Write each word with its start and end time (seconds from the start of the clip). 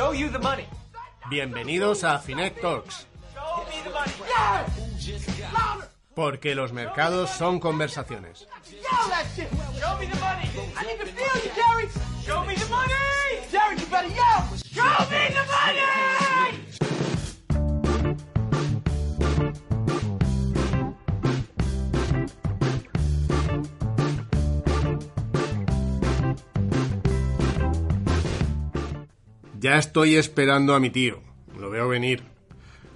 Show 0.00 0.14
you 0.14 0.30
the 0.30 0.38
money. 0.38 0.64
Bienvenidos 1.28 2.04
a 2.04 2.18
Finet 2.18 2.58
Talks, 2.58 3.06
me 3.68 3.82
the 3.84 3.90
money. 3.90 4.12
porque 6.14 6.54
los 6.54 6.72
mercados 6.72 7.28
son 7.28 7.60
conversaciones. 7.60 8.46
That 8.48 8.64
shit. 9.36 9.50
Show 9.78 9.98
Ya 29.60 29.76
estoy 29.76 30.16
esperando 30.16 30.74
a 30.74 30.80
mi 30.80 30.88
tío, 30.88 31.20
lo 31.58 31.68
veo 31.68 31.86
venir. 31.86 32.22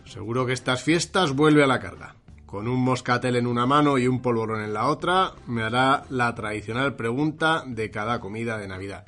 Seguro 0.07 0.47
que 0.47 0.55
estas 0.55 0.83
fiestas 0.83 1.33
vuelve 1.33 1.63
a 1.63 1.67
la 1.67 1.79
carga. 1.79 2.17
Con 2.47 2.69
un 2.69 2.83
moscatel 2.83 3.37
en 3.37 3.47
una 3.47 3.67
mano 3.67 3.99
y 3.99 4.09
un 4.09 4.23
polvorón 4.23 4.65
en 4.65 4.73
la 4.73 4.87
otra, 4.87 5.35
me 5.47 5.63
hará 5.63 6.07
la 6.09 6.35
tradicional 6.35 6.97
pregunta 6.97 7.65
de 7.67 7.91
cada 7.91 8.19
comida 8.19 8.57
de 8.57 8.67
Navidad. 8.67 9.05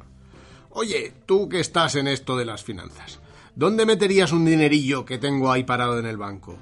Oye, 0.69 1.15
tú 1.25 1.49
que 1.49 1.61
estás 1.61 1.95
en 1.95 2.09
esto 2.09 2.37
de 2.37 2.45
las 2.45 2.63
finanzas, 2.63 3.21
¿dónde 3.55 3.87
meterías 3.87 4.33
un 4.33 4.45
dinerillo 4.45 5.07
que 5.07 5.17
tengo 5.17 5.51
ahí 5.51 5.65
parado 5.65 5.99
en 5.99 6.05
el 6.05 6.19
banco? 6.19 6.59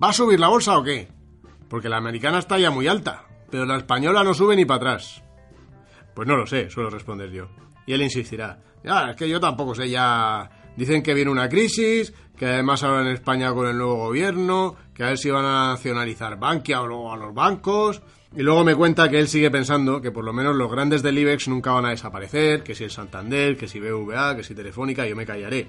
¿Va 0.00 0.10
a 0.10 0.12
subir 0.12 0.38
la 0.38 0.46
bolsa 0.46 0.78
o 0.78 0.84
qué? 0.84 1.08
Porque 1.68 1.88
la 1.88 1.96
americana 1.96 2.38
está 2.38 2.56
ya 2.56 2.70
muy 2.70 2.86
alta, 2.86 3.24
pero 3.50 3.66
la 3.66 3.78
española 3.78 4.22
no 4.22 4.32
sube 4.32 4.54
ni 4.54 4.64
para 4.64 4.76
atrás. 4.76 5.24
Pues 6.14 6.28
no 6.28 6.36
lo 6.36 6.46
sé, 6.46 6.70
suelo 6.70 6.88
responder 6.88 7.32
yo. 7.32 7.48
Y 7.86 7.92
él 7.92 8.02
insistirá. 8.02 8.58
Ya, 8.84 9.10
es 9.10 9.16
que 9.16 9.28
yo 9.28 9.40
tampoco 9.40 9.74
sé 9.74 9.88
ya. 9.88 10.50
Dicen 10.76 11.02
que 11.02 11.14
viene 11.14 11.30
una 11.30 11.48
crisis, 11.48 12.12
que 12.36 12.46
además 12.46 12.82
ahora 12.82 13.00
en 13.02 13.08
España 13.08 13.52
con 13.54 13.66
el 13.66 13.78
nuevo 13.78 13.96
gobierno, 13.96 14.76
que 14.92 15.04
a 15.04 15.08
ver 15.08 15.18
si 15.18 15.30
van 15.30 15.44
a 15.44 15.70
nacionalizar 15.70 16.38
Bankia 16.38 16.82
o 16.82 17.12
a 17.12 17.16
los 17.16 17.32
bancos. 17.32 18.02
Y 18.36 18.42
luego 18.42 18.64
me 18.64 18.74
cuenta 18.74 19.08
que 19.08 19.18
él 19.18 19.28
sigue 19.28 19.50
pensando 19.50 20.02
que 20.02 20.10
por 20.10 20.22
lo 20.22 20.32
menos 20.32 20.54
los 20.54 20.70
grandes 20.70 21.02
del 21.02 21.16
IBEX 21.16 21.48
nunca 21.48 21.72
van 21.72 21.86
a 21.86 21.90
desaparecer, 21.90 22.62
que 22.62 22.74
si 22.74 22.84
el 22.84 22.90
Santander, 22.90 23.56
que 23.56 23.66
si 23.66 23.80
BVA, 23.80 24.36
que 24.36 24.44
si 24.44 24.54
Telefónica, 24.54 25.06
yo 25.06 25.16
me 25.16 25.24
callaré. 25.24 25.66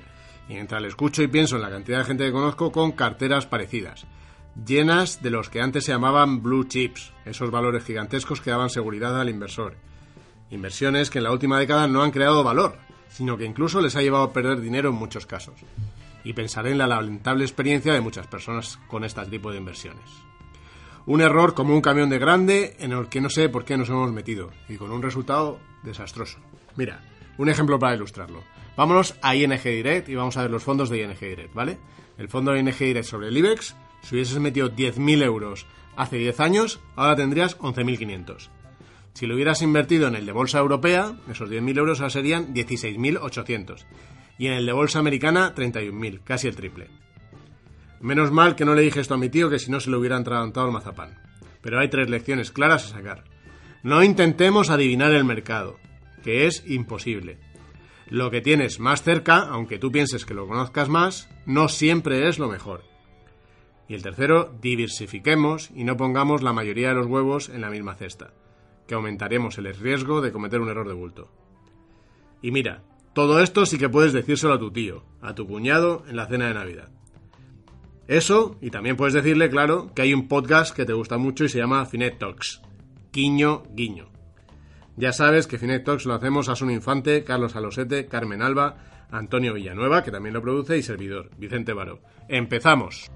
Y 0.49 0.53
mientras 0.53 0.81
le 0.81 0.89
escucho 0.89 1.23
y 1.23 1.27
pienso 1.27 1.55
en 1.55 1.61
la 1.61 1.69
cantidad 1.69 1.99
de 1.99 2.05
gente 2.05 2.25
que 2.25 2.31
conozco 2.31 2.71
con 2.71 2.91
carteras 2.91 3.45
parecidas, 3.45 4.05
llenas 4.65 5.21
de 5.21 5.29
los 5.29 5.49
que 5.49 5.61
antes 5.61 5.85
se 5.85 5.93
llamaban 5.93 6.41
blue 6.41 6.65
chips, 6.65 7.13
esos 7.25 7.51
valores 7.51 7.83
gigantescos 7.85 8.41
que 8.41 8.51
daban 8.51 8.69
seguridad 8.69 9.19
al 9.19 9.29
inversor. 9.29 9.75
Inversiones 10.49 11.09
que 11.09 11.17
en 11.17 11.25
la 11.25 11.31
última 11.31 11.59
década 11.59 11.87
no 11.87 12.03
han 12.03 12.11
creado 12.11 12.43
valor, 12.43 12.77
sino 13.09 13.37
que 13.37 13.45
incluso 13.45 13.81
les 13.81 13.95
ha 13.95 14.01
llevado 14.01 14.23
a 14.23 14.33
perder 14.33 14.61
dinero 14.61 14.89
en 14.89 14.95
muchos 14.95 15.25
casos. 15.25 15.55
Y 16.23 16.33
pensaré 16.33 16.71
en 16.71 16.77
la 16.77 16.87
lamentable 16.87 17.43
experiencia 17.43 17.93
de 17.93 18.01
muchas 18.01 18.27
personas 18.27 18.79
con 18.87 19.03
este 19.03 19.25
tipo 19.25 19.51
de 19.51 19.57
inversiones. 19.57 20.09
Un 21.05 21.21
error 21.21 21.53
como 21.53 21.73
un 21.73 21.81
camión 21.81 22.09
de 22.09 22.19
grande 22.19 22.75
en 22.79 22.91
el 22.91 23.07
que 23.07 23.21
no 23.21 23.29
sé 23.29 23.49
por 23.49 23.63
qué 23.63 23.77
nos 23.77 23.89
hemos 23.89 24.11
metido 24.11 24.51
y 24.67 24.75
con 24.75 24.91
un 24.91 25.01
resultado 25.01 25.59
desastroso. 25.83 26.39
Mira, 26.75 27.01
un 27.37 27.49
ejemplo 27.49 27.79
para 27.79 27.95
ilustrarlo. 27.95 28.43
Vámonos 28.75 29.15
a 29.21 29.35
ING 29.35 29.61
Direct 29.63 30.09
y 30.09 30.15
vamos 30.15 30.37
a 30.37 30.41
ver 30.41 30.51
los 30.51 30.63
fondos 30.63 30.89
de 30.89 31.01
ING 31.01 31.19
Direct, 31.19 31.53
¿vale? 31.53 31.77
El 32.17 32.29
fondo 32.29 32.51
de 32.51 32.59
ING 32.59 32.77
Direct 32.77 33.07
sobre 33.07 33.29
el 33.29 33.37
IBEX, 33.37 33.75
si 34.01 34.15
hubieses 34.15 34.37
metido 34.39 34.69
10.000 34.69 35.23
euros 35.23 35.65
hace 35.95 36.17
10 36.17 36.39
años, 36.39 36.79
ahora 36.95 37.15
tendrías 37.15 37.57
11.500. 37.57 38.49
Si 39.17 39.25
lo 39.25 39.33
hubieras 39.33 39.63
invertido 39.63 40.07
en 40.07 40.13
el 40.13 40.27
de 40.27 40.31
bolsa 40.31 40.59
europea, 40.59 41.15
esos 41.27 41.49
10.000 41.49 41.79
euros 41.79 42.01
ahora 42.01 42.11
serían 42.11 42.53
16.800. 42.53 43.83
Y 44.37 44.45
en 44.45 44.53
el 44.53 44.67
de 44.67 44.73
bolsa 44.73 44.99
americana, 44.99 45.55
31.000, 45.55 46.21
casi 46.23 46.47
el 46.47 46.55
triple. 46.55 46.87
Menos 47.99 48.31
mal 48.31 48.55
que 48.55 48.63
no 48.63 48.75
le 48.75 48.83
dije 48.83 48.99
esto 48.99 49.15
a 49.15 49.17
mi 49.17 49.29
tío, 49.29 49.49
que 49.49 49.57
si 49.57 49.71
no 49.71 49.79
se 49.79 49.89
le 49.89 49.97
hubiera 49.97 50.17
entrado 50.17 50.45
el 50.45 50.71
mazapán. 50.71 51.17
Pero 51.61 51.79
hay 51.79 51.89
tres 51.89 52.11
lecciones 52.11 52.51
claras 52.51 52.85
a 52.85 52.89
sacar. 52.89 53.23
No 53.81 54.03
intentemos 54.03 54.69
adivinar 54.69 55.11
el 55.13 55.25
mercado, 55.25 55.79
que 56.23 56.45
es 56.45 56.63
imposible. 56.67 57.39
Lo 58.09 58.29
que 58.29 58.41
tienes 58.41 58.79
más 58.79 59.01
cerca, 59.01 59.39
aunque 59.49 59.79
tú 59.79 59.91
pienses 59.91 60.27
que 60.27 60.35
lo 60.35 60.47
conozcas 60.47 60.89
más, 60.89 61.27
no 61.47 61.69
siempre 61.69 62.29
es 62.29 62.37
lo 62.37 62.49
mejor. 62.49 62.83
Y 63.87 63.95
el 63.95 64.03
tercero, 64.03 64.55
diversifiquemos 64.61 65.71
y 65.73 65.85
no 65.85 65.97
pongamos 65.97 66.43
la 66.43 66.53
mayoría 66.53 66.89
de 66.89 66.93
los 66.93 67.07
huevos 67.07 67.49
en 67.49 67.61
la 67.61 67.71
misma 67.71 67.95
cesta 67.95 68.31
que 68.87 68.95
aumentaremos 68.95 69.57
el 69.57 69.73
riesgo 69.75 70.21
de 70.21 70.31
cometer 70.31 70.61
un 70.61 70.69
error 70.69 70.87
de 70.87 70.93
bulto. 70.93 71.29
Y 72.41 72.51
mira, 72.51 72.83
todo 73.13 73.41
esto 73.41 73.65
sí 73.65 73.77
que 73.77 73.89
puedes 73.89 74.13
decírselo 74.13 74.53
a 74.53 74.59
tu 74.59 74.71
tío, 74.71 75.03
a 75.21 75.35
tu 75.35 75.47
cuñado 75.47 76.03
en 76.07 76.15
la 76.15 76.27
cena 76.27 76.47
de 76.47 76.53
Navidad. 76.53 76.89
Eso, 78.07 78.55
y 78.61 78.69
también 78.69 78.95
puedes 78.95 79.13
decirle, 79.13 79.49
claro, 79.49 79.91
que 79.93 80.03
hay 80.03 80.13
un 80.13 80.27
podcast 80.27 80.75
que 80.75 80.85
te 80.85 80.93
gusta 80.93 81.17
mucho 81.17 81.43
y 81.43 81.49
se 81.49 81.59
llama 81.59 81.85
Finet 81.85 82.17
Talks. 82.19 82.61
Guiño, 83.11 83.63
guiño. 83.71 84.09
Ya 84.95 85.11
sabes 85.11 85.45
que 85.45 85.57
Finet 85.57 85.83
Talks 85.83 86.05
lo 86.05 86.13
hacemos 86.13 86.47
Asun 86.47 86.71
Infante, 86.71 87.23
Carlos 87.23 87.55
Alosete, 87.55 88.07
Carmen 88.07 88.41
Alba, 88.41 88.77
Antonio 89.11 89.53
Villanueva, 89.53 90.03
que 90.03 90.11
también 90.11 90.33
lo 90.33 90.41
produce, 90.41 90.77
y 90.77 90.83
servidor, 90.83 91.29
Vicente 91.37 91.73
Baró. 91.73 91.99
¡Empezamos! 92.29 93.11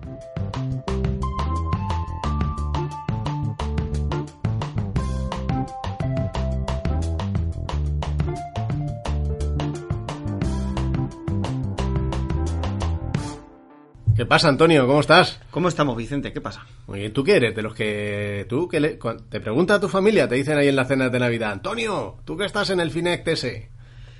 ¿Qué 14.22 14.28
pasa, 14.28 14.50
Antonio? 14.50 14.86
¿Cómo 14.86 15.00
estás? 15.00 15.40
¿Cómo 15.50 15.68
estamos, 15.68 15.98
Vicente? 15.98 16.32
¿Qué 16.32 16.42
pasa? 16.42 16.64
Muy 16.86 17.00
bien, 17.00 17.12
¿tú 17.12 17.24
qué 17.24 17.38
eres? 17.38 17.56
De 17.56 17.64
los 17.64 17.74
que 17.74 18.46
tú 18.48 18.68
que 18.68 18.80
le- 18.80 19.00
te 19.30 19.40
pregunta 19.42 19.74
a 19.74 19.80
tu 19.80 19.88
familia, 19.88 20.28
te 20.28 20.36
dicen 20.36 20.60
ahí 20.60 20.68
en 20.68 20.76
la 20.76 20.86
cena 20.86 21.10
de 21.10 21.18
Navidad, 21.18 21.54
Antonio, 21.54 22.18
tú 22.24 22.38
que 22.38 22.46
estás 22.46 22.70
en 22.70 22.80
el 22.82 22.92
Finect 22.92 23.28
ese, 23.30 23.72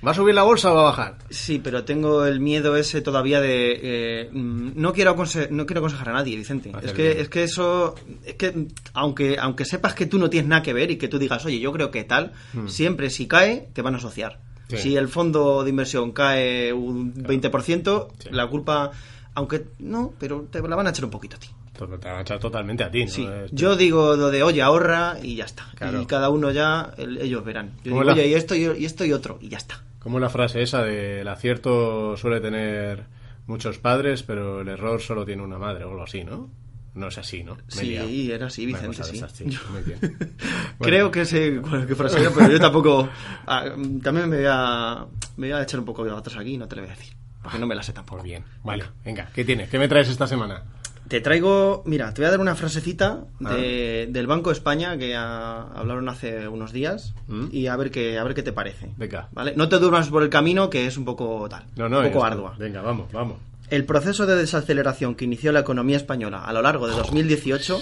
¿va 0.04 0.10
a 0.10 0.14
subir 0.14 0.34
la 0.34 0.42
bolsa 0.42 0.72
o 0.72 0.74
va 0.74 0.80
a 0.80 0.84
bajar? 0.86 1.18
Sí, 1.30 1.60
pero 1.62 1.84
tengo 1.84 2.26
el 2.26 2.40
miedo 2.40 2.76
ese 2.76 3.00
todavía 3.00 3.40
de... 3.40 3.78
eh, 4.24 4.28
mm, 4.32 4.70
no, 4.74 4.92
quiero 4.92 5.14
no 5.50 5.66
quiero 5.66 5.78
aconsejar 5.78 6.08
a 6.08 6.14
nadie, 6.14 6.36
Vicente. 6.36 6.72
Es 6.82 6.92
que, 6.94 7.02
bien. 7.10 7.20
es 7.20 7.28
que 7.28 7.44
eso... 7.44 7.94
Es 8.24 8.34
que 8.34 8.66
aunque, 8.94 9.36
aunque 9.38 9.64
sepas 9.64 9.94
que 9.94 10.06
tú 10.06 10.18
no 10.18 10.28
tienes 10.28 10.48
nada 10.48 10.62
que 10.62 10.72
ver 10.72 10.90
y 10.90 10.96
que 10.96 11.06
tú 11.06 11.20
digas, 11.20 11.44
oye, 11.46 11.60
yo 11.60 11.70
creo 11.72 11.92
que 11.92 12.02
tal, 12.02 12.32
siempre 12.66 13.08
si 13.08 13.28
cae, 13.28 13.68
te 13.72 13.82
van 13.82 13.94
a 13.94 13.98
asociar. 13.98 14.40
Hmm. 14.68 14.70
Sí. 14.72 14.78
Si 14.78 14.96
el 14.96 15.06
fondo 15.06 15.62
de 15.62 15.70
inversión 15.70 16.10
cae 16.10 16.72
un 16.72 17.14
20%, 17.14 18.08
la 18.32 18.48
culpa... 18.48 18.90
Aunque 19.34 19.64
no, 19.78 20.12
pero 20.18 20.42
te 20.50 20.60
la 20.60 20.76
van 20.76 20.86
a 20.86 20.90
echar 20.90 21.04
un 21.06 21.10
poquito 21.10 21.36
a 21.36 21.38
ti. 21.40 21.48
Te 21.72 21.86
van 21.86 22.18
a 22.18 22.20
echar 22.20 22.38
totalmente 22.38 22.84
a 22.84 22.90
ti, 22.90 23.04
¿no? 23.06 23.10
Sí, 23.10 23.26
yo 23.50 23.76
digo 23.76 24.14
lo 24.14 24.30
de, 24.30 24.42
oye, 24.42 24.60
ahorra 24.62 25.16
y 25.22 25.36
ya 25.36 25.44
está. 25.46 25.64
Claro. 25.74 26.02
Y 26.02 26.06
cada 26.06 26.28
uno 26.28 26.50
ya, 26.50 26.92
el- 26.98 27.18
ellos 27.18 27.42
verán. 27.44 27.72
Yo 27.82 27.92
¿Cómo 27.92 28.02
digo, 28.02 28.04
la- 28.04 28.12
oye, 28.12 28.28
y 28.28 28.34
esto 28.34 28.54
y, 28.54 28.64
y 28.78 28.84
esto 28.84 29.04
y 29.06 29.12
otro, 29.12 29.38
y 29.40 29.48
ya 29.48 29.56
está. 29.58 29.82
Como 29.98 30.18
la 30.20 30.28
frase 30.28 30.60
esa 30.62 30.82
de 30.82 31.22
el 31.22 31.28
acierto 31.28 32.16
suele 32.16 32.40
tener 32.40 33.04
muchos 33.46 33.78
padres, 33.78 34.22
pero 34.22 34.60
el 34.60 34.68
error 34.68 35.00
solo 35.00 35.24
tiene 35.24 35.42
una 35.42 35.58
madre, 35.58 35.84
o 35.84 35.90
algo 35.90 36.02
así, 36.02 36.24
¿no? 36.24 36.50
No 36.94 37.08
es 37.08 37.16
así, 37.16 37.42
¿no? 37.42 37.54
Me. 37.56 37.62
Sí, 37.82 38.30
era 38.30 38.46
así, 38.48 38.66
Vicente, 38.66 39.02
sí. 39.02 39.16
esas, 39.16 39.32
sí. 39.32 39.44
Yo- 39.48 39.60
Muy 39.72 39.80
bien. 39.82 39.98
Bueno, 40.78 40.78
Creo 40.78 41.10
que 41.10 41.24
sé 41.24 41.58
cuál- 41.62 41.86
qué 41.86 41.94
frase 41.94 42.20
era, 42.20 42.30
pero 42.34 42.50
yo 42.50 42.60
tampoco. 42.60 43.08
ah, 43.46 43.64
también 44.02 44.28
me 44.28 44.36
voy, 44.36 44.46
a, 44.48 45.06
me 45.38 45.50
voy 45.50 45.58
a 45.58 45.62
echar 45.62 45.80
un 45.80 45.86
poco 45.86 46.04
de 46.04 46.10
atrás 46.10 46.36
aquí 46.36 46.58
no 46.58 46.68
te 46.68 46.76
lo 46.76 46.82
voy 46.82 46.90
a 46.90 46.94
decir. 46.94 47.14
Porque 47.42 47.58
no 47.58 47.66
me 47.66 47.74
la 47.74 47.82
sé 47.82 47.92
tampoco. 47.92 48.22
Bien. 48.22 48.44
Vale, 48.64 48.84
venga, 49.04 49.28
¿qué 49.34 49.44
tienes? 49.44 49.68
¿Qué 49.68 49.78
me 49.78 49.88
traes 49.88 50.08
esta 50.08 50.26
semana? 50.26 50.62
Te 51.08 51.20
traigo. 51.20 51.82
Mira, 51.84 52.14
te 52.14 52.22
voy 52.22 52.28
a 52.28 52.30
dar 52.30 52.40
una 52.40 52.54
frasecita 52.54 53.24
Ah. 53.44 53.54
de- 53.54 54.08
del 54.10 54.26
Banco 54.26 54.50
de 54.50 54.54
España 54.54 54.96
que 54.96 55.14
hablaron 55.16 56.08
hace 56.08 56.46
unos 56.48 56.72
días 56.72 57.14
¿Mm? 57.26 57.46
y 57.50 57.66
a 57.66 57.76
ver 57.76 57.90
qué, 57.90 58.18
a 58.18 58.24
ver 58.24 58.34
qué 58.34 58.42
te 58.42 58.52
parece. 58.52 58.90
Venga. 58.96 59.28
¿Vale? 59.32 59.52
No 59.56 59.68
te 59.68 59.78
duermas 59.78 60.08
por 60.08 60.22
el 60.22 60.30
camino, 60.30 60.70
que 60.70 60.86
es 60.86 60.96
un 60.96 61.04
poco 61.04 61.46
tal. 61.50 61.64
No, 61.76 61.88
no, 61.88 61.98
un 62.00 62.06
poco 62.12 62.24
ardua. 62.24 62.54
Venga, 62.58 62.80
vamos, 62.80 63.10
vamos. 63.12 63.36
El 63.68 63.84
proceso 63.84 64.26
de 64.26 64.36
desaceleración 64.36 65.14
que 65.14 65.24
inició 65.24 65.50
la 65.52 65.60
economía 65.60 65.96
española 65.96 66.44
a 66.44 66.52
lo 66.52 66.62
largo 66.62 66.86
de 66.86 66.94
2018 66.94 67.80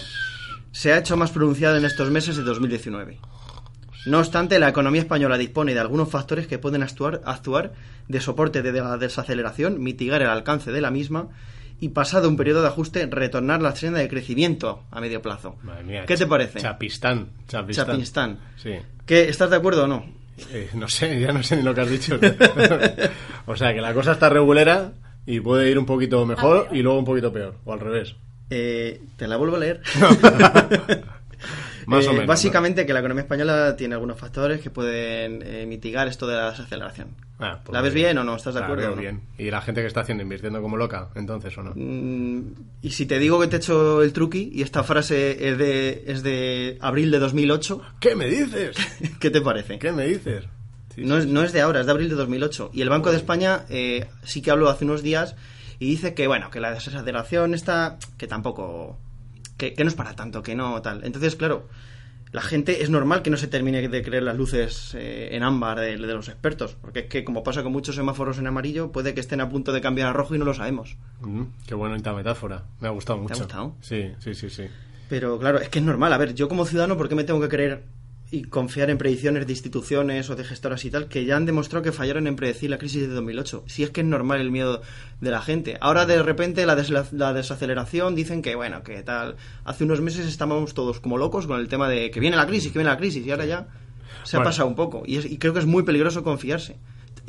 se 0.73 0.93
ha 0.93 0.99
hecho 0.99 1.17
más 1.17 1.31
pronunciado 1.31 1.77
en 1.77 1.85
estos 1.85 2.11
meses 2.11 2.37
de 2.37 2.43
2019. 2.43 3.19
No 4.06 4.19
obstante, 4.19 4.58
la 4.58 4.69
economía 4.69 5.02
española 5.02 5.37
dispone 5.37 5.75
de 5.75 5.81
algunos 5.81 6.08
factores 6.08 6.47
que 6.47 6.58
pueden 6.58 6.82
actuar, 6.82 7.20
actuar 7.25 7.73
de 8.08 8.20
soporte 8.20 8.62
de 8.62 8.73
la 8.73 8.97
desaceleración, 8.97 9.82
mitigar 9.82 10.23
el 10.23 10.29
alcance 10.29 10.73
de 10.73 10.81
la 10.81 10.91
misma 10.91 11.29
y, 11.81 11.91
pasado 11.91 12.29
un 12.29 12.37
periodo 12.37 12.62
de 12.62 12.69
ajuste, 12.69 13.06
retornar 13.06 13.62
la 13.62 13.75
senda 13.75 14.00
de 14.00 14.08
crecimiento 14.08 14.85
a 14.91 15.00
medio 15.00 15.23
plazo. 15.23 15.56
Madre 15.62 15.85
mía, 15.85 16.05
¿Qué 16.06 16.17
te 16.17 16.26
parece? 16.26 16.61
Chapistán, 16.61 17.31
chapistán. 17.47 17.87
Chapistán. 17.87 18.38
Sí. 18.56 18.73
¿Qué, 19.06 19.29
¿Estás 19.29 19.50
de 19.50 19.56
acuerdo 19.56 19.85
o 19.85 19.87
no? 19.87 20.05
Eh, 20.50 20.70
no 20.75 20.88
sé, 20.88 21.20
ya 21.20 21.32
no 21.32 21.43
sé 21.43 21.56
ni 21.56 21.62
lo 21.62 21.75
que 21.75 21.81
has 21.82 21.91
dicho. 21.91 22.19
o 23.46 23.56
sea, 23.56 23.75
que 23.75 23.81
la 23.81 23.93
cosa 23.93 24.12
está 24.12 24.29
regulera 24.29 24.93
y 25.26 25.41
puede 25.41 25.70
ir 25.70 25.79
un 25.79 25.87
poquito 25.87 26.25
mejor 26.25 26.69
y 26.73 26.82
luego 26.82 26.99
un 26.99 27.05
poquito 27.05 27.32
peor, 27.32 27.56
o 27.64 27.73
al 27.73 27.81
revés. 27.81 28.14
Eh, 28.49 29.03
te 29.17 29.29
la 29.29 29.37
vuelvo 29.37 29.56
a 29.56 29.61
leer. 29.61 29.81
Más 31.91 32.07
o 32.07 32.11
Eh, 32.11 32.13
menos. 32.13 32.27
Básicamente 32.27 32.87
que 32.87 32.93
la 32.93 33.01
economía 33.01 33.23
española 33.23 33.77
tiene 33.77 33.95
algunos 33.95 34.19
factores 34.19 34.61
que 34.61 34.71
pueden 34.71 35.43
eh, 35.45 35.67
mitigar 35.67 36.09
esto 36.09 36.27
de 36.27 36.37
la 36.37 36.51
desaceleración. 36.51 37.09
Ah, 37.39 37.61
pues 37.65 37.73
¿La 37.75 37.81
ves 37.81 37.95
bien 37.95 38.17
o 38.19 38.25
no? 38.25 38.37
¿Estás 38.37 38.55
de 38.55 38.61
acuerdo 38.61 38.83
veo 38.83 38.93
o 38.93 38.97
no? 38.97 39.01
bien. 39.01 39.21
Y 39.39 39.51
la 39.51 39.61
gente 39.63 39.81
que 39.81 39.87
está 39.87 40.01
haciendo, 40.01 40.23
invirtiendo 40.23 40.61
como 40.63 40.77
loca, 40.77 41.09
entonces, 41.15 41.57
¿o 41.59 41.63
no? 41.63 41.73
Mm, 41.75 42.55
y 42.83 42.91
si 42.91 43.07
te 43.07 43.19
digo 43.19 43.41
que 43.41 43.47
te 43.49 43.57
echo 43.57 44.03
el 44.03 44.13
truqui 44.13 44.51
y 44.53 44.63
esta 44.63 44.83
frase 44.85 45.49
es 45.49 45.59
de, 45.59 46.05
es 46.07 46.23
de 46.23 46.77
abril 46.81 47.11
de 47.11 47.19
2008, 47.19 47.81
¿Qué 48.01 48.15
me 48.15 48.27
dices? 48.27 48.77
¿qué 49.21 49.31
te 49.31 49.41
parece? 49.41 49.79
¿Qué 49.79 49.93
me 49.93 50.07
dices? 50.07 50.45
Sí, 50.95 51.05
No 51.05 51.17
es, 51.19 51.27
no 51.27 51.43
es 51.43 51.53
de 51.53 51.61
ahora, 51.61 51.81
es 51.81 51.87
de 51.87 51.93
abril 51.93 52.09
de 52.09 52.15
2008. 52.17 52.71
Y 52.75 52.83
el 52.83 52.89
Banco 52.89 53.11
de 53.11 53.17
España 53.17 53.65
eh, 53.69 54.07
sí 54.23 54.43
que 54.43 54.51
habló 54.51 54.69
hace 54.69 54.85
unos 54.85 55.03
días 55.03 55.35
y 55.79 55.87
dice 55.89 56.15
que, 56.15 56.27
bueno, 56.27 56.51
que 56.51 56.61
la 56.61 56.73
desaceleración 56.73 57.55
está... 57.55 57.99
que 58.19 58.27
tampoco... 58.27 58.99
que, 59.61 59.75
que 59.75 59.85
no 59.85 59.89
es 59.89 59.95
para 59.95 60.17
tanto, 60.17 60.43
que 60.43 60.55
no 60.57 60.81
tal. 60.81 61.05
Entonces, 61.05 61.37
claro, 61.37 61.69
la 62.33 62.41
gente 62.41 62.83
es 62.83 62.89
normal 62.91 63.23
que 63.23 63.29
no 63.31 63.37
se 63.37 63.47
termine 63.47 63.87
de 63.89 64.03
creer 64.03 64.23
las 64.23 64.37
luces 64.37 64.95
eh, 64.95 65.29
en 65.33 65.43
ámbar 65.43 65.79
de, 65.79 65.99
de 65.99 66.15
los 66.15 66.29
expertos. 66.29 66.77
Porque 66.81 67.01
es 67.01 67.07
que, 67.07 67.25
como 67.25 67.43
pasa 67.43 67.62
con 67.62 67.73
muchos 67.73 67.95
semáforos 67.95 68.39
en 68.39 68.47
amarillo, 68.47 68.91
puede 68.91 69.12
que 69.15 69.21
estén 69.21 69.41
a 69.41 69.49
punto 69.51 69.73
de 69.73 69.81
cambiar 69.81 70.09
a 70.09 70.12
rojo 70.12 70.35
y 70.35 70.39
no 70.39 70.47
lo 70.47 70.55
sabemos. 70.55 70.97
Mm, 71.21 71.43
qué 71.67 71.75
bonita 71.75 72.12
metáfora. 72.15 72.65
Me 72.81 72.89
ha 72.89 72.93
gustado 72.93 73.19
mucho. 73.19 73.37
gustado? 73.37 73.77
Sí, 73.83 74.12
sí, 74.21 74.35
sí, 74.35 74.49
sí. 74.49 74.65
Pero 75.11 75.39
claro, 75.39 75.59
es 75.59 75.69
que 75.69 75.81
es 75.81 75.85
normal. 75.85 76.13
A 76.13 76.19
ver, 76.19 76.35
yo 76.35 76.49
como 76.49 76.65
ciudadano, 76.65 76.97
¿por 76.97 77.09
qué 77.09 77.15
me 77.15 77.25
tengo 77.25 77.41
que 77.41 77.49
creer 77.49 77.83
y 78.32 78.43
confiar 78.43 78.91
en 78.91 78.99
predicciones 78.99 79.44
de 79.47 79.53
instituciones 79.53 80.31
o 80.31 80.37
de 80.37 80.44
gestoras 80.44 80.85
y 80.85 80.91
tal 80.91 81.09
que 81.09 81.25
ya 81.25 81.37
han 81.37 81.47
demostrado 81.47 81.82
que 81.82 81.91
fallaron 81.93 82.27
en 82.29 82.37
predecir 82.37 82.71
la 82.71 82.79
crisis 82.79 83.00
de 83.03 83.09
2008? 83.09 83.65
Si 83.67 83.82
es 83.82 83.91
que 83.91 84.03
es 84.03 84.06
normal 84.06 84.41
el 84.41 84.50
miedo 84.53 84.82
de 85.21 85.31
la 85.31 85.43
gente. 85.43 85.77
Ahora 85.81 86.06
de 86.06 86.23
repente 86.23 86.65
la, 86.67 86.77
desaceleración 87.35 88.15
dicen 88.15 88.43
que, 88.43 88.55
bueno, 88.55 88.82
que 88.82 89.03
tal. 89.03 89.37
Hace 89.65 89.85
unos 89.85 90.00
meses 90.00 90.27
estábamos 90.27 90.75
todos 90.75 91.00
como 91.00 91.19
locos 91.19 91.47
con 91.47 91.59
el 91.61 91.69
tema 91.69 91.88
de 91.88 92.11
que 92.11 92.21
viene 92.21 92.37
la 92.37 92.47
crisis, 92.47 92.73
que 92.73 92.79
viene 92.79 92.91
la 92.91 92.99
crisis 92.99 93.27
y 93.27 93.31
ahora 93.31 93.47
ya 93.47 93.67
se 94.25 94.37
ha 94.37 94.43
pasado 94.43 94.69
un 94.69 94.75
poco. 94.77 95.03
Y, 95.06 95.17
es- 95.17 95.25
y 95.27 95.38
creo 95.38 95.53
que 95.53 95.61
es 95.61 95.67
muy 95.67 95.82
peligroso 95.82 96.23
confiarse. 96.23 96.77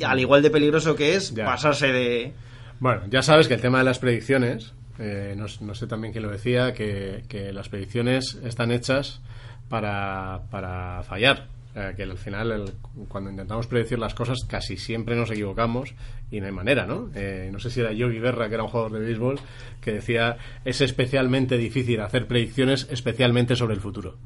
Al 0.04 0.20
igual 0.20 0.42
de 0.42 0.50
peligroso 0.50 0.94
que 0.94 1.14
es 1.16 1.34
Ya. 1.34 1.44
pasarse 1.46 1.88
de... 1.92 2.32
Bueno, 2.80 3.02
ya 3.10 3.22
sabes 3.22 3.48
que 3.48 3.54
el 3.54 3.60
tema 3.60 3.78
de 3.78 3.84
las 3.84 3.98
predicciones, 3.98 4.72
eh, 4.98 5.34
no, 5.36 5.46
no 5.60 5.74
sé 5.74 5.86
también 5.86 6.12
quién 6.12 6.24
lo 6.24 6.30
decía, 6.30 6.74
que, 6.74 7.24
que 7.28 7.52
las 7.52 7.68
predicciones 7.68 8.38
están 8.44 8.72
hechas 8.72 9.20
para, 9.76 10.42
para 10.50 11.02
fallar. 11.02 11.48
Que 11.96 12.02
al 12.02 12.18
final, 12.18 12.52
el- 12.52 12.72
cuando 13.08 13.30
intentamos 13.30 13.66
predecir 13.66 13.98
las 13.98 14.12
cosas, 14.14 14.40
casi 14.46 14.76
siempre 14.76 15.16
nos 15.16 15.30
equivocamos 15.30 15.94
y 16.30 16.38
no 16.38 16.44
hay 16.44 16.52
manera, 16.52 16.84
¿no? 16.86 17.08
Eh, 17.14 17.48
no 17.50 17.58
sé 17.58 17.70
si 17.70 17.80
era 17.80 17.92
Yogi 17.92 18.18
Berra, 18.18 18.48
que 18.50 18.54
era 18.56 18.62
un 18.64 18.68
jugador 18.68 18.92
de 18.92 19.00
béisbol, 19.00 19.40
que 19.80 19.92
decía, 19.94 20.36
es 20.66 20.82
especialmente 20.82 21.56
difícil 21.56 21.98
hacer 22.02 22.26
predicciones, 22.26 22.86
especialmente 22.90 23.56
sobre 23.56 23.72
el 23.72 23.80
futuro. 23.80 24.18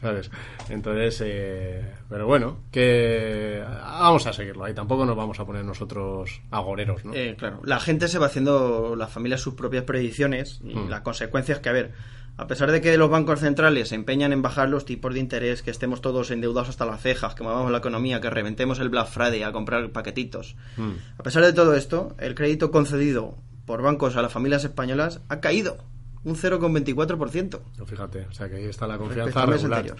¿Sabes? 0.00 0.30
Entonces, 0.70 1.22
eh, 1.26 1.82
pero 2.08 2.26
bueno, 2.26 2.60
que 2.72 3.62
vamos 3.62 4.26
a 4.26 4.32
seguirlo 4.32 4.64
ahí. 4.64 4.72
Tampoco 4.72 5.04
nos 5.04 5.14
vamos 5.16 5.38
a 5.38 5.44
poner 5.44 5.62
nosotros 5.62 6.40
agoreros, 6.50 7.04
¿no? 7.04 7.12
Eh, 7.12 7.34
claro, 7.38 7.60
la 7.66 7.80
gente 7.80 8.08
se 8.08 8.18
va 8.18 8.26
haciendo, 8.28 8.96
las 8.96 9.12
familias, 9.12 9.42
sus 9.42 9.52
propias 9.52 9.84
predicciones 9.84 10.62
y 10.64 10.74
Mm. 10.74 10.88
las 10.88 11.02
consecuencias 11.02 11.58
que, 11.58 11.68
a 11.68 11.72
ver, 11.72 11.92
a 12.36 12.46
pesar 12.46 12.70
de 12.72 12.80
que 12.80 12.96
los 12.98 13.10
bancos 13.10 13.40
centrales 13.40 13.88
se 13.90 13.94
empeñan 13.94 14.32
en 14.32 14.42
bajar 14.42 14.68
los 14.68 14.84
tipos 14.84 15.14
de 15.14 15.20
interés, 15.20 15.62
que 15.62 15.70
estemos 15.70 16.00
todos 16.00 16.30
endeudados 16.30 16.68
hasta 16.68 16.84
las 16.86 17.00
cejas, 17.00 17.34
que 17.34 17.42
movamos 17.44 17.70
la 17.70 17.78
economía, 17.78 18.20
que 18.20 18.30
reventemos 18.30 18.78
el 18.80 18.88
Black 18.88 19.06
Friday 19.08 19.42
a 19.42 19.52
comprar 19.52 19.90
paquetitos, 19.92 20.56
Mm. 20.76 20.92
a 21.18 21.22
pesar 21.22 21.44
de 21.44 21.52
todo 21.52 21.74
esto, 21.74 22.14
el 22.18 22.34
crédito 22.34 22.70
concedido 22.70 23.36
por 23.66 23.82
bancos 23.82 24.16
a 24.16 24.22
las 24.22 24.32
familias 24.32 24.64
españolas 24.64 25.20
ha 25.28 25.40
caído 25.40 25.78
un 26.24 26.36
0,24%. 26.36 27.60
No, 27.78 27.86
Fíjate, 27.86 28.26
o 28.28 28.32
sea 28.32 28.48
que 28.48 28.56
ahí 28.56 28.64
está 28.64 28.86
la 28.86 28.98
confianza 28.98 29.46
regular. 29.46 29.78
anterior. 29.80 29.96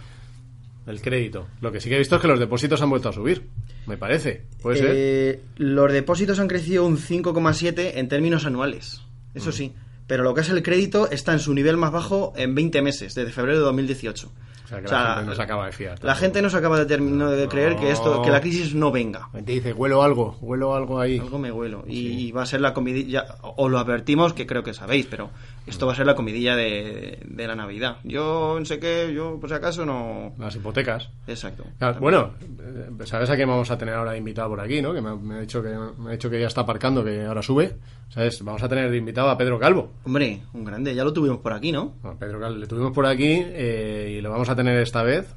El 0.86 1.00
crédito. 1.00 1.46
Lo 1.62 1.72
que 1.72 1.80
sí 1.80 1.88
que 1.88 1.94
he 1.94 1.98
visto 1.98 2.16
es 2.16 2.20
que 2.22 2.28
los 2.28 2.38
depósitos 2.38 2.82
han 2.82 2.90
vuelto 2.90 3.08
a 3.08 3.12
subir. 3.12 3.48
Me 3.86 3.96
parece. 3.96 4.44
Puede 4.60 4.76
ser. 4.78 4.90
Eh, 4.92 5.40
los 5.56 5.90
depósitos 5.90 6.38
han 6.40 6.48
crecido 6.48 6.84
un 6.86 6.98
5,7 6.98 7.92
en 7.98 8.08
términos 8.08 8.44
anuales, 8.44 9.00
eso 9.34 9.50
Mm. 9.50 9.52
sí. 9.52 9.74
Pero 10.06 10.22
lo 10.22 10.34
que 10.34 10.42
es 10.42 10.50
el 10.50 10.62
crédito 10.62 11.10
está 11.10 11.32
en 11.32 11.38
su 11.38 11.54
nivel 11.54 11.76
más 11.76 11.92
bajo 11.92 12.32
en 12.36 12.54
20 12.54 12.82
meses, 12.82 13.14
desde 13.14 13.32
febrero 13.32 13.58
de 13.58 13.64
2018. 13.64 14.30
O 14.64 14.66
sea 14.66 14.80
que 14.80 14.86
o 14.86 14.88
sea, 14.88 14.98
la 14.98 15.14
gente 15.16 15.26
no 15.26 15.34
se 15.34 15.42
acaba 15.42 15.66
de 15.66 15.72
fiar. 15.72 16.04
La 16.04 16.14
gente 16.14 16.42
no 16.42 16.48
se 16.48 16.56
acaba 16.56 16.78
de, 16.78 16.86
terminar 16.86 17.28
de 17.28 17.48
creer 17.48 17.76
que 17.76 17.90
esto, 17.90 18.22
que 18.22 18.30
la 18.30 18.40
crisis 18.40 18.74
no 18.74 18.90
venga. 18.90 19.28
Te 19.32 19.52
dice, 19.52 19.74
huelo 19.74 20.02
algo, 20.02 20.38
huelo 20.40 20.74
algo 20.74 20.98
ahí. 20.98 21.18
Algo 21.18 21.38
me 21.38 21.52
huelo. 21.52 21.84
Y 21.86 22.32
va 22.32 22.42
a 22.42 22.46
ser 22.46 22.62
la 22.62 22.72
comidilla, 22.72 23.26
o 23.42 23.68
lo 23.68 23.78
advertimos, 23.78 24.32
que 24.32 24.46
creo 24.46 24.62
que 24.62 24.72
sabéis, 24.72 25.06
pero 25.06 25.30
esto 25.66 25.86
va 25.86 25.92
a 25.92 25.96
ser 25.96 26.06
la 26.06 26.14
comidilla 26.14 26.56
de, 26.56 27.18
de 27.26 27.46
la 27.46 27.54
Navidad. 27.54 27.98
Yo 28.04 28.56
no 28.58 28.64
sé 28.64 28.78
qué, 28.78 29.12
yo 29.14 29.38
por 29.38 29.50
si 29.50 29.54
acaso 29.54 29.84
no... 29.84 30.32
Las 30.38 30.56
hipotecas. 30.56 31.10
Exacto. 31.26 31.64
Claro, 31.78 32.00
bueno, 32.00 32.30
eh, 32.40 32.90
sabes 33.04 33.28
a 33.28 33.36
quién 33.36 33.48
vamos 33.48 33.70
a 33.70 33.76
tener 33.76 33.94
ahora 33.94 34.16
invitado 34.16 34.48
por 34.48 34.60
aquí, 34.60 34.80
¿no? 34.80 34.94
Que 34.94 35.02
me 35.02 35.10
ha, 35.10 35.14
me 35.14 35.34
ha 35.34 35.40
dicho 35.40 35.62
que 35.62 35.76
me 35.98 36.08
ha 36.08 36.12
dicho 36.12 36.30
que 36.30 36.40
ya 36.40 36.46
está 36.46 36.62
aparcando, 36.62 37.04
que 37.04 37.22
ahora 37.22 37.42
sube. 37.42 37.76
¿Sabes? 38.08 38.42
Vamos 38.44 38.62
a 38.62 38.68
tener 38.68 38.90
de 38.90 38.96
invitado 38.96 39.28
a 39.28 39.36
Pedro 39.36 39.58
Calvo. 39.58 39.92
Hombre, 40.04 40.42
un 40.52 40.64
grande, 40.64 40.94
ya 40.94 41.04
lo 41.04 41.12
tuvimos 41.12 41.38
por 41.38 41.52
aquí, 41.52 41.72
¿no? 41.72 41.94
Bueno, 42.02 42.18
Pedro 42.18 42.40
Calvo 42.40 42.58
le 42.58 42.66
tuvimos 42.66 42.92
por 42.92 43.06
aquí 43.06 43.42
eh, 43.44 44.16
y 44.18 44.20
lo 44.20 44.30
vamos 44.30 44.48
a 44.48 44.54
tener 44.54 44.80
esta 44.80 45.02
vez 45.02 45.34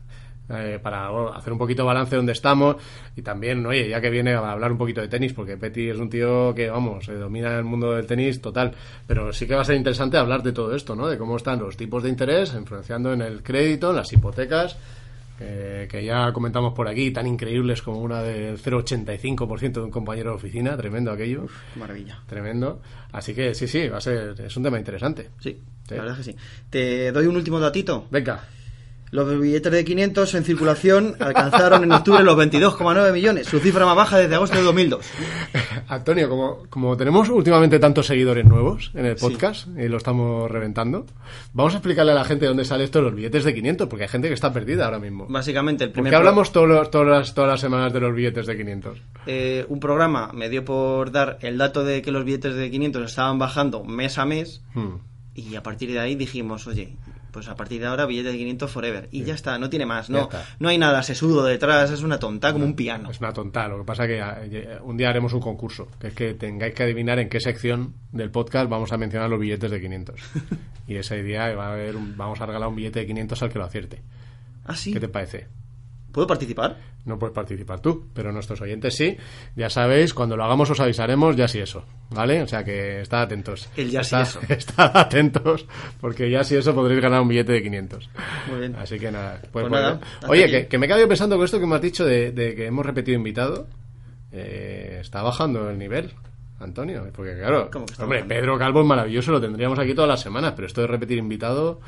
eh, 0.49 0.79
para 0.81 1.09
bueno, 1.09 1.33
hacer 1.33 1.51
un 1.51 1.59
poquito 1.59 1.85
balance 1.85 2.11
de 2.11 2.17
donde 2.17 2.31
estamos 2.31 2.77
y 3.17 3.21
también, 3.21 3.65
oye, 3.65 3.89
ya 3.89 3.99
que 3.99 4.09
viene 4.09 4.33
a 4.33 4.51
hablar 4.51 4.71
un 4.71 4.77
poquito 4.77 5.01
de 5.01 5.09
tenis, 5.09 5.33
porque 5.33 5.57
Petty 5.57 5.89
es 5.89 5.97
un 5.97 6.09
tío 6.09 6.55
que, 6.55 6.69
vamos, 6.69 7.09
eh, 7.09 7.15
domina 7.15 7.57
el 7.57 7.65
mundo 7.65 7.91
del 7.91 8.05
tenis 8.05 8.39
total, 8.39 8.73
pero 9.05 9.33
sí 9.33 9.45
que 9.45 9.55
va 9.55 9.61
a 9.61 9.65
ser 9.65 9.75
interesante 9.75 10.15
hablar 10.17 10.43
de 10.43 10.53
todo 10.53 10.73
esto, 10.73 10.95
¿no? 10.95 11.07
De 11.07 11.17
cómo 11.17 11.35
están 11.35 11.59
los 11.59 11.75
tipos 11.75 12.03
de 12.03 12.09
interés 12.09 12.53
influenciando 12.53 13.11
en 13.11 13.21
el 13.21 13.43
crédito, 13.43 13.89
en 13.89 13.97
las 13.97 14.13
hipotecas, 14.13 14.77
eh, 15.39 15.87
que 15.89 16.03
ya 16.03 16.31
comentamos 16.33 16.73
por 16.73 16.87
aquí, 16.87 17.11
tan 17.11 17.27
increíbles 17.27 17.81
como 17.81 17.99
una 17.99 18.21
del 18.21 18.57
0,85% 18.59 19.71
de 19.73 19.79
un 19.81 19.91
compañero 19.91 20.31
de 20.31 20.35
oficina, 20.37 20.75
tremendo 20.77 21.11
aquello. 21.11 21.45
Maravilla. 21.75 22.19
Tremendo. 22.27 22.81
Así 23.11 23.33
que 23.33 23.53
sí, 23.53 23.67
sí, 23.67 23.87
va 23.87 23.97
a 23.97 24.01
ser, 24.01 24.39
es 24.41 24.55
un 24.57 24.63
tema 24.63 24.77
interesante. 24.79 25.29
Sí, 25.39 25.57
Sí. 25.87 25.95
la 25.95 26.01
verdad 26.01 26.19
es 26.19 26.25
que 26.25 26.31
sí. 26.33 26.37
Te 26.69 27.11
doy 27.13 27.27
un 27.27 27.37
último 27.37 27.59
datito. 27.59 28.07
Venga. 28.11 28.43
Los 29.11 29.39
billetes 29.39 29.71
de 29.71 29.85
500 29.85 30.35
en 30.35 30.43
circulación 30.43 31.15
alcanzaron 31.19 31.83
en 31.83 31.91
octubre 31.93 32.23
los 32.23 32.35
22,9 32.37 33.13
millones, 33.13 33.47
su 33.47 33.59
cifra 33.59 33.85
más 33.85 33.95
baja 33.95 34.17
desde 34.17 34.35
agosto 34.35 34.57
de 34.57 34.63
2002. 34.63 35.05
Antonio, 35.87 36.27
como, 36.29 36.63
como 36.69 36.97
tenemos 36.97 37.29
últimamente 37.29 37.79
tantos 37.79 38.05
seguidores 38.07 38.45
nuevos 38.45 38.91
en 38.93 39.05
el 39.05 39.15
podcast 39.15 39.67
y 39.77 39.87
lo 39.87 39.97
estamos 39.97 40.49
reventando, 40.51 41.05
vamos 41.53 41.73
a 41.73 41.77
explicarle 41.77 42.11
a 42.11 42.15
la 42.15 42.25
gente 42.25 42.45
dónde 42.45 42.65
sale 42.65 42.83
esto 42.83 42.99
de 42.99 43.05
los 43.05 43.15
billetes 43.15 43.43
de 43.43 43.53
500, 43.53 43.87
porque 43.87 44.03
hay 44.03 44.09
gente 44.09 44.27
que 44.27 44.33
está 44.33 44.51
perdida 44.51 44.85
ahora 44.85 44.99
mismo. 44.99 45.25
Básicamente, 45.29 45.85
el 45.85 45.89
¿Por 45.91 45.93
primer 45.93 46.11
qué 46.11 46.15
pro- 46.17 46.19
hablamos 46.27 46.51
todos 46.51 46.67
los- 46.67 46.91
todas, 46.91 47.07
las, 47.07 47.33
todas 47.33 47.49
las 47.51 47.61
semanas 47.61 47.93
de 47.93 47.99
los 48.01 48.13
billetes 48.13 48.45
de 48.45 48.57
500? 48.57 48.97
eh, 49.27 49.65
un 49.69 49.79
programa 49.79 50.31
me 50.33 50.49
dio 50.49 50.65
por 50.65 51.11
dar 51.11 51.37
el 51.41 51.57
dato 51.57 51.83
de 51.83 52.01
que 52.01 52.11
los 52.11 52.25
billetes 52.25 52.55
de 52.55 52.69
500 52.69 53.05
estaban 53.09 53.39
bajando 53.39 53.83
mes 53.83 54.17
a 54.17 54.25
mes 54.25 54.61
Hmm. 54.73 54.97
y 55.35 55.55
a 55.55 55.63
partir 55.63 55.91
de 55.91 55.99
ahí 55.99 56.15
dijimos, 56.15 56.67
oye, 56.67 56.95
pues 57.37 57.47
a 57.49 57.55
partir 57.55 57.79
de 57.79 57.85
ahora 57.85 58.07
billetes 58.07 58.31
de 58.31 58.37
500 58.39 58.71
forever. 58.71 59.09
Y 59.11 59.23
ya 59.23 59.35
está, 59.35 59.59
no 59.59 59.69
tiene 59.69 59.85
más, 59.85 60.09
no, 60.09 60.27
no 60.57 60.69
hay 60.69 60.79
nada 60.79 61.03
sesudo 61.03 61.45
detrás, 61.45 61.91
es 61.91 62.01
una 62.01 62.17
tonta 62.17 62.51
como 62.51 62.65
un 62.65 62.75
piano. 62.75 63.11
Es 63.11 63.19
una 63.19 63.31
tonta. 63.31 63.67
Lo 63.67 63.77
que 63.77 63.83
pasa 63.83 64.07
que 64.07 64.17
eh, 64.19 64.79
un 64.81 64.97
día 64.97 65.09
haremos 65.09 65.33
un 65.33 65.39
concurso, 65.41 65.87
que 65.99 66.07
es 66.07 66.13
que 66.15 66.33
tengáis 66.33 66.73
que 66.73 66.81
adivinar 66.81 67.19
en 67.19 67.29
qué 67.29 67.39
sección 67.39 67.93
del 68.11 68.31
podcast 68.31 68.67
vamos 68.71 68.91
a 68.91 68.97
mencionar 68.97 69.29
los 69.29 69.39
billetes 69.39 69.69
de 69.69 69.79
500. 69.79 70.19
y 70.87 70.95
ese 70.95 71.21
día 71.21 71.53
va 71.53 71.67
a 71.67 71.73
haber 71.73 71.95
un- 71.95 72.17
vamos 72.17 72.41
a 72.41 72.47
regalar 72.47 72.67
un 72.69 72.75
billete 72.75 73.01
de 73.01 73.05
500 73.05 73.43
al 73.43 73.51
que 73.51 73.59
lo 73.59 73.65
acierte. 73.65 74.01
¿Ah, 74.65 74.75
sí? 74.75 74.91
¿Qué 74.91 74.99
te 74.99 75.07
parece? 75.07 75.47
¿Puedo 76.17 76.25
participar? 76.25 76.77
No 77.05 77.19
puedes 77.19 77.35
participar 77.35 77.79
tú, 77.79 78.07
pero 78.11 78.31
nuestros 78.31 78.59
oyentes 78.59 78.95
sí. 78.97 79.15
Ya 79.55 79.69
sabéis, 79.69 80.15
cuando 80.15 80.35
lo 80.35 80.45
hagamos 80.45 80.67
os 80.71 80.79
avisaremos, 80.79 81.35
ya 81.35 81.47
sí 81.47 81.59
eso, 81.59 81.85
¿vale? 82.09 82.41
O 82.41 82.47
sea 82.47 82.63
que 82.63 83.01
estad 83.01 83.21
atentos. 83.21 83.69
El 83.77 83.91
ya 83.91 84.03
sí 84.03 84.15
Estad- 84.15 84.21
eso. 84.23 84.39
Estad 84.49 84.97
atentos, 84.97 85.67
porque 86.01 86.31
ya 86.31 86.43
sí 86.43 86.55
eso 86.55 86.73
podréis 86.73 87.01
ganar 87.03 87.21
un 87.21 87.27
billete 87.27 87.51
de 87.51 87.61
500. 87.61 88.09
Muy 88.49 88.59
bien. 88.61 88.75
Así 88.77 88.97
que 88.97 89.11
nada. 89.11 89.37
Pues, 89.41 89.51
Pues 89.51 89.69
bueno. 89.69 89.87
nada, 89.89 89.99
Oye, 90.27 90.49
que, 90.49 90.67
que 90.67 90.77
me 90.79 90.87
he 90.87 90.89
quedado 90.89 91.07
pensando 91.07 91.35
con 91.35 91.45
esto 91.45 91.59
que 91.59 91.67
me 91.67 91.75
has 91.75 91.81
dicho 91.83 92.03
de, 92.03 92.31
de 92.31 92.55
que 92.55 92.65
hemos 92.65 92.83
repetido 92.83 93.15
invitado. 93.15 93.67
Eh, 94.31 94.97
está 95.01 95.21
bajando 95.21 95.69
el 95.69 95.77
nivel. 95.77 96.09
Antonio, 96.59 97.05
porque 97.15 97.35
claro, 97.37 97.69
¿Cómo 97.71 97.85
que 97.85 97.91
está 97.91 98.05
hombre, 98.05 98.21
bajando? 98.23 98.33
Pedro 98.33 98.57
Calvo 98.57 98.81
es 98.81 98.87
maravilloso, 98.87 99.31
lo 99.31 99.39
tendríamos 99.39 99.77
aquí 99.77 99.93
todas 99.93 100.09
las 100.09 100.21
semanas, 100.21 100.53
pero 100.55 100.65
esto 100.65 100.81
de 100.81 100.87
repetir 100.87 101.19
invitado, 101.19 101.79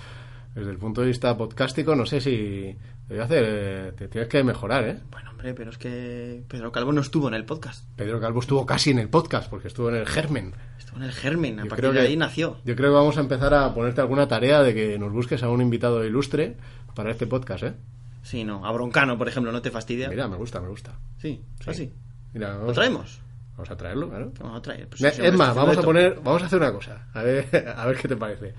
desde 0.56 0.72
el 0.72 0.77
punto 0.77 1.01
de 1.01 1.08
vista 1.08 1.38
podcástico, 1.38 1.96
no 1.96 2.06
sé 2.06 2.22
si 2.22 2.75
te 3.08 3.20
hacer, 3.22 3.44
eh, 3.48 3.91
te 3.98 4.08
tienes 4.08 4.29
que 4.29 4.44
mejorar, 4.44 4.84
¿eh? 4.86 5.00
Bueno, 5.12 5.32
hombre, 5.32 5.53
pero 5.53 5.72
es 5.72 5.77
que 5.77 6.44
Pedro 6.48 6.72
Calvo 6.72 6.91
no 6.91 7.01
estuvo 7.01 7.27
en 7.27 7.34
el 7.34 7.46
podcast. 7.46 7.86
Pedro 7.96 8.20
Calvo 8.20 8.39
estuvo 8.39 8.65
casi 8.65 8.91
en 8.91 9.00
el 9.00 9.10
podcast, 9.10 9.50
porque 9.50 9.68
estuvo 9.68 9.89
en 9.89 9.96
el 9.96 10.06
germen. 10.08 10.53
Estuvo 10.77 10.98
en 10.98 11.03
el 11.03 11.12
germen, 11.12 11.60
a 11.60 11.63
Yo 11.63 11.70
partir 11.70 11.84
creo 11.84 11.94
de 11.94 12.00
que- 12.01 12.08
ahí 12.08 12.18
nació. 12.18 12.58
Yo 12.65 12.75
creo 12.75 12.89
que 12.91 12.96
vamos 12.96 13.18
a 13.18 13.22
empezar 13.22 13.53
a 13.53 13.74
ponerte 13.74 14.01
alguna 14.01 14.27
tarea 14.27 14.62
de 14.62 14.74
que 14.75 15.00
nos 15.00 15.12
busques 15.12 15.41
a 15.44 15.50
un 15.50 15.62
invitado 15.62 16.03
ilustre 16.06 16.58
para 16.96 17.12
este 17.12 17.25
podcast, 17.27 17.63
¿eh? 17.63 17.74
Sí, 18.22 18.44
no, 18.44 18.65
a 18.65 18.72
Broncano, 18.72 19.18
por 19.18 19.27
ejemplo, 19.27 19.51
¿no 19.51 19.62
te 19.62 19.72
fastidia? 19.72 20.10
Mira, 20.10 20.27
me 20.27 20.36
gusta, 20.36 20.60
me 20.62 20.68
gusta. 20.68 21.00
Sí, 21.18 21.41
Sí. 21.62 21.70
así. 21.70 21.94
Mira, 22.34 22.58
¿Lo 22.58 22.74
traemos? 22.74 23.22
Vamos 23.60 23.72
a 23.72 23.75
traerlo, 23.75 24.08
claro. 24.08 24.32
¿Qué 24.34 24.42
vamos 24.42 24.58
a 24.58 24.62
traer? 24.62 24.88
Pues 24.88 25.20
es 25.20 25.34
más, 25.34 25.54
vamos 25.54 25.78
a 25.78 25.82
poner, 25.82 26.18
vamos 26.24 26.42
a 26.42 26.46
hacer 26.46 26.60
una 26.60 26.72
cosa, 26.72 27.08
a 27.13 27.22
ver, 27.24 27.46
a 27.75 27.86
ver 27.88 27.98
qué 27.98 28.08
te 28.08 28.16
parece. 28.16 28.54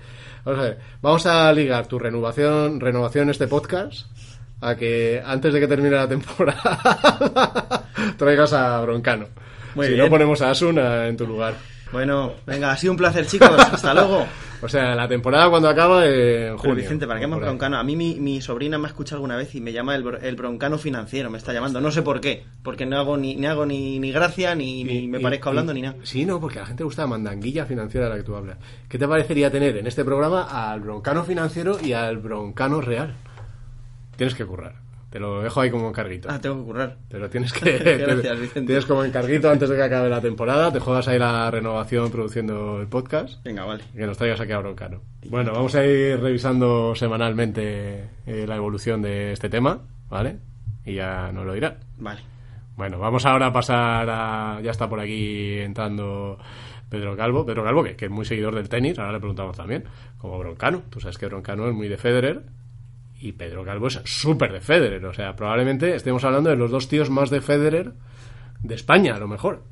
Vamos 0.45 0.59
a 0.59 0.63
ver, 0.63 0.77
vamos 1.01 1.25
a 1.25 1.51
ligar 1.53 1.87
tu 1.87 1.97
renovación, 1.97 2.79
renovación 2.79 3.23
en 3.23 3.29
este 3.31 3.47
podcast 3.47 4.05
a 4.61 4.75
que 4.75 5.19
antes 5.25 5.55
de 5.55 5.59
que 5.59 5.67
termine 5.67 5.95
la 5.95 6.07
temporada 6.07 7.83
traigas 8.17 8.53
a 8.53 8.79
Broncano. 8.81 9.25
Muy 9.73 9.87
si 9.87 9.93
bien. 9.93 10.05
no 10.05 10.11
ponemos 10.11 10.39
a 10.43 10.51
Asun 10.51 10.77
eh, 10.77 11.07
en 11.07 11.17
tu 11.17 11.25
lugar. 11.25 11.55
Bueno, 11.91 12.33
venga, 12.45 12.71
ha 12.71 12.77
sido 12.77 12.93
un 12.93 12.97
placer, 12.97 13.25
chicos. 13.25 13.49
Hasta 13.57 13.95
luego. 13.95 14.27
O 14.63 14.67
sea, 14.69 14.93
la 14.95 15.07
temporada 15.07 15.49
cuando 15.49 15.67
acaba 15.69 16.05
en 16.05 16.11
Pero 16.11 16.57
junio. 16.59 16.75
Vicente, 16.75 17.07
¿para 17.07 17.19
qué 17.19 17.25
más 17.25 17.39
broncano? 17.39 17.77
A 17.77 17.83
mí 17.83 17.95
mi, 17.95 18.19
mi 18.19 18.41
sobrina 18.41 18.77
me 18.77 18.85
ha 18.85 18.89
escuchado 18.89 19.17
alguna 19.17 19.35
vez 19.35 19.55
y 19.55 19.61
me 19.61 19.73
llama 19.73 19.95
el, 19.95 20.05
el 20.21 20.35
broncano 20.35 20.77
financiero, 20.77 21.31
me 21.31 21.39
está 21.39 21.51
llamando. 21.51 21.81
No 21.81 21.89
sé 21.89 22.03
por 22.03 22.21
qué, 22.21 22.43
porque 22.61 22.85
no 22.85 22.97
hago 22.97 23.17
ni, 23.17 23.35
ni 23.35 23.47
hago 23.47 23.65
ni, 23.65 23.97
ni 23.99 24.11
gracia, 24.11 24.53
ni, 24.53 24.83
ni 24.83 25.07
me 25.07 25.19
Y- 25.19 25.23
parezco 25.23 25.47
y- 25.47 25.51
hablando, 25.51 25.73
ni 25.73 25.81
nada. 25.81 25.95
Sí, 26.03 26.25
no, 26.25 26.39
porque 26.39 26.59
a 26.59 26.61
la 26.61 26.67
gente 26.67 26.83
le 26.83 26.85
gusta 26.85 27.01
la 27.01 27.07
mandanguilla 27.07 27.65
financiera 27.65 28.05
de 28.05 28.11
la 28.11 28.17
que 28.17 28.23
tú 28.23 28.35
hablas. 28.35 28.57
¿Qué 28.87 28.99
te 28.99 29.07
parecería 29.07 29.49
tener 29.49 29.77
en 29.77 29.87
este 29.87 30.05
programa 30.05 30.43
al 30.71 30.81
broncano 30.81 31.23
financiero 31.23 31.79
y 31.83 31.93
al 31.93 32.17
broncano 32.17 32.81
real? 32.81 33.15
Tienes 34.15 34.35
que 34.35 34.45
currar. 34.45 34.75
Te 35.11 35.19
lo 35.19 35.41
dejo 35.41 35.59
ahí 35.61 35.69
como 35.69 35.89
encarguito. 35.89 36.29
Ah, 36.31 36.39
tengo 36.39 36.55
que 36.59 36.63
currar. 36.63 36.97
Te 37.09 37.19
lo 37.19 37.29
tienes 37.29 37.51
que. 37.53 37.77
Gracias, 37.77 38.21
te- 38.21 38.35
Vicente. 38.41 38.67
Tienes 38.67 38.85
como 38.85 39.03
encarguito 39.03 39.49
antes 39.49 39.69
de 39.69 39.75
que 39.75 39.83
acabe 39.83 40.09
la 40.09 40.21
temporada. 40.21 40.71
Te 40.71 40.79
juegas 40.79 41.07
ahí 41.09 41.19
la 41.19 41.51
renovación 41.51 42.09
produciendo 42.11 42.79
el 42.79 42.87
podcast. 42.87 43.43
Venga, 43.43 43.65
vale. 43.65 43.83
Que 43.93 44.07
nos 44.07 44.17
traigas 44.17 44.39
aquí 44.39 44.53
a 44.53 44.59
Broncano. 44.59 45.01
Bueno, 45.27 45.51
vamos 45.51 45.75
a 45.75 45.85
ir 45.85 46.17
revisando 46.19 46.95
semanalmente 46.95 48.09
eh, 48.25 48.45
la 48.47 48.55
evolución 48.55 49.01
de 49.01 49.33
este 49.33 49.49
tema, 49.49 49.81
¿vale? 50.09 50.37
Y 50.85 50.95
ya 50.95 51.31
nos 51.33 51.45
lo 51.45 51.53
dirá. 51.53 51.77
Vale. 51.97 52.21
Bueno, 52.77 52.97
vamos 52.97 53.25
ahora 53.25 53.47
a 53.47 53.53
pasar 53.53 54.09
a. 54.09 54.59
Ya 54.63 54.71
está 54.71 54.87
por 54.87 55.01
aquí 55.01 55.59
entrando 55.59 56.39
Pedro 56.89 57.17
Calvo. 57.17 57.45
Pedro 57.45 57.65
Calvo, 57.65 57.83
que, 57.83 57.97
que 57.97 58.05
es 58.05 58.11
muy 58.11 58.23
seguidor 58.25 58.55
del 58.55 58.69
tenis, 58.69 58.97
ahora 58.97 59.11
le 59.11 59.19
preguntamos 59.19 59.57
también. 59.57 59.83
Como 60.17 60.39
Broncano. 60.39 60.83
Tú 60.89 61.01
sabes 61.01 61.17
que 61.17 61.25
Broncano 61.25 61.67
es 61.67 61.73
muy 61.73 61.89
de 61.89 61.97
Federer. 61.97 62.43
Y 63.21 63.33
Pedro 63.33 63.63
Calvo 63.63 63.87
es 63.87 64.01
súper 64.03 64.51
de 64.51 64.61
Federer. 64.61 65.05
O 65.05 65.13
sea, 65.13 65.35
probablemente 65.35 65.95
estemos 65.95 66.23
hablando 66.23 66.49
de 66.49 66.55
los 66.55 66.71
dos 66.71 66.89
tíos 66.89 67.09
más 67.09 67.29
de 67.29 67.39
Federer 67.41 67.93
de 68.63 68.75
España, 68.75 69.15
a 69.15 69.19
lo 69.19 69.27
mejor. 69.27 69.63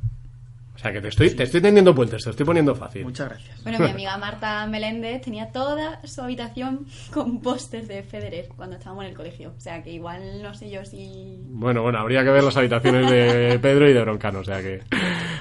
O 0.75 0.81
sea, 0.81 0.93
que 0.93 1.01
te 1.01 1.09
estoy, 1.09 1.31
te 1.31 1.43
estoy 1.43 1.59
tendiendo 1.59 1.93
puentes, 1.93 2.23
te 2.23 2.29
estoy 2.29 2.45
poniendo 2.45 2.73
fácil. 2.73 3.03
Muchas 3.03 3.27
gracias. 3.27 3.63
Bueno, 3.63 3.79
mi 3.79 3.89
amiga 3.89 4.17
Marta 4.17 4.65
Meléndez 4.65 5.23
tenía 5.23 5.51
toda 5.51 5.99
su 6.05 6.21
habitación 6.21 6.85
con 7.13 7.41
pósters 7.41 7.87
de 7.87 8.03
Federer 8.03 8.47
cuando 8.55 8.77
estábamos 8.77 9.03
en 9.03 9.09
el 9.09 9.17
colegio. 9.17 9.53
O 9.57 9.59
sea 9.59 9.83
que 9.83 9.91
igual 9.91 10.41
no 10.41 10.53
sé 10.53 10.69
yo 10.69 10.85
si... 10.85 11.41
Bueno, 11.47 11.81
bueno, 11.81 11.99
habría 11.99 12.23
que 12.23 12.29
ver 12.29 12.43
las 12.43 12.55
habitaciones 12.55 13.09
de 13.09 13.59
Pedro 13.61 13.89
y 13.89 13.93
de 13.93 14.01
Broncano, 14.01 14.39
o 14.39 14.43
sea 14.43 14.61
que... 14.61 14.83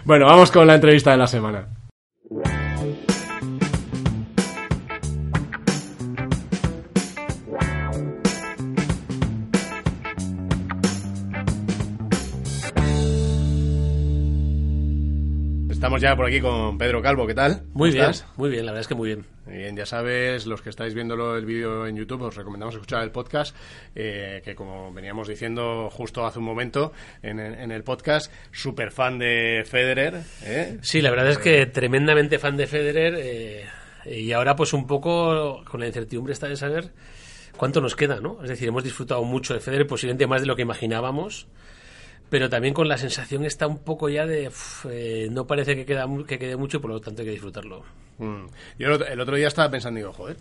Bueno, 0.05 0.27
vamos 0.27 0.51
con 0.51 0.67
la 0.67 0.75
entrevista 0.75 1.13
de 1.13 1.19
la 1.19 1.27
semana. 1.27 1.69
Estamos 15.89 16.03
ya 16.03 16.15
por 16.17 16.27
aquí 16.27 16.39
con 16.43 16.77
Pedro 16.77 17.01
Calvo, 17.01 17.27
¿qué 17.27 17.33
tal? 17.33 17.63
Muy 17.73 17.89
¿Cómo 17.89 17.93
bien, 17.93 18.11
estás? 18.11 18.27
muy 18.37 18.51
bien, 18.51 18.67
la 18.67 18.73
verdad 18.73 18.83
es 18.83 18.89
que 18.89 18.95
muy 18.95 19.07
bien. 19.09 19.25
Bien, 19.47 19.75
ya 19.75 19.87
sabes, 19.87 20.45
los 20.45 20.61
que 20.61 20.69
estáis 20.69 20.93
viéndolo 20.93 21.35
el 21.35 21.47
vídeo 21.47 21.87
en 21.87 21.97
YouTube, 21.97 22.21
os 22.21 22.37
recomendamos 22.37 22.75
escuchar 22.75 23.03
el 23.05 23.11
podcast, 23.11 23.57
eh, 23.95 24.43
que 24.45 24.55
como 24.55 24.93
veníamos 24.93 25.29
diciendo 25.29 25.89
justo 25.91 26.27
hace 26.27 26.41
un 26.41 26.45
momento 26.45 26.93
en, 27.23 27.41
el- 27.41 27.55
en 27.55 27.71
el 27.73 27.85
podcast, 27.85 28.31
súper 28.53 28.91
fan 28.91 29.19
de 29.19 29.65
Federer. 29.67 30.21
¿eh? 30.45 30.77
Sí, 30.83 31.01
la 31.01 31.09
verdad 31.11 31.31
es 31.31 31.39
que 31.39 31.65
tremendamente 31.65 32.39
fan 32.39 32.59
de 32.59 32.67
Federer 32.67 33.15
eh, 33.17 33.65
y 34.05 34.31
ahora 34.33 34.57
pues 34.57 34.75
un 34.75 34.87
poco 34.87 35.65
con 35.65 35.81
la 35.81 35.87
incertidumbre 35.87 36.35
está 36.35 36.49
de 36.49 36.57
saber 36.57 36.91
cuánto 37.57 37.81
nos 37.81 37.97
queda, 37.97 38.21
¿no? 38.21 38.43
Es 38.43 38.51
decir, 38.51 38.69
hemos 38.69 38.85
disfrutado 38.85 39.25
mucho 39.25 39.55
de 39.55 39.61
Federer, 39.61 39.87
posiblemente 39.87 40.27
más 40.27 40.43
de 40.43 40.49
lo 40.49 40.55
que 40.55 40.61
imaginábamos, 40.63 41.47
pero 42.31 42.49
también 42.49 42.75
con 42.75 42.89
la 42.89 42.99
sensación 42.99 43.45
está 43.45 43.67
un 43.67 43.79
poco 43.79 44.09
ya 44.09 44.27
de 44.27 44.49
uf, 44.49 44.87
eh, 44.91 45.29
no 45.31 45.47
parece 45.47 45.75
que, 45.77 45.85
queda, 45.87 46.07
que 46.27 46.39
quede 46.39 46.57
mucho 46.57 46.81
por 46.81 46.91
lo 46.91 47.01
tanto 47.01 47.23
hay 47.23 47.27
que 47.27 47.33
disfrutarlo. 47.33 47.85
Mm. 48.19 48.47
Yo 48.79 48.87
el 48.89 48.93
otro, 48.93 49.07
el 49.07 49.21
otro 49.21 49.37
día 49.37 49.49
estaba 49.49 49.71
pensando, 49.71 49.99
digo, 49.99 50.13
joder, 50.13 50.37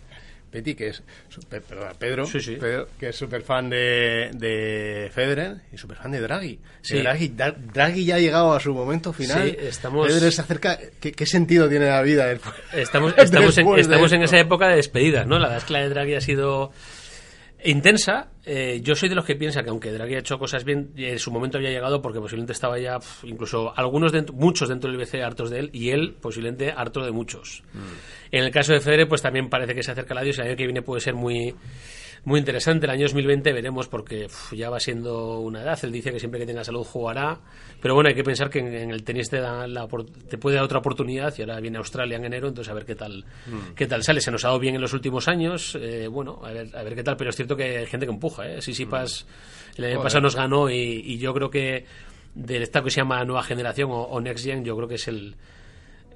Peti, 0.50 0.74
que 0.74 0.88
es, 0.88 1.02
su- 1.28 1.42
pe- 1.42 1.60
perdona, 1.60 1.92
Pedro, 1.98 2.24
Sí, 2.24 2.40
sí. 2.40 2.56
Pedro, 2.56 2.88
que 2.98 3.10
es 3.10 3.16
súper 3.16 3.42
fan 3.42 3.68
de, 3.68 4.30
de 4.32 5.10
Federer 5.12 5.58
y 5.70 5.76
súper 5.76 5.98
fan 5.98 6.10
de 6.10 6.20
Draghi. 6.22 6.58
Sí. 6.80 6.98
Draghi, 7.00 7.28
Dra- 7.36 7.54
Draghi 7.54 8.06
ya 8.06 8.14
ha 8.14 8.18
llegado 8.18 8.54
a 8.54 8.58
su 8.60 8.72
momento 8.72 9.12
final. 9.12 9.42
Sí, 9.50 9.56
estamos- 9.60 10.06
Federer 10.08 10.32
se 10.32 10.40
acerca. 10.40 10.78
¿Qué, 11.00 11.12
qué 11.12 11.26
sentido 11.26 11.68
tiene 11.68 11.86
la 11.88 12.00
vida 12.00 12.24
después? 12.26 12.54
Estamos, 12.72 13.12
estamos, 13.18 13.58
en, 13.58 13.66
de 13.74 13.80
estamos 13.82 14.10
en 14.14 14.22
esa 14.22 14.38
época 14.38 14.68
de 14.68 14.76
despedidas, 14.76 15.26
¿no? 15.26 15.38
La 15.38 15.48
verdad 15.48 15.58
es 15.58 15.64
que 15.64 15.72
la 15.74 15.80
de 15.80 15.88
Draghi 15.90 16.14
ha 16.14 16.20
sido 16.22 16.72
intensa. 17.64 18.28
Eh, 18.44 18.80
yo 18.82 18.94
soy 18.94 19.08
de 19.08 19.14
los 19.14 19.24
que 19.24 19.34
piensa 19.34 19.62
que 19.62 19.70
aunque 19.70 19.92
Draghi 19.92 20.14
ha 20.14 20.18
hecho 20.20 20.38
cosas 20.38 20.64
bien, 20.64 20.92
en 20.96 21.18
su 21.18 21.30
momento 21.30 21.58
había 21.58 21.70
llegado 21.70 22.00
porque 22.00 22.18
posiblemente 22.18 22.52
estaba 22.52 22.78
ya, 22.78 22.98
pf, 22.98 23.26
incluso 23.26 23.72
algunos, 23.76 24.12
dentro, 24.12 24.34
muchos 24.34 24.68
dentro 24.68 24.90
del 24.90 24.98
BC 24.98 25.22
hartos 25.22 25.50
de 25.50 25.60
él 25.60 25.70
y 25.72 25.90
él 25.90 26.16
posiblemente 26.20 26.72
harto 26.72 27.04
de 27.04 27.10
muchos. 27.10 27.62
En 28.30 28.44
el 28.44 28.50
caso 28.50 28.72
de 28.72 28.80
Federer, 28.80 29.08
pues 29.08 29.22
también 29.22 29.48
parece 29.48 29.74
que 29.74 29.82
se 29.82 29.90
acerca 29.90 30.14
el 30.14 30.18
adiós 30.18 30.38
y 30.38 30.40
el 30.40 30.46
año 30.48 30.56
que 30.56 30.64
viene 30.64 30.82
puede 30.82 31.00
ser 31.00 31.14
muy 31.14 31.54
muy 32.24 32.38
interesante. 32.40 32.86
El 32.86 32.90
año 32.90 33.02
2020 33.04 33.52
veremos 33.52 33.88
porque 33.88 34.26
uf, 34.26 34.52
ya 34.52 34.70
va 34.70 34.80
siendo 34.80 35.38
una 35.40 35.62
edad. 35.62 35.78
Él 35.82 35.92
dice 35.92 36.12
que 36.12 36.18
siempre 36.18 36.40
que 36.40 36.46
tenga 36.46 36.64
salud 36.64 36.84
jugará. 36.84 37.40
Pero 37.80 37.94
bueno, 37.94 38.08
hay 38.08 38.14
que 38.14 38.24
pensar 38.24 38.50
que 38.50 38.58
en, 38.58 38.74
en 38.74 38.90
el 38.90 39.04
tenis 39.04 39.28
te, 39.30 39.38
da 39.40 39.66
la, 39.66 39.86
te 40.28 40.38
puede 40.38 40.56
dar 40.56 40.64
otra 40.64 40.78
oportunidad 40.78 41.32
y 41.38 41.42
ahora 41.42 41.60
viene 41.60 41.78
Australia 41.78 42.16
en 42.16 42.24
enero, 42.24 42.48
entonces 42.48 42.70
a 42.70 42.74
ver 42.74 42.84
qué 42.84 42.94
tal, 42.94 43.24
qué 43.76 43.86
tal 43.86 44.02
sale. 44.02 44.20
Se 44.20 44.30
nos 44.30 44.44
ha 44.44 44.48
dado 44.48 44.58
bien 44.60 44.74
en 44.74 44.80
los 44.80 44.92
últimos 44.92 45.28
años. 45.28 45.76
eh, 45.80 46.08
bueno, 46.08 46.40
a 46.44 46.52
ver, 46.52 46.76
a 46.76 46.82
ver 46.82 46.94
qué 46.94 47.02
tal. 47.04 47.16
Pero 47.16 47.30
es 47.30 47.36
cierto 47.36 47.56
que 47.56 47.78
hay 47.78 47.86
gente 47.86 48.06
que 48.06 48.12
empuja. 48.12 48.48
¿eh? 48.48 48.60
Sisipas 48.62 49.26
el 49.76 49.84
año 49.84 49.94
Joder. 49.94 50.04
pasado 50.06 50.22
nos 50.22 50.34
ganó 50.36 50.68
y, 50.70 50.76
y 51.04 51.18
yo 51.18 51.32
creo 51.34 51.50
que 51.50 51.84
de 52.34 52.62
esta 52.62 52.82
que 52.82 52.90
se 52.90 53.00
llama 53.00 53.24
Nueva 53.24 53.42
Generación 53.42 53.90
o, 53.90 54.02
o 54.02 54.20
Next 54.20 54.44
Gen, 54.44 54.64
yo 54.64 54.76
creo 54.76 54.86
que 54.88 54.96
es 54.96 55.08
el, 55.08 55.36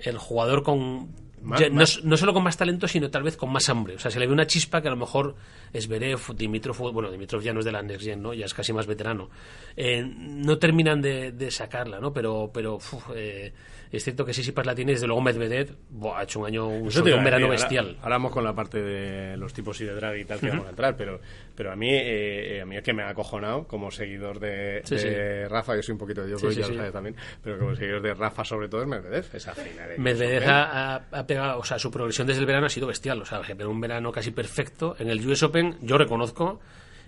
el 0.01 0.19
jugador 0.19 0.63
con 0.63 1.09
Más- 1.43 1.61
ya, 1.61 1.69
no, 1.71 2.17
solo 2.17 2.33
con 2.33 2.43
más 2.43 2.57
talento, 2.57 2.87
sino 2.87 3.11
tal 3.11 3.23
vez 3.23 3.37
con 3.37 3.51
más 3.51 3.69
hambre. 3.69 3.97
O 3.97 3.99
sea, 3.99 4.11
se 4.11 4.19
le 4.21 4.27
ve 4.27 4.33
una 4.33 4.47
chispa 4.47 4.81
que 4.81 4.89
a 4.89 4.91
lo 4.93 4.97
mejor 4.97 5.35
es 5.73 5.89
Berev, 5.89 6.21
Dimitrov, 6.37 6.93
bueno, 6.93 7.11
Dimitrov 7.11 7.43
ya 7.43 7.53
no 7.53 7.59
es 7.61 7.65
de 7.65 7.73
la 7.73 7.83
Next 7.83 8.05
Gen, 8.05 8.23
¿no? 8.23 8.33
Ya 8.33 8.47
es 8.47 8.55
casi 8.55 8.73
más 8.73 8.87
veterano. 8.87 9.29
Eh, 9.77 10.03
no 10.05 10.59
terminan 10.59 11.03
de, 11.03 11.33
de 11.33 11.51
sacarla, 11.51 11.99
¿no? 12.01 12.13
Pero, 12.13 12.51
pero 12.55 12.77
uf, 12.77 12.95
eh, 13.15 13.53
es 13.97 14.05
cierto 14.05 14.25
que 14.25 14.33
Sisipas 14.33 14.65
la 14.65 14.75
tiene, 14.75 14.93
desde 14.93 15.07
luego 15.07 15.21
Medvedev 15.21 15.75
buah, 15.91 16.21
ha 16.21 16.23
hecho 16.23 16.41
un 16.41 16.47
año, 16.47 16.67
un, 16.69 16.89
un 16.89 17.05
verano 17.05 17.47
ahora- 17.47 17.49
bestial. 17.51 17.97
Ahora 18.03 18.15
vamos 18.17 18.33
con 18.33 18.43
la 18.45 18.55
parte 18.55 18.81
de 18.83 19.37
los 19.37 19.53
tipos 19.53 19.81
y 19.81 19.85
de 19.85 19.95
drag 19.95 20.17
y 20.19 20.25
tal 20.25 20.41
que 20.41 20.49
vamos 20.49 20.67
a 20.67 20.71
entrar, 20.71 20.97
pero, 20.97 21.21
pero 21.55 21.73
a 21.73 21.77
mí 21.77 21.91
eh, 21.91 22.57
eh, 22.57 22.61
a 22.63 22.65
mí 22.67 22.77
es 22.77 22.83
que 22.83 22.93
me 22.93 23.03
ha 23.03 23.11
acojonado 23.11 23.67
como 23.67 23.91
seguidor 23.91 24.41
de, 24.41 24.81
Sí, 24.85 24.95
de 24.97 25.49
Rafa, 25.49 25.77
yo 25.77 25.83
soy 25.83 25.93
un 25.93 25.99
poquito 25.99 26.23
de 26.25 26.31
yo, 26.31 26.39
Sí, 26.39 26.55
ya 26.61 26.91
también, 26.91 27.17
pero 27.43 27.59
como 27.59 27.75
seguidor 27.77 28.01
de 28.03 28.15
Rafa 28.15 28.45
sobre 28.45 28.69
todo 28.69 28.83
es 28.83 28.89
Medvedev, 28.89 29.27
esa 29.35 29.55
final. 29.55 29.89
de 29.91 29.99
Medvedev 29.99 30.49
ha, 30.49 30.95
ha- 31.11 31.27
pegado, 31.27 31.59
o 31.59 31.65
sea, 31.65 31.79
su 31.79 31.91
progresión 31.91 32.27
desde 32.27 32.41
el 32.41 32.47
verano 32.47 32.67
ha 32.67 32.71
sido 32.71 32.87
bestial. 32.87 33.21
O 33.23 33.25
sea, 33.25 33.41
pegó 33.43 33.71
un 33.71 33.81
verano 33.81 34.11
casi 34.13 34.31
perfecto. 34.31 34.97
En 34.99 35.11
el 35.11 35.27
US 35.29 35.43
Open, 35.43 35.77
yo 35.83 35.99
reconozco 35.99 36.61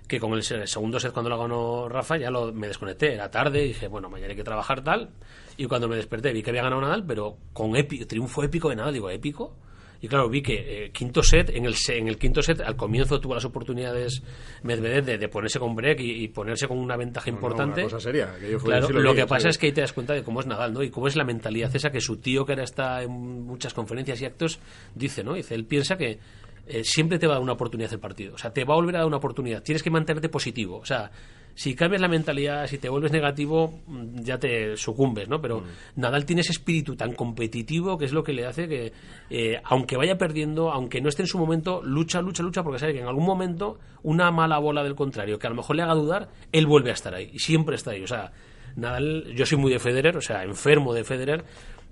que 0.06 0.20
con 0.20 0.34
el 0.34 0.42
se- 0.42 0.66
segundo 0.66 1.00
set 1.00 1.12
cuando 1.12 1.30
lo 1.30 1.38
ganó 1.38 1.88
Rafa 1.88 2.16
ya 2.18 2.30
lo, 2.30 2.52
me 2.52 2.68
desconecté. 2.68 3.14
Era 3.14 3.30
tarde 3.30 3.64
y 3.64 3.68
dije, 3.68 3.88
bueno, 3.88 4.10
mañana 4.10 4.30
hay 4.32 4.36
que 4.36 4.44
trabajar 4.44 4.84
tal. 4.84 5.10
Y 5.56 5.66
cuando 5.66 5.88
me 5.88 5.96
desperté 5.96 6.32
vi 6.32 6.42
que 6.42 6.50
había 6.50 6.62
ganado 6.62 6.80
Nadal, 6.82 7.04
pero 7.06 7.36
con 7.52 7.72
triunfo 8.08 8.42
épico 8.42 8.68
de 8.70 8.76
Nadal. 8.76 8.92
Digo, 8.94 9.10
épico. 9.10 9.54
Y 10.00 10.08
claro, 10.08 10.28
vi 10.28 10.42
que 10.42 10.84
eh, 10.86 10.90
quinto 10.90 11.22
set, 11.22 11.48
en 11.50 11.64
el, 11.64 11.74
en 11.88 12.08
el 12.08 12.18
quinto 12.18 12.42
set, 12.42 12.60
al 12.60 12.76
comienzo 12.76 13.20
tuvo 13.20 13.34
las 13.34 13.44
oportunidades 13.46 14.22
Medvedev 14.62 15.02
de, 15.04 15.16
de 15.16 15.28
ponerse 15.28 15.58
con 15.58 15.74
break 15.74 16.00
y, 16.00 16.24
y 16.24 16.28
ponerse 16.28 16.68
con 16.68 16.76
una 16.76 16.96
ventaja 16.98 17.30
No, 17.30 17.32
no, 17.32 17.38
importante. 17.38 17.80
una 17.80 17.90
cosa 17.90 18.00
seria, 18.00 18.34
que 18.38 18.50
yo 18.50 18.58
fui- 18.58 18.68
Claro, 18.68 18.90
lo, 18.90 19.14
que 19.14 19.26
pasa 19.26 19.48
es 19.48 19.56
que 19.56 19.66
ahí 19.66 19.72
te 19.72 19.80
das 19.80 19.94
cuenta 19.94 20.12
de 20.12 20.22
cómo 20.22 20.40
es 20.40 20.46
Nadal, 20.46 20.74
¿no? 20.74 20.82
Y 20.82 20.90
cómo 20.90 21.08
es 21.08 21.16
la 21.16 21.24
mentalidad 21.24 21.74
esa 21.74 21.90
que 21.90 22.02
su 22.02 22.18
tío, 22.18 22.44
que 22.44 22.52
ahora 22.52 22.64
está 22.64 23.02
en 23.02 23.10
muchas 23.12 23.72
conferencias 23.72 24.20
y 24.20 24.26
actos, 24.26 24.58
dice, 24.94 25.24
¿no? 25.24 25.34
Dice, 25.34 25.54
él 25.54 25.64
piensa 25.64 25.96
que 25.96 26.18
eh, 26.66 26.84
siempre 26.84 27.18
te 27.18 27.26
va 27.26 27.34
a 27.34 27.36
dar 27.36 27.42
una 27.42 27.52
oportunidad 27.54 27.90
el 27.94 28.00
partido. 28.00 28.34
O 28.34 28.38
sea, 28.38 28.52
te 28.52 28.64
va 28.64 28.74
a 28.74 28.76
volver 28.76 28.96
a 28.96 28.98
dar 28.98 29.06
una 29.06 29.16
oportunidad. 29.16 29.62
Tienes 29.62 29.82
que 29.82 29.90
mantenerte 29.90 30.28
positivo. 30.28 30.76
O 30.78 30.84
sea, 30.84 31.10
si 31.54 31.74
cambias 31.74 32.00
la 32.02 32.08
mentalidad, 32.08 32.66
si 32.66 32.78
te 32.78 32.88
vuelves 32.88 33.12
negativo, 33.12 33.80
mm, 33.86 34.22
ya 34.22 34.38
te 34.38 34.76
sucumbes, 34.76 35.28
¿no? 35.28 35.40
Pero 35.40 35.62
Nadal 35.96 36.24
tiene 36.24 36.40
ese 36.42 36.52
espíritu 36.52 36.96
tan 36.96 37.12
competitivo 37.14 37.96
que 37.96 38.04
es 38.06 38.12
lo 38.12 38.22
que 38.24 38.32
le 38.32 38.44
hace 38.46 38.66
que, 38.68 38.92
eh, 39.30 39.60
aunque 39.64 39.96
vaya 39.96 40.18
perdiendo, 40.18 40.70
aunque 40.72 41.00
no 41.00 41.08
esté 41.08 41.22
en 41.22 41.28
su 41.28 41.38
momento, 41.38 41.80
lucha, 41.82 42.20
lucha, 42.20 42.42
lucha, 42.42 42.62
porque 42.62 42.78
sabe 42.78 42.94
que 42.94 43.00
en 43.00 43.06
algún 43.06 43.24
momento 43.24 43.78
una 44.02 44.30
mala 44.30 44.58
bola 44.58 44.82
del 44.82 44.94
contrario, 44.94 45.38
que 45.38 45.46
a 45.46 45.50
lo 45.50 45.56
mejor 45.56 45.76
le 45.76 45.82
haga 45.82 45.94
dudar, 45.94 46.28
él 46.52 46.66
vuelve 46.66 46.90
a 46.90 46.94
estar 46.94 47.14
ahí. 47.14 47.30
Y 47.32 47.38
siempre 47.38 47.76
está 47.76 47.92
ahí. 47.92 48.02
O 48.02 48.06
sea, 48.08 48.32
Nadal, 48.76 49.32
yo 49.34 49.46
soy 49.46 49.58
muy 49.58 49.70
de 49.72 49.78
Federer, 49.78 50.16
o 50.16 50.20
sea, 50.20 50.42
enfermo 50.42 50.92
de 50.92 51.04
Federer, 51.04 51.44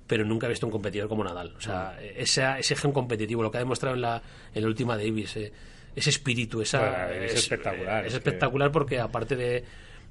pero 0.07 0.25
nunca 0.25 0.47
he 0.47 0.50
visto 0.50 0.66
un 0.66 0.73
competidor 0.73 1.09
como 1.09 1.23
Nadal. 1.23 1.54
O 1.57 1.61
sea, 1.61 1.97
esa- 2.16 2.59
ese 2.59 2.75
gen 2.75 2.90
competitivo, 2.92 3.42
lo 3.42 3.50
que 3.50 3.59
ha 3.59 3.61
demostrado 3.61 3.95
en 3.95 4.02
la, 4.02 4.21
en 4.52 4.62
la 4.62 4.69
última 4.69 4.97
Davis, 4.97 5.37
eh, 5.37 5.52
ese 5.95 6.11
espíritu, 6.11 6.61
esa, 6.63 7.07
Bueno, 7.07 7.25
es 7.25 7.35
espectacular, 7.35 8.07
Es 8.07 8.13
que- 8.13 8.19
espectacular 8.19 8.73
porque 8.73 8.99
aparte 9.01 9.37
de, 9.37 9.65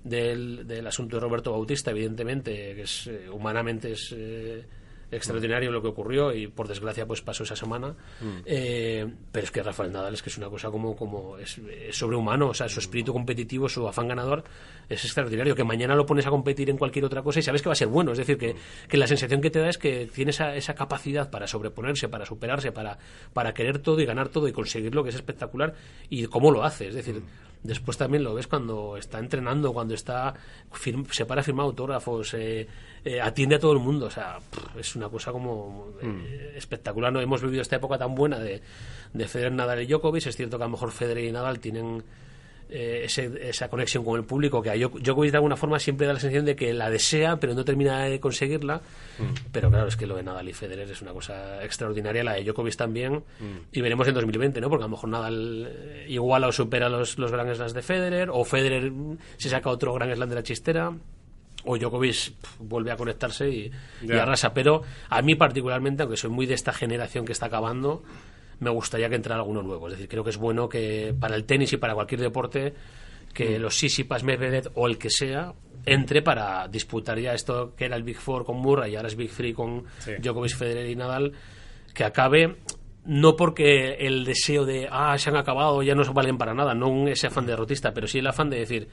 del, 0.04 0.68
del 0.68 0.86
asunto 0.88 1.16
de 1.18 1.22
Roberto 1.22 1.52
Bautista, 1.52 1.92
evidentemente, 1.92 2.76
que 2.76 2.82
es 2.84 3.08
eh, 3.08 3.30
humanamente 3.30 3.92
es 3.94 4.14
eh, 4.16 4.64
extraordinario 5.12 5.72
lo 5.72 5.82
que 5.82 5.90
ocurrió 5.90 6.34
y 6.34 6.48
por 6.48 6.68
desgracia 6.68 7.06
pues 7.06 7.22
pasó 7.22 7.44
esa 7.44 7.56
semana. 7.56 7.96
Eh, 8.46 9.06
pero 9.32 9.44
es 9.44 9.52
que 9.52 9.62
Rafael 9.62 9.92
Nadal 9.92 10.14
es 10.14 10.24
que 10.24 10.30
es 10.30 10.38
una 10.38 10.50
cosa 10.50 10.70
como, 10.72 10.96
como 10.96 11.38
es, 11.38 11.58
es 11.58 11.96
sobrehumano, 11.98 12.48
o 12.50 12.54
sea, 12.54 12.70
su 12.70 12.80
espíritu 12.80 13.12
competitivo, 13.12 13.68
su 13.68 13.86
afán 13.88 14.08
ganador 14.08 14.44
es 14.94 15.06
extraordinario. 15.06 15.56
Que 15.56 15.64
mañana 15.64 15.96
lo 15.96 16.06
pones 16.06 16.26
a 16.28 16.30
competir 16.30 16.70
en 16.70 16.78
cualquier 16.78 17.06
otra 17.06 17.22
cosa 17.22 17.40
y 17.40 17.44
sabes 17.44 17.62
que 17.62 17.70
va 17.70 17.74
a 17.74 17.76
ser 17.76 17.88
bueno. 17.88 18.12
Es 18.12 18.18
decir, 18.18 18.38
que, 18.38 18.56
que 18.88 18.98
la 18.98 19.08
sensación 19.08 19.42
que 19.42 19.50
te 19.50 19.60
da 19.60 19.70
es 19.70 19.78
que 19.78 20.08
tiene 20.14 20.32
esa, 20.32 20.56
esa 20.56 20.76
capacidad 20.76 21.30
para 21.30 21.48
sobreponerse, 21.48 22.10
para 22.10 22.26
superarse, 22.26 22.72
para, 22.72 22.98
para 23.34 23.54
querer 23.54 23.80
todo 23.80 24.00
y 24.02 24.06
ganar 24.06 24.30
todo 24.30 24.48
y 24.48 24.52
conseguirlo, 24.52 25.04
que 25.04 25.10
es 25.10 25.16
espectacular. 25.16 25.74
Y 26.10 26.26
cómo 26.26 26.52
lo 26.52 26.64
hace, 26.64 26.88
es 26.88 26.96
decir. 26.96 27.22
Después 27.64 27.96
también 27.96 28.24
lo 28.24 28.34
ves 28.34 28.48
cuando 28.48 28.98
está 28.98 29.20
entrenando, 29.20 29.72
cuando 29.72 29.94
está 29.94 30.34
se 31.12 31.26
para 31.28 31.42
a 31.42 31.44
firmar 31.44 31.68
autógrafos, 31.68 32.34
eh, 32.34 32.68
eh, 33.06 33.22
atiende 33.22 33.56
a 33.56 33.60
todo 33.60 33.74
el 33.74 33.80
mundo. 33.80 34.08
O 34.08 34.10
sea, 34.10 34.40
es 34.80 34.96
una 34.96 35.10
cosa 35.10 35.32
como 35.32 35.94
eh, 36.02 36.54
espectacular. 36.56 37.14
No 37.14 37.22
hemos 37.22 37.42
vivido 37.42 37.62
esta 37.62 37.76
época 37.76 38.00
tan 38.00 38.16
buena 38.16 38.40
de, 38.40 38.62
de 39.14 39.28
Federer, 39.28 39.52
Nadal 39.52 39.84
y 39.84 39.86
Djokovic. 39.86 40.26
Es 40.26 40.36
cierto 40.36 40.58
que 40.58 40.64
a 40.64 40.68
lo 40.68 40.72
mejor 40.72 40.92
Federer 40.92 41.26
y 41.26 41.32
Nadal 41.32 41.60
tienen 41.60 42.04
eh, 42.72 43.02
ese- 43.04 43.50
esa 43.50 43.68
conexión 43.70 44.04
con 44.06 44.18
el 44.18 44.26
público 44.26 44.62
que 44.62 44.70
a 44.70 44.76
Djok- 44.76 45.02
Djokovic 45.02 45.32
de 45.32 45.38
alguna 45.38 45.58
forma 45.58 45.78
siempre 45.78 46.08
da 46.08 46.14
la 46.14 46.20
sensación 46.20 46.46
de 46.46 46.56
que 46.56 46.74
la 46.74 46.90
desea 46.90 47.36
pero 47.38 47.54
no 47.54 47.66
termina 47.66 48.06
de 48.06 48.20
conseguirla. 48.20 48.82
Pero 49.52 49.70
claro 49.70 49.88
es 49.88 49.96
que 49.98 50.08
lo 50.08 50.16
de 50.16 50.24
Nadal 50.24 50.48
y 50.50 50.54
Federer 50.54 50.90
es 50.90 51.02
una 51.02 51.12
cosa 51.12 51.64
extraordinaria 51.64 52.24
la 52.24 52.34
de 52.34 52.44
Djokovic 52.46 52.76
también 52.76 53.24
y 53.72 53.82
veremos 53.82 54.08
en 54.08 54.14
2020 54.16 54.62
¿no? 54.62 54.70
porque 54.70 54.84
a 54.84 54.88
lo 54.88 54.92
mejor 54.92 55.10
Nadal 55.10 55.68
eh, 55.70 56.06
iguala 56.10 56.48
o 56.48 56.52
supera 56.52 56.90
los, 56.90 57.18
los 57.20 57.32
Grand 57.32 57.54
Slams 57.54 57.74
de 57.74 57.82
Federer 57.82 58.30
o 58.32 58.44
Federer 58.46 58.90
mm, 58.90 59.18
se 59.38 59.50
saca 59.50 59.70
otro 59.70 59.94
Grand 59.94 60.14
Slam 60.16 60.30
de 60.30 60.36
la 60.36 60.44
chistera 60.44 60.92
o 61.66 61.78
Djokovic 61.78 62.34
vuelve 62.60 62.92
a 62.92 62.96
conectarse 62.96 63.48
y, 63.50 63.72
y 64.02 64.08
Ya. 64.08 64.24
arrasa. 64.24 64.54
Pero 64.54 64.82
a 65.10 65.22
mí 65.22 65.36
particularmente 65.36 66.02
aunque 66.04 66.18
soy 66.18 66.30
muy 66.32 66.46
de 66.48 66.56
esta 66.56 66.74
generación 66.74 67.26
que 67.26 67.34
está 67.34 67.46
acabando 67.48 68.02
me 68.62 68.70
gustaría 68.70 69.10
que 69.10 69.16
entrara 69.16 69.42
alguno 69.42 69.62
nuevo. 69.62 69.88
Es 69.88 69.94
decir, 69.94 70.08
creo 70.08 70.24
que 70.24 70.30
es 70.32 70.38
bueno 70.38 70.70
que 70.70 71.14
para 71.20 71.36
el 71.36 71.44
tenis 71.44 71.74
y 71.74 71.78
para 71.78 71.94
cualquier 71.94 72.22
deporte 72.22 72.74
que 73.34 73.60
Mm. 73.60 73.62
los 73.62 73.76
Sisipas, 73.78 74.24
Medvedev 74.24 74.72
o 74.76 74.88
el 74.88 74.98
que 74.98 75.10
sea 75.10 75.54
entre 75.86 76.22
para 76.22 76.68
disputar 76.68 77.18
ya 77.20 77.34
esto 77.34 77.74
que 77.76 77.86
era 77.86 77.96
el 77.96 78.04
Big 78.04 78.18
Four 78.18 78.46
con 78.46 78.58
Murray 78.58 78.94
y 78.94 78.96
ahora 78.96 79.08
es 79.08 79.16
Big 79.16 79.32
Three 79.32 79.54
con 79.54 79.84
Sí. 80.00 80.12
Djokovic, 80.22 80.56
Federer 80.56 80.88
y 80.90 80.96
Nadal, 80.96 81.34
que 81.94 82.04
acabe 82.04 82.56
no 83.06 83.36
porque 83.36 83.94
el 84.00 84.24
deseo 84.26 84.64
de 84.66 84.88
ah, 84.92 85.18
se 85.18 85.32
han 85.32 85.38
acabado, 85.38 85.82
ya 85.82 85.96
no 85.96 86.04
valen 86.14 86.38
para 86.38 86.54
nada, 86.54 86.76
no 86.76 87.08
ese 87.08 87.28
afán 87.28 87.48
derrotista, 87.48 87.94
pero 87.94 88.06
sí 88.06 88.20
el 88.20 88.28
afán 88.28 88.50
de 88.52 88.60
decir 88.60 88.88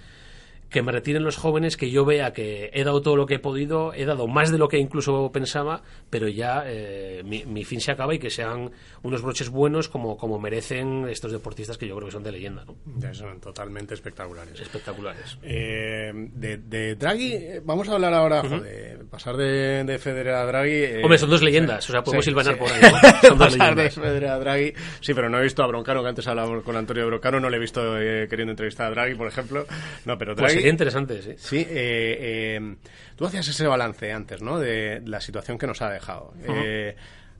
que 0.71 0.83
me 0.83 0.93
retiren 0.93 1.25
los 1.25 1.37
jóvenes, 1.37 1.77
que 1.77 1.91
yo 1.91 2.05
vea 2.05 2.33
que 2.33 2.71
he 2.75 2.85
dado 2.85 3.01
todo 3.01 3.17
lo 3.17 3.27
que 3.27 3.35
he 3.35 3.39
podido, 3.39 3.95
he 3.95 4.05
dado 4.05 4.27
más 4.27 4.51
de 4.53 4.59
lo 4.59 4.69
que 4.69 4.79
incluso 4.79 5.31
pensaba, 5.33 5.83
pero 6.11 6.29
ya 6.29 6.65
eh, 6.67 7.23
mi, 7.25 7.45
mi 7.47 7.65
fin 7.65 7.81
se 7.81 7.91
acaba 7.93 8.15
y 8.15 8.19
que 8.19 8.29
sean 8.31 8.71
unos 9.03 9.23
broches 9.23 9.49
buenos 9.49 9.89
como, 9.89 10.17
como 10.17 10.39
merecen 10.39 11.09
estos 11.09 11.33
deportistas 11.33 11.79
que 11.79 11.89
yo 11.89 11.97
creo 11.97 12.07
que 12.09 12.13
son 12.13 12.23
de 12.23 12.33
leyenda, 12.33 12.65
¿no? 12.67 12.77
Ya 12.99 13.15
son 13.15 13.41
totalmente 13.41 13.95
espectaculares. 13.95 14.61
espectaculares. 14.61 15.39
Eh, 15.43 16.13
de, 16.15 16.59
de 16.59 16.95
Draghi, 16.97 17.33
eh, 17.35 17.61
vamos 17.65 17.89
a 17.89 17.95
hablar 17.95 18.13
ahora, 18.13 18.43
joder, 18.43 19.07
pasar 19.11 19.37
de, 19.37 19.85
de 19.85 19.99
Federer 19.99 20.35
a 20.35 20.45
Draghi. 20.45 20.71
eh, 20.73 21.01
Hombre, 21.03 21.19
son 21.19 21.31
dos 21.31 21.43
leyendas, 21.43 21.89
o 21.89 21.93
sea, 21.93 22.03
podemos 22.03 22.25
sí, 22.25 22.31
hilvanar 22.31 22.55
sí. 22.55 22.61
por 22.61 22.71
ahí, 22.73 22.81
¿no? 22.83 23.29
Son 23.29 23.39
dos 23.39 23.49
pasar 23.57 23.75
de 23.75 23.83
leyendas. 23.85 23.95
Federer 23.95 24.29
a 24.31 24.39
Draghi. 24.39 24.73
Sí, 25.01 25.15
pero 25.15 25.31
no 25.31 25.39
he 25.39 25.43
visto 25.45 25.63
a 25.63 25.67
Broncano, 25.67 26.03
que 26.03 26.09
antes 26.11 26.27
hablábamos 26.29 26.63
con 26.63 26.77
Antonio 26.77 27.07
Broncano, 27.07 27.41
no 27.41 27.49
le 27.49 27.57
he 27.57 27.61
visto 27.61 27.99
eh, 27.99 28.27
queriendo 28.29 28.53
entrevistar 28.53 28.89
a 28.89 28.91
Draghi, 28.91 29.15
por 29.15 29.29
ejemplo. 29.29 29.67
No, 30.05 30.19
pero 30.19 30.35
Pues 30.35 30.53
Draghi. 30.53 30.58
Sería 30.59 30.71
interesante, 30.71 31.23
sí. 31.23 31.35
Sí, 31.37 31.57
eh, 31.59 32.57
eh, 32.59 32.77
tú 33.17 33.27
hacías 33.27 33.47
ese 33.49 33.67
balance 33.67 34.13
antes, 34.13 34.43
¿no? 34.43 34.59
De 34.59 35.03
la 35.05 35.21
situación 35.21 35.59
que 35.59 35.67
nos 35.67 35.81
ha 35.83 35.91
dejado. 35.91 36.33
Eh, 36.47 36.95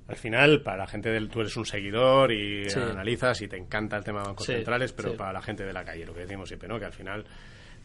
al 0.09 0.17
final, 0.17 0.63
para 0.63 0.79
la 0.79 0.87
gente 0.87 1.11
del. 1.11 1.29
Tú 1.29 1.41
eres 1.41 1.57
un 1.57 1.67
seguidor 1.67 2.33
y 2.33 2.69
Sí. 2.71 2.79
analizas 2.81 3.43
y 3.43 3.49
te 3.49 3.57
encanta 3.59 3.97
el 3.99 4.05
tema 4.05 4.21
de 4.23 4.27
bancos 4.29 4.47
Sí, 4.47 4.53
centrales, 4.53 4.93
pero 4.93 5.11
sí. 5.11 5.17
para 5.17 5.33
la 5.35 5.43
gente 5.43 5.65
de 5.65 5.73
la 5.73 5.85
calle, 5.85 6.07
lo 6.07 6.15
que 6.15 6.21
decimos 6.21 6.49
siempre, 6.49 6.69
¿no? 6.69 6.79
Que 6.79 6.87
al 6.87 6.93
final. 6.95 7.25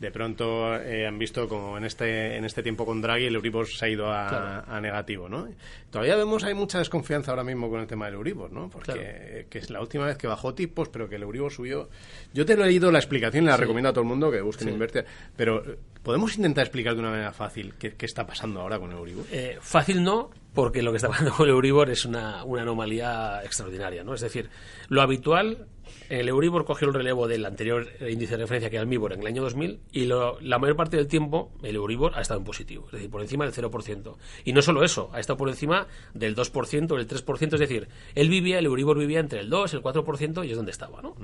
De 0.04 0.12
pronto 0.12 0.76
eh, 0.76 1.08
han 1.08 1.18
visto 1.18 1.48
como 1.48 1.78
en 1.78 1.86
este 1.86 2.36
en 2.36 2.44
este 2.44 2.62
tiempo 2.62 2.86
con 2.86 3.00
Draghi 3.02 3.26
el 3.28 3.36
Euribor 3.36 3.68
se 3.68 3.86
ha 3.86 3.88
ido 3.88 4.12
a, 4.12 4.28
Claro. 4.28 4.64
a 4.68 4.82
negativo, 4.82 5.30
¿no? 5.30 5.48
Todavía 5.90 6.18
vemos 6.18 6.44
hay 6.44 6.54
mucha 6.54 6.80
desconfianza 6.80 7.32
ahora 7.32 7.46
mismo 7.46 7.70
con 7.70 7.80
el 7.80 7.88
tema 7.88 8.08
del 8.08 8.16
Euribor, 8.16 8.52
¿no? 8.52 8.70
Porque 8.70 8.92
Claro. 8.92 9.50
que 9.50 9.58
es 9.60 9.70
la 9.70 9.80
última 9.80 10.06
vez 10.06 10.18
que 10.18 10.28
bajó 10.28 10.54
tipos, 10.54 10.90
pero 10.90 11.08
que 11.08 11.16
el 11.16 11.24
Euribor 11.24 11.54
subió. 11.54 11.90
Yo 12.34 12.46
te 12.46 12.58
lo 12.58 12.66
he 12.66 12.68
leído 12.68 12.92
la 12.92 13.00
explicación 13.00 13.46
y 13.46 13.48
la 13.48 13.56
recomiendo 13.56 13.88
a 13.90 13.94
todo 13.94 14.02
el 14.02 14.10
mundo 14.10 14.30
que 14.30 14.42
busquen 14.42 14.68
Sí. 14.68 14.74
invertir, 14.74 15.06
pero 15.38 15.64
eh, 15.66 15.78
podemos 16.04 16.36
intentar 16.36 16.66
explicar 16.66 16.96
de 16.96 17.00
una 17.00 17.12
manera 17.12 17.32
fácil 17.32 17.74
qué, 17.80 17.94
qué 17.96 18.06
está 18.06 18.28
pasando 18.28 18.60
ahora 18.60 18.80
con 18.80 18.92
el 18.92 18.98
Euribor. 18.98 19.26
Eh, 19.32 19.58
fácil 19.62 20.04
no, 20.04 20.32
porque 20.54 20.82
lo 20.82 20.92
que 20.92 20.98
está 20.98 21.08
pasando 21.08 21.32
con 21.32 21.46
el 21.48 21.54
Euribor 21.54 21.90
es 21.90 22.04
una, 22.04 22.44
una 22.44 22.64
anomalía 22.64 23.42
extraordinaria, 23.46 24.04
¿no? 24.04 24.14
Es 24.16 24.22
decir, 24.22 24.50
lo 24.90 25.02
habitual, 25.02 25.66
el 26.10 26.28
Euribor 26.30 26.66
cogió 26.66 26.88
el 26.88 26.94
relevo 26.94 27.28
del 27.28 27.46
anterior 27.46 27.88
índice 28.08 28.32
de 28.38 28.44
referencia 28.44 28.70
que 28.70 28.76
era 28.76 28.82
el 28.84 28.88
MIBOR 28.88 29.14
en 29.14 29.22
el 29.22 29.28
año 29.28 29.42
2000 29.44 29.80
y 29.92 30.06
lo- 30.06 30.40
la 30.42 30.60
mayor 30.60 30.76
parte 30.76 30.98
del 30.98 31.08
tiempo 31.08 31.52
el 31.64 31.76
Euribor 31.76 32.14
ha 32.16 32.22
estado 32.22 32.40
en 32.40 32.46
positivo, 32.46 32.86
es 32.88 32.92
decir, 32.94 33.10
por 33.10 33.22
encima 33.22 33.46
del 33.46 33.54
0%. 33.54 34.18
Y 34.46 34.54
no 34.54 34.62
solo 34.62 34.84
eso, 34.84 35.10
ha 35.14 35.20
estado 35.20 35.38
por 35.38 35.50
encima 35.50 35.88
del 36.14 36.36
2%, 36.36 36.96
del 36.96 37.08
3%, 37.08 37.54
es 37.56 37.60
decir, 37.60 37.88
él 38.16 38.30
vivía, 38.30 38.60
el 38.60 38.66
Euribor 38.66 38.98
vivía 38.98 39.20
entre 39.20 39.40
el 39.40 39.50
2 39.50 39.74
y 39.74 39.76
el 39.78 39.82
4% 39.84 40.44
y 40.46 40.52
es 40.52 40.58
donde 40.58 40.72
estaba, 40.72 41.02
¿no? 41.02 41.16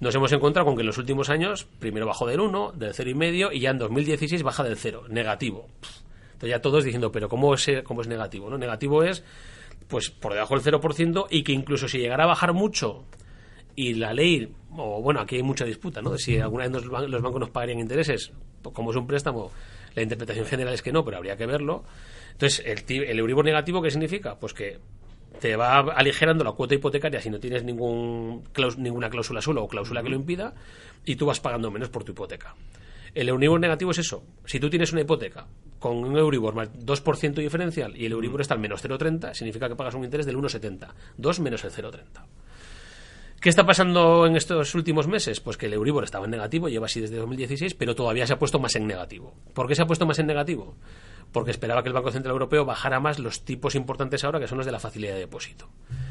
Nos 0.00 0.14
hemos 0.14 0.30
encontrado 0.32 0.66
con 0.66 0.76
que 0.76 0.82
en 0.82 0.86
los 0.86 0.98
últimos 0.98 1.28
años 1.30 1.66
primero 1.78 2.06
bajó 2.06 2.26
del 2.26 2.40
1, 2.40 2.72
del 2.76 2.94
0,5 2.94 3.50
y 3.52 3.60
ya 3.60 3.70
en 3.70 3.78
2016 3.78 4.42
baja 4.42 4.62
del 4.62 4.76
0, 4.76 5.04
negativo. 5.08 5.66
Entonces 6.34 6.50
ya 6.50 6.60
todos 6.60 6.84
diciendo, 6.84 7.10
pero 7.10 7.28
¿cómo 7.28 7.52
es, 7.54 7.68
cómo 7.84 8.00
es 8.02 8.06
negativo? 8.08 8.48
¿no? 8.48 8.58
Negativo 8.58 9.02
es 9.02 9.24
pues 9.88 10.10
por 10.10 10.34
debajo 10.34 10.54
del 10.58 10.62
0% 10.80 11.26
y 11.30 11.42
que 11.42 11.52
incluso 11.52 11.88
si 11.88 11.98
llegara 11.98 12.24
a 12.24 12.26
bajar 12.28 12.52
mucho 12.52 13.04
y 13.80 13.94
la 13.94 14.12
ley, 14.12 14.52
o 14.76 15.00
bueno, 15.00 15.20
aquí 15.20 15.36
hay 15.36 15.42
mucha 15.42 15.64
disputa, 15.64 16.02
¿no? 16.02 16.10
De 16.10 16.18
si 16.18 16.38
alguna 16.38 16.64
vez 16.64 16.72
nos 16.72 16.84
los 16.84 17.22
bancos 17.22 17.40
nos 17.40 17.50
pagarían 17.50 17.78
intereses, 17.78 18.32
pues 18.62 18.74
como 18.74 18.90
es 18.90 18.96
un 18.96 19.06
préstamo, 19.06 19.50
la 19.94 20.02
interpretación 20.02 20.46
general 20.46 20.74
es 20.74 20.82
que 20.82 20.90
no, 20.92 21.04
pero 21.04 21.16
habría 21.18 21.36
que 21.36 21.46
verlo. 21.46 21.84
Entonces, 22.32 22.62
el, 22.66 23.02
el 23.04 23.18
Euribor 23.18 23.44
negativo, 23.44 23.80
¿qué 23.80 23.90
significa? 23.90 24.36
Pues 24.38 24.52
que 24.52 24.78
te 25.40 25.54
va 25.54 25.78
aligerando 25.78 26.42
la 26.42 26.52
cuota 26.52 26.74
hipotecaria 26.74 27.20
si 27.20 27.30
no 27.30 27.38
tienes 27.38 27.62
ningún 27.62 28.42
claus- 28.52 28.76
ninguna 28.78 29.08
cláusula 29.10 29.40
sola 29.40 29.60
o 29.60 29.68
cláusula 29.68 30.02
que 30.02 30.08
lo 30.08 30.16
impida 30.16 30.54
y 31.04 31.14
tú 31.14 31.26
vas 31.26 31.38
pagando 31.38 31.70
menos 31.70 31.88
por 31.88 32.02
tu 32.02 32.12
hipoteca. 32.12 32.54
El 33.14 33.28
Euribor 33.28 33.60
negativo 33.60 33.92
es 33.92 33.98
eso. 33.98 34.24
Si 34.44 34.58
tú 34.60 34.68
tienes 34.68 34.92
una 34.92 35.02
hipoteca 35.02 35.46
con 35.78 35.96
un 35.98 36.16
Euribor 36.18 36.54
más 36.54 36.70
2% 36.72 37.34
diferencial 37.34 37.96
y 37.96 38.06
el 38.06 38.12
Euribor 38.12 38.40
está 38.40 38.54
al 38.54 38.60
menos 38.60 38.84
0,30, 38.84 39.34
significa 39.34 39.68
que 39.68 39.76
pagas 39.76 39.94
un 39.94 40.04
interés 40.04 40.26
del 40.26 40.36
1,70. 40.36 40.88
2 41.16 41.40
menos 41.40 41.64
el 41.64 41.70
0,30. 41.70 42.02
¿Qué 43.40 43.48
está 43.48 43.64
pasando 43.64 44.26
en 44.26 44.34
estos 44.34 44.74
últimos 44.74 45.06
meses? 45.06 45.38
Pues 45.38 45.56
que 45.56 45.66
el 45.66 45.72
Euribor 45.72 46.02
estaba 46.02 46.24
en 46.24 46.32
negativo, 46.32 46.68
lleva 46.68 46.86
así 46.86 47.00
desde 47.00 47.16
2016, 47.18 47.74
pero 47.74 47.94
todavía 47.94 48.26
se 48.26 48.32
ha 48.32 48.38
puesto 48.38 48.58
más 48.58 48.74
en 48.74 48.88
negativo. 48.88 49.32
¿Por 49.54 49.68
qué 49.68 49.76
se 49.76 49.82
ha 49.82 49.86
puesto 49.86 50.06
más 50.06 50.18
en 50.18 50.26
negativo? 50.26 50.74
Porque 51.30 51.52
esperaba 51.52 51.84
que 51.84 51.88
el 51.88 51.94
Banco 51.94 52.10
Central 52.10 52.32
Europeo 52.32 52.64
bajara 52.64 52.98
más 52.98 53.20
los 53.20 53.44
tipos 53.44 53.76
importantes 53.76 54.24
ahora, 54.24 54.40
que 54.40 54.48
son 54.48 54.58
los 54.58 54.66
de 54.66 54.72
la 54.72 54.80
facilidad 54.80 55.14
de 55.14 55.20
depósito. 55.20 55.68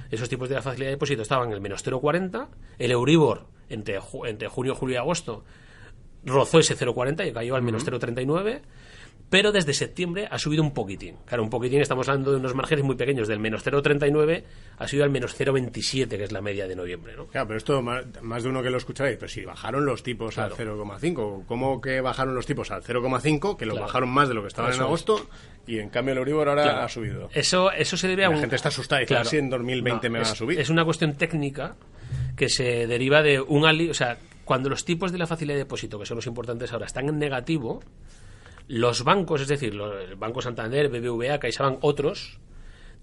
Esos 0.09 0.29
tipos 0.29 0.47
de 0.47 0.55
la 0.55 0.61
facilidad 0.61 0.87
de 0.87 0.95
depósito 0.95 1.21
estaban 1.21 1.49
en 1.49 1.55
el 1.55 1.59
menos 1.59 1.85
0,40, 1.85 2.47
el 2.79 2.91
Euribor 2.91 3.47
entre, 3.67 3.99
entre 4.25 4.47
junio, 4.47 4.73
julio 4.73 4.95
y 4.95 4.97
agosto 4.97 5.43
rozó 6.23 6.59
ese 6.59 6.77
0,40 6.77 7.27
y 7.27 7.33
cayó 7.33 7.55
al 7.55 7.61
menos 7.61 7.85
0,39, 7.85 8.61
pero 9.29 9.51
desde 9.51 9.73
septiembre 9.73 10.27
ha 10.31 10.39
subido 10.39 10.63
un 10.63 10.73
poquitín. 10.73 11.15
Claro, 11.25 11.43
un 11.43 11.49
poquitín, 11.49 11.81
estamos 11.81 12.07
hablando 12.07 12.31
de 12.31 12.37
unos 12.37 12.55
márgenes 12.55 12.85
muy 12.85 12.95
pequeños, 12.95 13.27
del 13.27 13.39
menos 13.39 13.65
0,39 13.65 14.43
ha 14.77 14.87
subido 14.87 15.03
al 15.03 15.09
menos 15.09 15.37
0,27, 15.37 16.07
que 16.07 16.23
es 16.23 16.31
la 16.31 16.41
media 16.41 16.67
de 16.67 16.75
noviembre, 16.75 17.13
¿no? 17.17 17.25
Claro, 17.27 17.47
pero 17.47 17.57
esto 17.57 17.81
más, 17.81 18.43
de 18.43 18.49
uno 18.49 18.63
que 18.63 18.69
lo 18.69 18.77
escucharéis, 18.77 19.17
pero 19.17 19.27
si 19.29 19.43
bajaron 19.43 19.85
los 19.85 20.01
tipos 20.03 20.37
al 20.37 20.51
0,5, 20.51 21.45
¿cómo 21.45 21.81
que 21.81 21.99
bajaron 21.99 22.35
los 22.35 22.45
tipos 22.45 22.71
al 22.71 22.81
0,5? 22.83 23.57
Que 23.57 23.65
lo 23.65 23.73
Claro. 23.73 23.85
bajaron 23.87 24.09
más 24.09 24.29
de 24.29 24.33
lo 24.35 24.41
que 24.43 24.47
estaban 24.47 24.73
en 24.73 24.79
agosto 24.81 25.27
y 25.67 25.79
en 25.79 25.89
cambio 25.89 26.13
el 26.13 26.19
Euribor 26.19 26.47
ahora 26.49 26.63
Claro. 26.63 26.81
ha 26.83 26.89
subido. 26.89 27.29
Eso, 27.33 27.71
eso 27.71 27.97
se 27.97 28.07
debe 28.07 28.23
a 28.25 28.29
La 28.29 28.35
un... 28.35 28.41
gente 28.41 28.55
está 28.55 28.69
asustada 28.69 29.01
y 29.01 29.03
dice, 29.03 29.13
Claro. 29.15 29.27
"Ah, 29.27 29.29
sí, 29.29 29.37
en 29.37 29.49
2020 29.49 30.09
me 30.09 30.19
van 30.19 30.25
es, 30.25 30.31
a 30.31 30.35
subir". 30.35 30.59
Es 30.59 30.69
una 30.69 30.85
cuestión 30.85 31.15
técnica 31.15 31.75
que 32.37 32.47
se 32.47 32.87
deriva 32.87 33.21
de 33.21 33.41
un 33.41 33.65
ali... 33.65 33.89
O 33.89 33.93
sea, 33.93 34.17
cuando 34.45 34.69
los 34.69 34.85
tipos 34.85 35.11
de 35.11 35.17
la 35.17 35.27
facilidad 35.27 35.55
de 35.55 35.63
depósito, 35.65 35.99
que 35.99 36.05
son 36.05 36.15
los 36.15 36.27
importantes 36.27 36.71
ahora, 36.71 36.85
están 36.85 37.09
en 37.09 37.19
negativo, 37.19 37.81
los 38.67 39.03
bancos, 39.03 39.41
es 39.41 39.47
decir, 39.47 39.73
los, 39.73 39.93
el 40.01 40.15
Banco 40.15 40.41
Santander, 40.41 40.89
BBVA, 40.89 41.39
CaixaBank, 41.39 41.79
otros, 41.81 42.39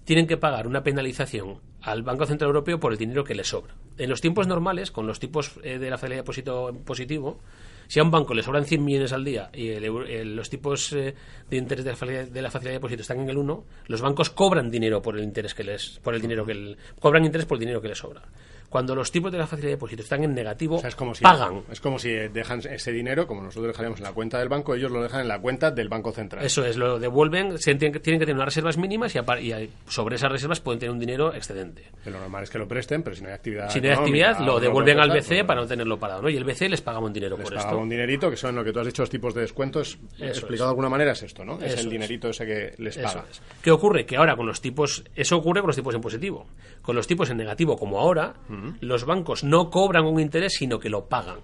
tienen 0.03 0.27
que 0.27 0.37
pagar 0.37 0.67
una 0.67 0.83
penalización 0.83 1.59
al 1.81 2.03
Banco 2.03 2.25
Central 2.25 2.49
Europeo 2.49 2.79
por 2.79 2.91
el 2.91 2.97
dinero 2.97 3.23
que 3.23 3.35
les 3.35 3.47
sobra. 3.47 3.75
En 3.97 4.09
los 4.09 4.21
tiempos 4.21 4.47
normales, 4.47 4.91
con 4.91 5.07
los 5.07 5.19
tipos 5.19 5.59
eh, 5.63 5.77
de 5.77 5.89
la 5.89 5.97
facilidad 5.97 6.17
de 6.17 6.21
depósito 6.21 6.75
positivo, 6.85 7.39
si 7.87 7.99
a 7.99 8.03
un 8.03 8.11
banco 8.11 8.33
le 8.33 8.43
sobran 8.43 8.65
100 8.65 8.83
millones 8.83 9.13
al 9.13 9.23
día 9.23 9.49
y 9.53 9.69
el 9.69 10.35
los 10.35 10.49
tipos 10.49 10.93
eh, 10.93 11.13
de 11.49 11.57
interés 11.57 11.85
de 11.85 11.91
la, 11.91 11.97
facilidad, 11.97 12.27
de 12.27 12.41
la 12.41 12.49
depósito 12.49 13.01
están 13.01 13.19
en 13.19 13.29
el 13.29 13.37
1, 13.37 13.63
los 13.87 14.01
bancos 14.01 14.29
cobran 14.29 14.71
dinero 14.71 15.01
por 15.01 15.17
el 15.17 15.23
interés 15.23 15.53
que 15.53 15.63
les 15.63 15.99
por 15.99 16.15
el 16.15 16.21
dinero 16.21 16.45
que 16.45 16.75
cobran 16.99 17.25
interés 17.25 17.45
por 17.45 17.57
el 17.57 17.59
dinero 17.59 17.81
que 17.81 17.89
les 17.89 17.97
sobra. 17.97 18.23
Cuando 18.69 18.95
los 18.95 19.11
tipos 19.11 19.31
de 19.31 19.37
la 19.37 19.47
facilidad 19.47 19.69
de 19.71 19.75
depósito 19.75 20.01
están 20.03 20.23
en 20.23 20.33
negativo, 20.33 20.75
O 20.77 20.79
sea, 20.79 20.89
es 20.89 20.95
como 20.95 21.13
si, 21.15 21.23
pagan. 21.23 21.61
Es 21.71 21.79
como 21.79 21.99
si 21.99 22.09
dejan 22.09 22.59
ese 22.69 22.91
dinero, 22.91 23.27
como 23.27 23.41
nosotros 23.41 23.67
dejaríamos 23.73 23.99
en 23.99 24.05
la 24.05 24.13
cuenta 24.13 24.39
del 24.39 24.49
banco, 24.49 24.75
ellos 24.75 24.91
lo 24.91 25.01
dejan 25.01 25.21
en 25.21 25.27
la 25.27 25.39
cuenta 25.39 25.71
del 25.71 25.89
Banco 25.89 26.11
Central. 26.11 26.43
Eso 26.45 26.65
es, 26.65 26.77
lo 26.77 26.99
devuelven, 26.99 27.55
tienen, 27.57 27.93
que- 27.93 27.99
tener 27.99 28.33
unas 28.33 28.45
reservas 28.45 28.77
mínimas 28.77 29.15
y, 29.15 29.19
y 29.19 29.69
sobre 29.87 30.15
esas 30.15 30.31
reservas 30.31 30.59
pueden 30.59 30.79
tener 30.79 30.91
un 30.93 30.99
dinero 30.99 31.33
excedente. 31.33 31.83
Lo 32.05 32.19
normal 32.19 32.43
es 32.43 32.49
que 32.49 32.57
lo 32.59 32.67
presten, 32.67 33.03
pero 33.03 33.15
si 33.15 33.21
no 33.21 33.29
hay 33.29 33.35
actividad. 33.35 33.69
Si 33.69 33.79
no 33.81 33.87
hay 33.89 33.93
actividad, 33.95 34.39
lo 34.39 34.59
devuelven 34.59 34.99
al 34.99 35.09
BCE 35.09 35.15
prestar, 35.27 35.45
para 35.47 35.55
no 35.59 35.61
pues, 35.63 35.69
tenerlo 35.69 35.99
parado, 35.99 36.21
¿no? 36.23 36.29
Y 36.29 36.37
el 36.37 36.43
BCE 36.43 36.69
les 36.69 36.81
paga 36.81 36.99
un 36.99 37.13
dinero 37.13 37.37
Les 37.37 37.49
por 37.49 37.57
esto. 37.57 37.77
un 37.77 37.89
dinerito, 37.89 38.29
que 38.29 38.37
son 38.37 38.55
lo 38.55 38.63
que 38.63 38.71
tú 38.73 38.79
has 38.79 38.85
dicho, 38.85 39.01
los 39.01 39.09
tipos 39.09 39.33
de 39.33 39.41
descuentos. 39.41 39.97
Eso 40.17 40.23
explicado 40.25 40.53
es. 40.53 40.59
de 40.59 40.65
alguna 40.69 40.89
manera 40.89 41.11
es 41.11 41.23
esto, 41.23 41.43
¿no? 41.45 41.55
es 41.61 41.73
el 41.73 41.79
es. 41.79 41.89
dinerito 41.89 42.29
ese 42.29 42.45
que 42.45 42.73
les 42.77 42.97
paga. 42.97 43.25
es. 43.29 43.41
¿Qué 43.61 43.71
ocurre? 43.71 44.05
Que 44.05 44.17
ahora 44.17 44.35
con 44.35 44.45
los 44.45 44.61
tipos, 44.61 45.03
eso 45.15 45.37
ocurre 45.37 45.61
con 45.61 45.67
los 45.67 45.75
tipos 45.75 45.93
en 45.95 46.01
positivo. 46.01 46.47
Con 46.81 46.95
los 46.95 47.07
tipos 47.07 47.29
en 47.29 47.37
negativo, 47.37 47.77
como 47.77 47.99
ahora, 47.99 48.33
los 48.81 49.05
bancos 49.05 49.43
no 49.43 49.69
cobran 49.69 50.05
un 50.05 50.19
interés, 50.19 50.53
sino 50.53 50.79
que 50.79 50.89
lo 50.89 51.07
pagan. 51.07 51.39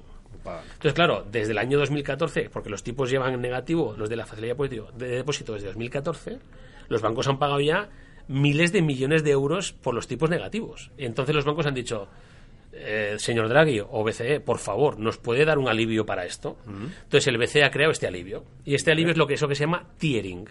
Entonces, 0.46 0.94
claro, 0.94 1.26
desde 1.30 1.52
el 1.52 1.58
año 1.60 1.78
2014, 1.78 2.50
porque 2.52 2.70
los 2.70 2.84
tipos 2.84 3.10
llevan 3.10 3.34
en 3.34 3.42
negativo, 3.42 3.94
los 3.98 4.10
de 4.10 4.16
la 4.16 4.26
facilidad 4.26 4.56
de 4.56 4.66
depósito, 4.66 4.92
de 4.98 5.08
depósito 5.08 5.54
desde 5.54 5.68
2014, 5.68 6.40
los 6.90 7.02
bancos 7.02 7.28
han 7.28 7.38
pagado 7.38 7.60
ya 7.62 7.90
miles 8.28 8.72
de 8.72 8.82
millones 8.82 9.24
de 9.24 9.32
euros 9.32 9.72
por 9.72 9.94
los 9.94 10.08
tipos 10.08 10.30
negativos. 10.30 10.92
Entonces 10.98 11.36
los 11.36 11.46
bancos 11.46 11.66
han 11.68 11.74
dicho, 11.74 12.08
eh, 12.74 13.16
señor 13.18 13.50
Draghi 13.50 13.82
o 13.82 14.04
BCE, 14.04 14.40
por 14.40 14.58
favor, 14.58 15.00
¿nos 15.00 15.18
puede 15.18 15.46
dar 15.46 15.58
un 15.58 15.68
alivio 15.68 16.06
para 16.06 16.26
esto? 16.26 16.58
Entonces 16.68 17.28
el 17.28 17.38
BCE 17.38 17.64
ha 17.64 17.72
creado 17.72 17.92
este 17.92 18.08
alivio. 18.08 18.44
Y 18.66 18.76
este 18.76 18.92
alivio 18.92 19.12
es 19.12 19.18
lo 19.18 19.28
que, 19.28 19.36
eso 19.36 19.48
que 19.48 19.56
se 19.56 19.66
llama 19.66 19.88
tiering. 19.98 20.48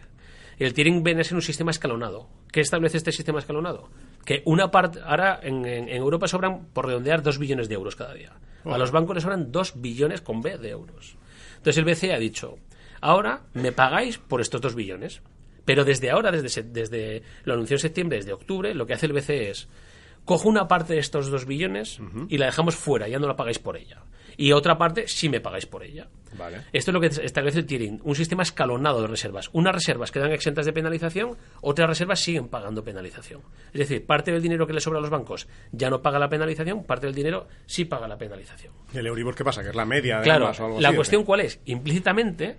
El 0.61 0.75
tiering 0.75 1.03
viene 1.03 1.23
a 1.23 1.25
ser 1.25 1.37
un 1.37 1.43
sistema 1.43 1.71
escalonado. 1.71 2.29
¿Qué 2.53 2.61
establece 2.61 2.99
este 2.99 3.13
sistema 3.13 3.39
escalonado? 3.39 3.89
Que 4.27 4.43
una 4.45 4.71
parte, 4.71 5.01
ahora 5.03 5.41
en, 5.43 5.65
Europa 5.89 6.29
sobran, 6.29 6.67
por 6.75 6.85
redondear, 6.85 7.23
2 7.23 7.39
billones 7.39 7.71
de 7.71 7.77
euros 7.77 7.97
cada 7.97 8.13
día. 8.13 8.35
A 8.67 8.77
los 8.77 8.91
bancos 8.91 9.15
les 9.15 9.23
sobran 9.23 9.51
2 9.51 9.81
billones 9.81 10.21
con 10.21 10.43
B 10.43 10.59
de 10.59 10.69
euros. 10.69 11.17
Entonces 11.57 11.79
el 11.79 11.87
BCE 11.87 12.13
ha 12.13 12.19
dicho, 12.19 12.59
ahora 13.01 13.45
me 13.55 13.73
pagáis 13.73 14.19
por 14.19 14.43
estos 14.43 14.61
2 14.61 14.75
billones. 14.75 15.23
Pero 15.65 15.87
desde 15.87 16.11
ahora, 16.11 16.31
desde, 16.31 17.23
lo 17.45 17.55
anunció 17.55 17.77
en 17.77 17.81
septiembre, 17.81 18.19
desde 18.19 18.35
octubre, 18.35 18.75
lo 18.75 18.87
que 18.87 18.93
hace 18.93 19.07
el 19.07 19.15
BCE 19.15 19.51
es, 19.51 19.67
cojo 20.27 20.47
una 20.47 20.69
parte 20.69 20.93
de 20.93 21.01
estos 21.01 21.31
2 21.31 21.47
billones 21.47 22.01
y 22.29 22.37
la 22.37 22.47
dejamos 22.47 22.77
fuera, 22.77 23.09
ya 23.09 23.19
no 23.19 23.27
la 23.27 23.37
pagáis 23.37 23.59
por 23.59 23.79
ella. 23.79 24.03
Y 24.37 24.53
otra 24.53 24.79
parte 24.79 25.09
sí 25.09 25.29
me 25.29 25.41
pagáis 25.41 25.67
por 25.67 25.83
ella. 25.85 26.09
Vale. 26.39 26.59
Esto 26.73 26.91
es 26.91 26.95
lo 26.95 27.01
que 27.01 27.07
establece 27.07 27.59
el 27.59 27.67
tiering, 27.67 28.01
un 28.05 28.15
sistema 28.15 28.43
escalonado 28.43 29.03
de 29.03 29.09
reservas. 29.09 29.51
Unas 29.53 29.75
reservas 29.75 30.13
quedan 30.13 30.33
exentas 30.33 30.65
de 30.65 30.73
penalización, 30.73 31.37
otras 31.61 31.89
reservas 31.89 32.21
siguen 32.21 32.49
pagando 32.49 32.85
penalización. 32.85 33.43
Es 33.73 33.81
decir, 33.81 34.07
parte 34.07 34.31
del 34.31 34.43
dinero 34.43 34.67
que 34.67 34.73
le 34.73 34.81
sobra 34.81 34.99
a 34.99 35.03
los 35.03 35.11
bancos 35.11 35.49
ya 35.73 35.91
no 35.91 36.03
paga 36.03 36.19
la 36.19 36.29
penalización, 36.29 36.85
parte 36.85 37.07
del 37.07 37.15
dinero 37.15 37.49
sí 37.67 37.85
paga 37.85 38.07
la 38.07 38.17
penalización. 38.17 38.73
¿Y 38.93 38.99
el 38.99 39.07
Euribor 39.07 39.35
qué 39.35 39.45
pasa? 39.45 39.63
¿Que 39.63 39.71
es 39.71 39.75
la 39.75 39.85
media 39.85 40.19
de 40.19 40.25
Claro, 40.25 40.47
o 40.47 40.49
algo 40.49 40.81
la 40.81 40.89
así, 40.89 40.97
cuestión 40.97 41.25
cuál 41.25 41.41
es, 41.41 41.61
implícitamente 41.65 42.57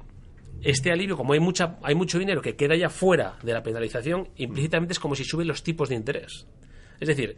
este 0.61 0.91
alivio, 0.91 1.17
como 1.17 1.33
hay 1.33 1.39
mucha 1.39 1.77
hay 1.81 1.95
mucho 1.95 2.19
dinero 2.19 2.41
que 2.41 2.55
queda 2.55 2.75
ya 2.75 2.89
fuera 2.89 3.37
de 3.41 3.53
la 3.53 3.63
penalización, 3.63 4.29
implícitamente 4.35 4.93
es 4.93 4.99
como 4.99 5.15
si 5.15 5.23
suben 5.23 5.47
los 5.47 5.63
tipos 5.63 5.89
de 5.89 5.95
interés. 5.95 6.45
Es 6.99 7.07
decir, 7.07 7.37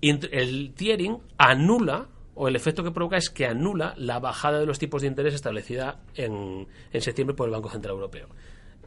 el 0.00 0.72
tiering 0.74 1.18
anula 1.36 2.08
o 2.36 2.48
el 2.48 2.54
efecto 2.54 2.84
que 2.84 2.90
provoca 2.90 3.16
es 3.16 3.30
que 3.30 3.46
anula 3.46 3.94
la 3.96 4.20
bajada 4.20 4.60
de 4.60 4.66
los 4.66 4.78
tipos 4.78 5.02
de 5.02 5.08
interés 5.08 5.34
establecida 5.34 6.00
en, 6.14 6.68
en 6.92 7.00
septiembre 7.00 7.34
por 7.34 7.48
el 7.48 7.54
Banco 7.54 7.70
Central 7.70 7.94
Europeo. 7.94 8.28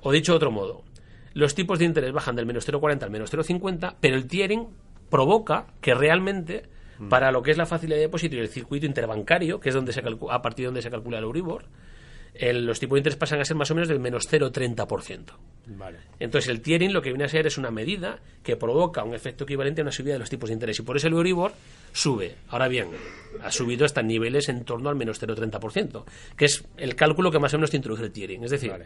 O 0.02 0.12
dicho 0.12 0.32
de 0.32 0.38
otro 0.38 0.52
modo, 0.52 0.84
los 1.34 1.56
tipos 1.56 1.80
de 1.80 1.86
interés 1.86 2.14
bajan 2.14 2.36
del 2.36 2.46
menos 2.46 2.68
0,40 2.70 3.04
al 3.04 3.12
menos 3.12 3.34
0,50, 3.34 3.96
pero 4.00 4.16
el 4.16 4.28
tiering 4.28 4.68
provoca 5.10 5.66
que 5.82 5.96
realmente, 5.96 6.70
para 7.10 7.32
lo 7.32 7.42
que 7.42 7.50
es 7.52 7.58
la 7.58 7.66
facilidad 7.66 7.98
de 7.98 8.04
depósito 8.04 8.36
y 8.36 8.40
el 8.40 8.50
circuito 8.50 8.86
interbancario, 8.86 9.60
que 9.60 9.70
es 9.70 9.76
donde 9.76 9.94
se 9.94 10.02
a 10.02 10.42
partir 10.42 10.64
de 10.64 10.68
donde 10.68 10.82
se 10.84 10.92
calcula 10.92 11.18
el 11.18 11.24
Euribor, 11.24 11.66
el- 12.34 12.66
los 12.66 12.80
tipos 12.80 12.96
de 12.96 13.00
interés 13.00 13.18
pasan 13.18 13.40
a 13.42 13.46
ser 13.46 13.56
más 13.58 13.70
o 13.72 13.76
menos 13.76 13.88
del 13.88 14.00
menos 14.00 14.28
0,30%. 14.28 15.34
Vale. 15.68 15.98
Entonces 16.20 16.50
el 16.50 16.62
tiering 16.62 16.94
lo 16.94 17.02
que 17.02 17.10
viene 17.10 17.26
a 17.26 17.30
ser 17.30 17.46
es 17.48 17.58
una 17.58 17.70
medida 17.72 18.20
que 18.44 18.56
provoca 18.56 19.04
un 19.04 19.14
efecto 19.14 19.44
equivalente 19.44 19.82
a 19.82 19.84
una 19.84 19.92
subida 19.92 20.14
de 20.14 20.20
los 20.20 20.30
tipos 20.30 20.50
de 20.50 20.54
interés 20.54 20.80
y 20.80 20.82
por 20.82 20.98
eso 20.98 21.08
el 21.08 21.14
Euribor 21.14 21.52
sube. 21.94 22.36
Ahora 22.50 22.68
bien, 22.68 22.88
ha 23.44 23.52
subido 23.52 23.86
hasta 23.86 24.02
niveles 24.02 24.50
en 24.50 24.64
torno 24.66 24.90
al 24.90 24.96
menos 24.96 25.20
0,30%, 25.20 26.06
que 26.36 26.46
es 26.46 26.64
el 26.78 26.96
cálculo 26.96 27.32
que 27.32 27.40
más 27.40 27.54
o 27.54 27.58
menos 27.58 27.70
te 27.72 27.78
introduce 27.78 28.04
el 28.04 28.12
tiering. 28.12 28.44
Es 28.44 28.52
decir, 28.52 28.72
Vale. 28.72 28.86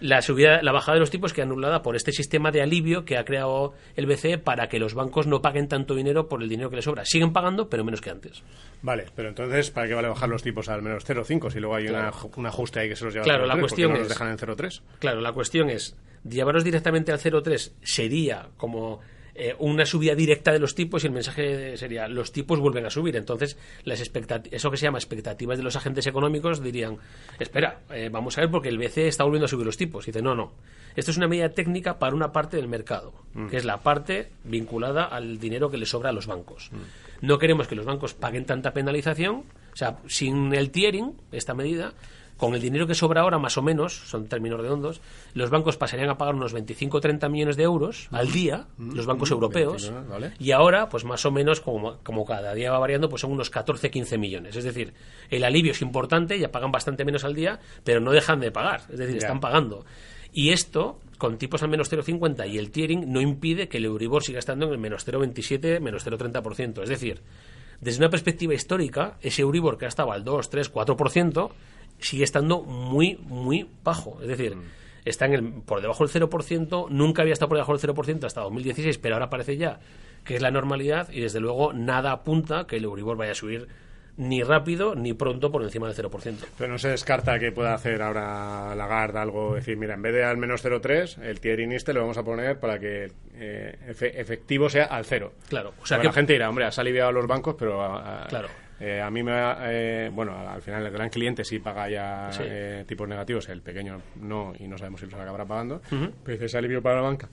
La 0.00 0.20
subida, 0.22 0.60
la 0.62 0.72
bajada 0.72 0.94
de 0.94 1.00
los 1.00 1.10
tipos 1.10 1.32
que 1.32 1.42
anulada 1.42 1.82
por 1.82 1.96
este 1.96 2.12
sistema 2.12 2.50
de 2.50 2.60
alivio 2.62 3.04
que 3.04 3.16
ha 3.16 3.24
creado 3.24 3.72
el 3.96 4.06
BCE 4.06 4.38
para 4.38 4.68
que 4.68 4.78
los 4.78 4.94
bancos 4.94 5.26
no 5.26 5.40
paguen 5.40 5.68
tanto 5.68 5.94
dinero 5.94 6.28
por 6.28 6.42
el 6.42 6.48
dinero 6.48 6.68
que 6.70 6.76
les 6.76 6.84
sobra. 6.84 7.04
Siguen 7.04 7.32
pagando, 7.32 7.68
pero 7.70 7.82
menos 7.84 8.00
que 8.00 8.10
antes. 8.10 8.42
Vale, 8.82 9.06
pero 9.14 9.28
entonces, 9.30 9.70
¿para 9.70 9.88
qué 9.88 9.94
vale 9.94 10.08
bajar 10.08 10.28
los 10.28 10.42
tipos 10.42 10.68
al 10.68 10.82
menos 10.82 11.04
0,5 11.06 11.50
si 11.50 11.60
luego 11.60 11.74
hay 11.76 11.88
una, 11.88 12.12
un 12.36 12.46
ajuste 12.46 12.80
ahí 12.80 12.88
que 12.90 12.96
se 12.96 13.04
los 13.04 13.14
lleva 13.14 13.24
Claro, 13.24 13.42
al 13.44 13.48
la 13.48 13.54
0,3? 13.54 13.60
¿Por 13.60 13.60
qué 13.60 13.62
cuestión 13.62 13.90
no 13.92 13.98
los 13.98 14.02
es- 14.06 14.08
dejan 14.10 14.28
en 14.28 14.38
0,3? 14.38 14.82
Claro, 14.98 15.20
la 15.20 15.32
cuestión 15.32 15.70
es, 15.70 15.96
llevaros 16.28 16.62
directamente 16.64 17.12
al 17.12 17.18
0,3 17.18 17.72
sería 17.82 18.48
como 18.58 19.00
eh, 19.38 19.54
una 19.58 19.84
subida 19.84 20.14
directa 20.14 20.52
de 20.52 20.58
los 20.58 20.74
tipos 20.74 21.04
y 21.04 21.06
el 21.08 21.12
mensaje 21.12 21.76
sería, 21.76 22.08
los 22.08 22.32
tipos 22.32 22.58
vuelven 22.58 22.86
a 22.86 22.90
subir. 22.90 23.16
Entonces, 23.16 23.58
las 23.84 24.00
eso 24.00 24.70
que 24.70 24.76
se 24.76 24.86
llama 24.86 24.98
expectativas 24.98 25.58
de 25.58 25.64
los 25.64 25.76
agentes 25.76 26.06
económicos 26.06 26.62
dirían, 26.62 26.98
espera, 27.38 27.80
eh, 27.90 28.08
vamos 28.10 28.36
a 28.38 28.42
ver 28.42 28.50
porque 28.50 28.68
el 28.68 28.78
BCE 28.78 29.08
está 29.08 29.24
volviendo 29.24 29.46
a 29.46 29.48
subir 29.48 29.66
los 29.66 29.76
tipos. 29.76 30.06
Y 30.06 30.12
dice, 30.12 30.22
no, 30.22 30.34
no. 30.34 30.52
Esto 30.94 31.10
es 31.10 31.18
una 31.18 31.28
medida 31.28 31.50
técnica 31.50 31.98
para 31.98 32.14
una 32.14 32.32
parte 32.32 32.56
del 32.56 32.68
mercado, 32.68 33.12
que 33.50 33.58
es 33.58 33.66
la 33.66 33.82
parte 33.82 34.30
vinculada 34.44 35.04
al 35.04 35.38
dinero 35.38 35.70
que 35.70 35.76
le 35.76 35.84
sobra 35.84 36.08
a 36.08 36.12
los 36.12 36.26
bancos. 36.26 36.70
No 37.20 37.38
queremos 37.38 37.68
que 37.68 37.74
los 37.74 37.84
bancos 37.84 38.14
paguen 38.14 38.46
tanta 38.46 38.72
penalización, 38.72 39.44
o 39.74 39.76
sea, 39.76 39.98
sin 40.06 40.54
el 40.54 40.70
tiering, 40.70 41.12
esta 41.32 41.52
medida, 41.52 41.92
con 42.36 42.54
el 42.54 42.60
dinero 42.60 42.86
que 42.86 42.94
sobra 42.94 43.22
ahora, 43.22 43.38
más 43.38 43.56
o 43.56 43.62
menos, 43.62 43.94
son 43.94 44.28
términos 44.28 44.60
redondos, 44.60 45.00
los 45.34 45.50
bancos 45.50 45.76
pasarían 45.76 46.10
a 46.10 46.18
pagar 46.18 46.34
unos 46.34 46.52
25 46.52 46.96
o 46.96 47.00
30 47.00 47.28
millones 47.28 47.56
de 47.56 47.62
euros 47.62 48.08
al 48.10 48.30
día, 48.30 48.66
los 48.78 49.06
bancos 49.06 49.30
europeos, 49.30 49.90
29, 49.90 50.08
vale. 50.08 50.32
y 50.38 50.52
ahora, 50.52 50.88
pues 50.88 51.04
más 51.04 51.24
o 51.24 51.30
menos, 51.30 51.60
como, 51.60 51.98
como 52.02 52.24
cada 52.24 52.54
día 52.54 52.72
va 52.72 52.78
variando, 52.78 53.08
pues 53.08 53.22
son 53.22 53.32
unos 53.32 53.50
14, 53.50 53.90
15 53.90 54.18
millones. 54.18 54.56
Es 54.56 54.64
decir, 54.64 54.92
el 55.30 55.44
alivio 55.44 55.72
es 55.72 55.82
importante, 55.82 56.38
ya 56.38 56.50
pagan 56.50 56.70
bastante 56.70 57.04
menos 57.04 57.24
al 57.24 57.34
día, 57.34 57.58
pero 57.84 58.00
no 58.00 58.12
dejan 58.12 58.40
de 58.40 58.50
pagar, 58.50 58.82
es 58.90 58.98
decir, 58.98 59.16
están 59.16 59.40
pagando. 59.40 59.84
Y 60.32 60.50
esto, 60.50 61.00
con 61.16 61.38
tipos 61.38 61.62
al 61.62 61.70
menos 61.70 61.90
0,50 61.90 62.46
y 62.50 62.58
el 62.58 62.70
tiering, 62.70 63.10
no 63.10 63.22
impide 63.22 63.68
que 63.68 63.78
el 63.78 63.86
Euribor 63.86 64.22
siga 64.22 64.38
estando 64.38 64.66
en 64.66 64.72
el 64.72 64.78
menos 64.78 65.06
0,27, 65.06 65.80
menos 65.80 66.06
0,30%. 66.06 66.82
Es 66.82 66.90
decir, 66.90 67.22
desde 67.80 68.00
una 68.00 68.10
perspectiva 68.10 68.52
histórica, 68.52 69.16
ese 69.22 69.42
Euribor 69.42 69.78
que 69.78 69.86
ha 69.86 69.88
estado 69.88 70.12
al 70.12 70.24
2, 70.24 70.50
3, 70.50 70.72
4%, 70.72 71.50
sigue 71.98 72.24
estando 72.24 72.62
muy, 72.62 73.18
muy 73.24 73.68
bajo. 73.84 74.18
Es 74.22 74.28
decir, 74.28 74.56
está 75.04 75.26
en 75.26 75.34
el, 75.34 75.44
por 75.62 75.80
debajo 75.80 76.06
del 76.06 76.22
0%, 76.28 76.88
nunca 76.90 77.22
había 77.22 77.32
estado 77.32 77.48
por 77.48 77.58
debajo 77.58 77.76
del 77.76 77.94
0% 77.94 78.24
hasta 78.24 78.40
2016, 78.42 78.98
pero 78.98 79.14
ahora 79.16 79.30
parece 79.30 79.56
ya 79.56 79.78
que 80.24 80.34
es 80.36 80.42
la 80.42 80.50
normalidad 80.50 81.08
y 81.12 81.20
desde 81.20 81.38
luego 81.40 81.72
nada 81.72 82.10
apunta 82.10 82.66
que 82.66 82.76
el 82.76 82.84
Euribor 82.84 83.16
vaya 83.16 83.32
a 83.32 83.36
subir 83.36 83.68
ni 84.18 84.42
rápido 84.42 84.94
ni 84.94 85.12
pronto 85.12 85.52
por 85.52 85.62
encima 85.62 85.86
del 85.92 85.94
0%. 86.10 86.34
Pero 86.56 86.72
no 86.72 86.78
se 86.78 86.88
descarta 86.88 87.38
que 87.38 87.52
pueda 87.52 87.74
hacer 87.74 88.00
ahora 88.02 88.74
Lagarde 88.74 89.18
algo, 89.18 89.54
decir, 89.54 89.76
mira, 89.76 89.92
en 89.94 90.00
vez 90.02 90.14
de 90.14 90.24
al 90.24 90.38
menos 90.38 90.64
0,3, 90.64 91.22
el 91.22 91.38
tiering 91.38 91.70
este 91.72 91.92
lo 91.92 92.00
vamos 92.00 92.16
a 92.18 92.24
poner 92.24 92.58
para 92.58 92.78
que 92.80 93.12
eh, 93.34 93.78
efe- 93.88 94.12
efectivo 94.16 94.68
sea 94.70 94.86
al 94.86 95.04
cero. 95.04 95.34
Claro, 95.50 95.74
o 95.80 95.86
sea 95.86 95.98
que 96.00 96.06
la 96.06 96.12
gente 96.14 96.32
dirá, 96.32 96.48
hombre, 96.48 96.64
has 96.64 96.78
aliviado 96.78 97.10
a 97.10 97.12
los 97.12 97.26
bancos, 97.26 97.56
pero 97.58 97.82
a, 97.82 98.24
a- 98.24 98.26
Claro. 98.26 98.48
Eh, 98.80 99.00
a 99.00 99.10
mí 99.10 99.22
me 99.22 99.32
va, 99.32 99.58
eh, 99.72 100.10
bueno, 100.12 100.36
al 100.38 100.60
final 100.62 100.84
el 100.86 100.92
gran 100.92 101.08
cliente 101.10 101.44
sí 101.44 101.58
paga 101.58 101.88
ya 101.88 102.28
Sí. 102.32 102.42
eh, 102.44 102.84
tipos 102.86 103.08
negativos, 103.08 103.48
el 103.48 103.62
pequeño 103.62 104.00
no, 104.16 104.52
y 104.58 104.68
no 104.68 104.76
sabemos 104.78 105.00
si 105.00 105.06
los 105.06 105.14
acabará 105.14 105.44
pagando, 105.44 105.80
pero 106.24 106.44
ese 106.44 106.58
alivio 106.58 106.82
para 106.82 106.96
la 106.96 107.02
banca. 107.02 107.28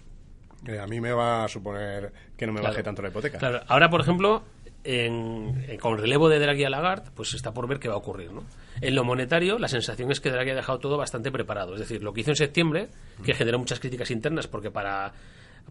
eh, 0.65 0.79
a 0.79 0.87
mí 0.87 1.01
me 1.01 1.11
va 1.11 1.43
a 1.43 1.47
suponer 1.49 2.13
que 2.37 2.45
no 2.47 2.53
me 2.53 2.59
Claro. 2.61 2.71
baje 2.73 2.83
tanto 2.83 3.01
la 3.01 3.09
hipoteca. 3.09 3.37
Claro, 3.37 3.59
ahora, 3.67 3.89
por 3.89 3.99
ejemplo, 3.99 4.43
en- 4.85 5.65
en- 5.67 5.77
con 5.77 5.97
relevo 5.97 6.29
de 6.29 6.39
Draghi 6.39 6.63
a 6.63 6.69
Lagarde, 6.69 7.11
pues 7.13 7.33
está 7.33 7.53
por 7.53 7.67
ver 7.67 7.79
qué 7.79 7.89
va 7.89 7.95
a 7.95 7.97
ocurrir. 7.97 8.31
¿no? 8.31 8.43
En 8.79 8.95
lo 8.95 9.03
monetario, 9.03 9.59
la 9.59 9.67
sensación 9.67 10.09
es 10.11 10.21
que 10.21 10.31
Draghi 10.31 10.51
ha 10.51 10.55
dejado 10.55 10.79
todo 10.79 10.97
bastante 10.97 11.31
preparado. 11.31 11.73
Es 11.73 11.79
decir, 11.81 12.01
lo 12.01 12.13
que 12.13 12.21
hizo 12.21 12.31
en 12.31 12.37
septiembre, 12.37 12.87
que 13.25 13.33
generó 13.33 13.59
muchas 13.59 13.79
críticas 13.81 14.09
internas, 14.11 14.47
porque 14.47 14.71
para, 14.71 15.11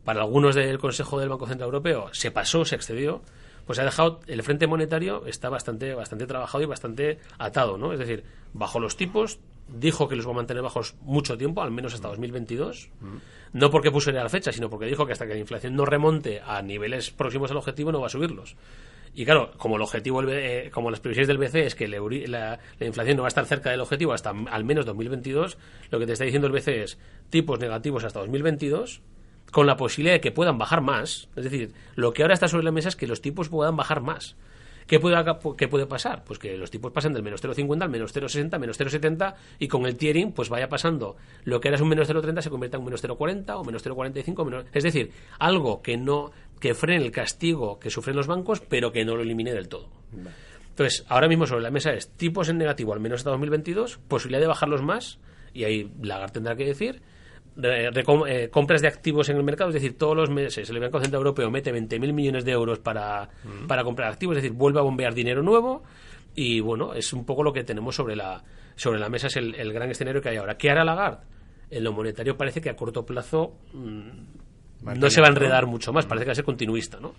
para 0.04 0.20
algunos 0.20 0.54
del 0.54 0.78
Consejo 0.78 1.18
del 1.18 1.30
Banco 1.30 1.46
Central 1.46 1.68
Europeo 1.68 2.08
se 2.12 2.30
pasó, 2.30 2.64
se 2.66 2.74
excedió, 2.76 3.22
pues 3.66 3.78
ha 3.78 3.84
dejado 3.84 4.20
el 4.26 4.42
frente 4.42 4.66
monetario 4.66 5.26
está 5.26 5.48
bastante 5.48 5.94
bastante 5.94 6.26
trabajado 6.26 6.62
y 6.62 6.66
bastante 6.66 7.18
atado, 7.38 7.78
¿no? 7.78 7.92
Es 7.92 7.98
decir, 7.98 8.24
bajó 8.52 8.80
los 8.80 8.96
tipos, 8.96 9.38
dijo 9.68 10.08
que 10.08 10.16
los 10.16 10.26
va 10.26 10.32
a 10.32 10.34
mantener 10.34 10.62
bajos 10.62 10.94
mucho 11.02 11.36
tiempo, 11.38 11.62
al 11.62 11.70
menos 11.70 11.94
hasta 11.94 12.08
2022. 12.08 12.90
No 13.52 13.70
porque 13.70 13.90
pusiera 13.90 14.22
la 14.22 14.28
fecha, 14.28 14.50
sino 14.52 14.70
porque 14.70 14.86
dijo 14.86 15.04
que 15.06 15.12
hasta 15.12 15.26
que 15.26 15.34
la 15.34 15.38
inflación 15.40 15.76
no 15.76 15.84
remonte 15.84 16.40
a 16.44 16.62
niveles 16.62 17.10
próximos 17.10 17.50
al 17.50 17.58
objetivo 17.58 17.92
no 17.92 18.00
va 18.00 18.06
a 18.06 18.10
subirlos. 18.10 18.56
Y 19.14 19.26
claro, 19.26 19.50
como 19.58 19.76
el 19.76 19.82
objetivo, 19.82 20.22
eh, 20.22 20.70
como 20.72 20.90
las 20.90 21.00
previsiones 21.00 21.28
del 21.28 21.36
BCE 21.36 21.66
es 21.66 21.74
que 21.74 21.84
el 21.84 21.92
euri- 21.92 22.26
la, 22.26 22.58
la 22.78 22.86
inflación 22.86 23.18
no 23.18 23.22
va 23.24 23.26
a 23.26 23.28
estar 23.28 23.44
cerca 23.44 23.70
del 23.70 23.82
objetivo 23.82 24.14
hasta 24.14 24.30
al 24.30 24.64
menos 24.64 24.86
2022, 24.86 25.58
lo 25.90 25.98
que 25.98 26.06
te 26.06 26.12
está 26.14 26.24
diciendo 26.24 26.46
el 26.46 26.52
BCE 26.54 26.82
es 26.84 26.98
tipos 27.28 27.60
negativos 27.60 28.04
hasta 28.04 28.20
2022, 28.20 29.02
con 29.52 29.66
la 29.68 29.76
posibilidad 29.76 30.14
de 30.16 30.20
que 30.20 30.32
puedan 30.32 30.58
bajar 30.58 30.80
más. 30.80 31.28
Es 31.36 31.44
decir, 31.44 31.72
lo 31.94 32.12
que 32.12 32.22
ahora 32.22 32.34
está 32.34 32.48
sobre 32.48 32.64
la 32.64 32.72
mesa 32.72 32.88
es 32.88 32.96
que 32.96 33.06
los 33.06 33.20
tipos 33.20 33.48
puedan 33.48 33.76
bajar 33.76 34.00
más. 34.00 34.34
¿Qué 34.88 34.98
puede, 34.98 35.16
qué 35.56 35.68
puede 35.68 35.86
pasar? 35.86 36.24
Pues 36.24 36.40
que 36.40 36.56
los 36.58 36.70
tipos 36.70 36.90
pasen 36.90 37.12
del 37.12 37.22
menos 37.22 37.40
0,50 37.42 37.82
al 37.82 37.88
menos 37.88 38.12
0,60, 38.14 38.58
menos 38.58 38.80
0,70 38.80 39.34
y 39.60 39.68
con 39.68 39.86
el 39.86 39.96
tiering 39.96 40.32
pues 40.32 40.48
vaya 40.48 40.68
pasando. 40.68 41.16
Lo 41.44 41.60
que 41.60 41.68
era 41.68 41.80
un 41.80 41.88
menos 41.88 42.10
0,30 42.10 42.40
se 42.40 42.50
convierta 42.50 42.76
en 42.78 42.80
un 42.80 42.86
menos 42.86 43.04
0,40 43.04 43.54
o 43.60 43.64
menos 43.64 43.84
0,45. 43.86 44.44
menos- 44.44 44.64
Es 44.72 44.82
decir, 44.82 45.12
algo 45.38 45.82
que 45.82 45.96
no 45.96 46.32
que 46.58 46.74
frene 46.74 47.04
el 47.04 47.12
castigo 47.12 47.78
que 47.78 47.90
sufren 47.90 48.16
los 48.16 48.26
bancos, 48.26 48.60
pero 48.60 48.90
que 48.90 49.04
no 49.04 49.14
lo 49.16 49.22
elimine 49.22 49.52
del 49.52 49.68
todo. 49.68 49.88
Entonces, 50.70 51.04
ahora 51.08 51.28
mismo 51.28 51.46
sobre 51.46 51.62
la 51.62 51.70
mesa 51.70 51.92
es 51.92 52.08
tipos 52.10 52.48
en 52.48 52.58
negativo 52.58 52.92
al 52.92 53.00
menos 53.00 53.20
hasta 53.20 53.30
2022, 53.30 53.98
posibilidad 54.08 54.40
de 54.40 54.46
bajarlos 54.46 54.82
más, 54.82 55.18
y 55.52 55.64
ahí 55.64 55.90
Lagarde 56.02 56.32
tendrá 56.34 56.56
que 56.56 56.64
decir, 56.64 57.02
eh, 57.56 58.48
compras 58.50 58.80
de 58.80 58.88
activos 58.88 59.28
en 59.28 59.36
el 59.36 59.44
mercado, 59.44 59.70
es 59.70 59.74
decir, 59.74 59.98
todos 59.98 60.16
los 60.16 60.30
meses 60.30 60.68
el 60.70 60.80
Banco 60.80 61.00
Central 61.00 61.20
Europeo 61.20 61.50
mete 61.50 61.72
20.000 61.72 62.12
millones 62.12 62.44
de 62.44 62.52
euros 62.52 62.78
para, 62.78 63.28
para 63.68 63.84
comprar 63.84 64.10
activos, 64.10 64.36
es 64.36 64.42
decir, 64.42 64.56
vuelve 64.56 64.80
a 64.80 64.82
bombear 64.82 65.14
dinero 65.14 65.42
nuevo, 65.42 65.82
y 66.34 66.60
bueno, 66.60 66.94
es 66.94 67.12
un 67.12 67.24
poco 67.24 67.42
lo 67.42 67.52
que 67.52 67.64
tenemos 67.64 67.94
sobre 67.94 68.16
la, 68.16 68.42
sobre 68.74 68.98
la 68.98 69.08
mesa, 69.08 69.26
es 69.26 69.36
el, 69.36 69.54
el 69.54 69.72
gran 69.72 69.90
escenario 69.90 70.22
que 70.22 70.30
hay 70.30 70.36
ahora. 70.36 70.56
¿Qué 70.56 70.70
hará 70.70 70.84
Lagarde? 70.84 71.26
En 71.70 71.84
lo 71.84 71.92
monetario 71.92 72.36
parece 72.36 72.60
que 72.60 72.70
a 72.70 72.76
corto 72.76 73.04
plazo 73.04 73.56
mm, 73.72 74.98
no 74.98 75.10
se 75.10 75.20
va 75.20 75.28
a 75.28 75.30
enredar 75.30 75.66
mucho 75.66 75.92
más, 75.92 76.06
parece 76.06 76.24
que 76.24 76.28
va 76.28 76.32
a 76.32 76.36
ser 76.36 76.44
continuista, 76.44 76.98
¿no? 77.00 77.14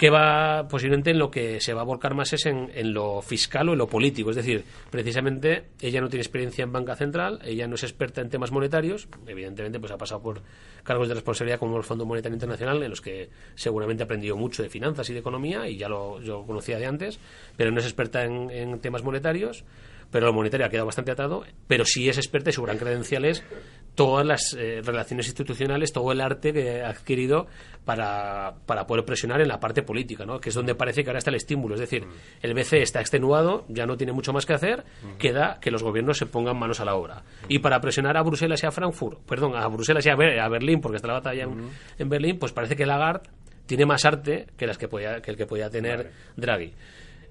Que 0.00 0.08
va 0.08 0.66
posiblemente 0.66 1.10
en 1.10 1.18
lo 1.18 1.30
que 1.30 1.60
se 1.60 1.74
va 1.74 1.82
a 1.82 1.84
volcar 1.84 2.14
más 2.14 2.32
es 2.32 2.46
en, 2.46 2.70
en 2.72 2.94
lo 2.94 3.20
fiscal 3.20 3.68
o 3.68 3.72
en 3.72 3.78
lo 3.78 3.86
político. 3.86 4.30
Es 4.30 4.36
decir, 4.36 4.64
precisamente 4.90 5.64
ella 5.78 6.00
no 6.00 6.08
tiene 6.08 6.22
experiencia 6.22 6.64
en 6.64 6.72
banca 6.72 6.96
central, 6.96 7.38
ella 7.44 7.66
no 7.66 7.74
es 7.74 7.82
experta 7.82 8.22
en 8.22 8.30
temas 8.30 8.50
monetarios, 8.50 9.08
evidentemente 9.26 9.78
pues 9.78 9.92
ha 9.92 9.98
pasado 9.98 10.22
por 10.22 10.40
cargos 10.84 11.06
de 11.06 11.12
responsabilidad 11.12 11.58
como 11.58 11.76
el 11.76 11.84
Fondo 11.84 12.06
Monetario 12.06 12.34
Internacional, 12.34 12.82
en 12.82 12.88
los 12.88 13.02
que 13.02 13.28
seguramente 13.54 14.02
ha 14.02 14.06
aprendido 14.06 14.38
mucho 14.38 14.62
de 14.62 14.70
finanzas 14.70 15.10
y 15.10 15.12
de 15.12 15.18
economía, 15.18 15.68
y 15.68 15.76
ya 15.76 15.90
lo 15.90 16.18
yo 16.22 16.46
conocía 16.46 16.78
de 16.78 16.86
antes, 16.86 17.20
pero 17.58 17.70
no 17.70 17.80
es 17.80 17.84
experta 17.84 18.24
en, 18.24 18.50
en 18.50 18.80
temas 18.80 19.02
monetarios 19.02 19.66
pero 20.10 20.26
lo 20.26 20.32
monetario 20.32 20.66
ha 20.66 20.70
quedado 20.70 20.86
bastante 20.86 21.12
atado, 21.12 21.44
pero 21.66 21.84
sí 21.84 22.08
es 22.08 22.18
experta 22.18 22.50
y 22.50 22.52
su 22.52 22.62
gran 22.62 22.78
credencial 22.78 23.24
es 23.24 23.44
todas 23.94 24.24
las 24.26 24.54
eh, 24.58 24.80
relaciones 24.84 25.26
institucionales, 25.26 25.92
todo 25.92 26.12
el 26.12 26.20
arte 26.20 26.52
que 26.52 26.82
ha 26.82 26.88
adquirido 26.90 27.46
para, 27.84 28.54
para 28.66 28.86
poder 28.86 29.04
presionar 29.04 29.40
en 29.40 29.48
la 29.48 29.58
parte 29.60 29.82
política, 29.82 30.24
¿no? 30.24 30.38
que 30.40 30.50
es 30.50 30.54
donde 30.54 30.74
parece 30.74 31.02
que 31.02 31.10
ahora 31.10 31.18
está 31.18 31.30
el 31.30 31.36
estímulo. 31.36 31.74
Es 31.74 31.80
decir, 31.80 32.06
el 32.42 32.54
BCE 32.54 32.82
está 32.82 33.00
extenuado, 33.00 33.64
ya 33.68 33.86
no 33.86 33.96
tiene 33.96 34.12
mucho 34.12 34.32
más 34.32 34.46
que 34.46 34.54
hacer, 34.54 34.84
queda 35.18 35.58
que 35.60 35.70
los 35.70 35.82
gobiernos 35.82 36.18
se 36.18 36.26
pongan 36.26 36.58
manos 36.58 36.80
a 36.80 36.84
la 36.84 36.94
obra. 36.94 37.22
Y 37.48 37.58
para 37.58 37.80
presionar 37.80 38.16
a 38.16 38.22
Bruselas 38.22 38.62
y 38.62 38.66
a 38.66 38.70
Frankfurt, 38.70 39.18
perdón, 39.26 39.56
a 39.56 39.66
Bruselas 39.66 40.04
y 40.06 40.10
a, 40.10 40.16
Ber- 40.16 40.38
a 40.40 40.48
Berlín, 40.48 40.80
porque 40.80 40.96
está 40.96 41.08
la 41.08 41.14
batalla 41.14 41.44
en, 41.44 41.68
en 41.98 42.08
Berlín, 42.08 42.38
pues 42.38 42.52
parece 42.52 42.76
que 42.76 42.86
Lagarde 42.86 43.28
tiene 43.66 43.86
más 43.86 44.04
arte 44.04 44.46
que, 44.56 44.66
las 44.66 44.78
que, 44.78 44.88
podía, 44.88 45.20
que 45.20 45.30
el 45.32 45.36
que 45.36 45.46
podía 45.46 45.68
tener 45.70 46.12
Draghi. 46.36 46.72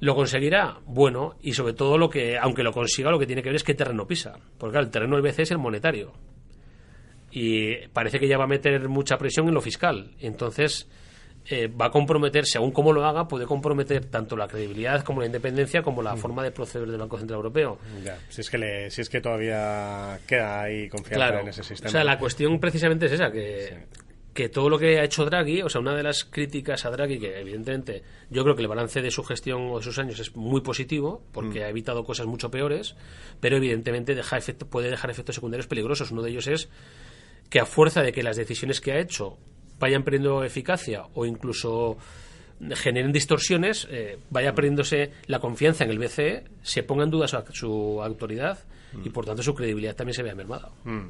¿Lo 0.01 0.15
conseguirá? 0.15 0.77
Bueno, 0.85 1.35
y 1.41 1.51
sobre 1.53 1.73
todo 1.73 1.97
lo 1.97 2.09
que, 2.09 2.37
aunque 2.37 2.63
lo 2.63 2.71
consiga, 2.71 3.11
lo 3.11 3.19
que 3.19 3.25
tiene 3.27 3.41
que 3.43 3.49
ver 3.49 3.57
es 3.57 3.63
qué 3.65 3.73
terreno 3.73 4.07
pisa. 4.07 4.37
Porque 4.57 4.71
claro, 4.73 4.85
el 4.85 4.91
terreno 4.91 5.17
del 5.17 5.23
BCE 5.29 5.41
es 5.43 5.51
el 5.51 5.57
monetario. 5.57 6.13
Y 7.31 7.87
parece 7.89 8.19
que 8.19 8.27
ya 8.27 8.37
va 8.37 8.45
a 8.45 8.47
meter 8.47 8.87
mucha 8.89 9.17
presión 9.17 9.47
en 9.47 9.53
lo 9.53 9.61
fiscal. 9.61 10.11
Entonces, 10.19 10.87
eh, 11.45 11.67
va 11.67 11.85
a 11.87 11.91
comprometer, 11.91 12.45
según 12.45 12.71
cómo 12.71 12.91
lo 12.93 13.05
haga, 13.05 13.27
puede 13.27 13.45
comprometer 13.45 14.05
tanto 14.05 14.35
la 14.37 14.47
credibilidad 14.47 15.03
como 15.03 15.19
la 15.21 15.25
independencia, 15.27 15.81
como 15.81 16.01
la 16.03 16.15
forma 16.15 16.43
de 16.43 16.51
proceder 16.51 16.87
del 16.89 16.99
Banco 16.99 17.17
Central 17.17 17.37
Europeo. 17.37 17.79
Ya, 18.03 18.17
si 18.29 18.41
es 18.41 18.49
que 18.49 18.57
le- 18.57 18.89
si 18.91 19.01
es 19.01 19.09
que 19.09 19.21
todavía 19.21 20.19
queda 20.27 20.61
ahí 20.63 20.89
confianza 20.89 21.15
Claro. 21.27 21.39
en 21.41 21.47
ese 21.49 21.63
sistema. 21.63 21.89
O 21.89 21.91
sea, 21.91 22.03
la 22.03 22.19
cuestión 22.19 22.59
precisamente 22.59 23.07
es 23.07 23.13
esa, 23.13 23.31
que, 23.31 23.85
que 24.33 24.49
todo 24.49 24.69
lo 24.69 24.77
que 24.77 24.99
ha 24.99 25.03
hecho 25.03 25.25
Draghi, 25.25 25.63
o 25.63 25.69
sea, 25.69 25.81
una 25.81 25.95
de 25.95 26.03
las 26.03 26.23
críticas 26.23 26.85
a 26.85 26.91
Draghi, 26.91 27.19
que 27.19 27.39
evidentemente 27.39 28.03
yo 28.29 28.43
creo 28.43 28.55
que 28.55 28.61
el 28.61 28.67
balance 28.67 29.01
de 29.01 29.09
su 29.09 29.23
gestión 29.23 29.69
o 29.71 29.77
de 29.79 29.83
sus 29.83 29.97
años 29.97 30.19
es 30.19 30.35
muy 30.35 30.61
positivo, 30.61 31.23
porque 31.31 31.63
ha 31.63 31.69
evitado 31.69 32.03
cosas 32.03 32.27
mucho 32.27 32.51
peores, 32.51 32.95
pero 33.39 33.57
evidentemente 33.57 34.13
deja 34.13 34.37
efecto, 34.37 34.67
puede 34.67 34.89
dejar 34.91 35.09
efectos 35.09 35.35
secundarios 35.35 35.67
peligrosos. 35.67 36.11
Uno 36.11 36.21
de 36.21 36.29
ellos 36.29 36.47
es 36.47 36.69
que 37.49 37.59
a 37.59 37.65
fuerza 37.65 38.01
de 38.01 38.11
que 38.11 38.23
las 38.23 38.37
decisiones 38.37 38.81
que 38.81 38.91
ha 38.91 38.99
hecho 38.99 39.37
vayan 39.79 40.03
perdiendo 40.03 40.43
eficacia 40.43 41.03
o 41.13 41.25
incluso 41.25 41.97
generen 42.75 43.11
distorsiones, 43.11 43.87
eh, 43.89 44.19
vaya 44.29 44.53
perdiéndose 44.53 45.11
la 45.27 45.39
confianza 45.39 45.85
en 45.85 45.91
el 45.91 45.99
BCE, 45.99 46.43
se 46.61 46.83
ponga 46.83 47.03
en 47.03 47.09
duda 47.09 47.27
su, 47.27 47.37
su 47.53 48.01
autoridad 48.03 48.59
y 49.03 49.09
por 49.09 49.25
tanto 49.25 49.43
su 49.43 49.53
credibilidad 49.53 49.95
también 49.95 50.15
se 50.15 50.23
vea 50.23 50.35
mermada. 50.35 50.69
Mm. 50.83 51.07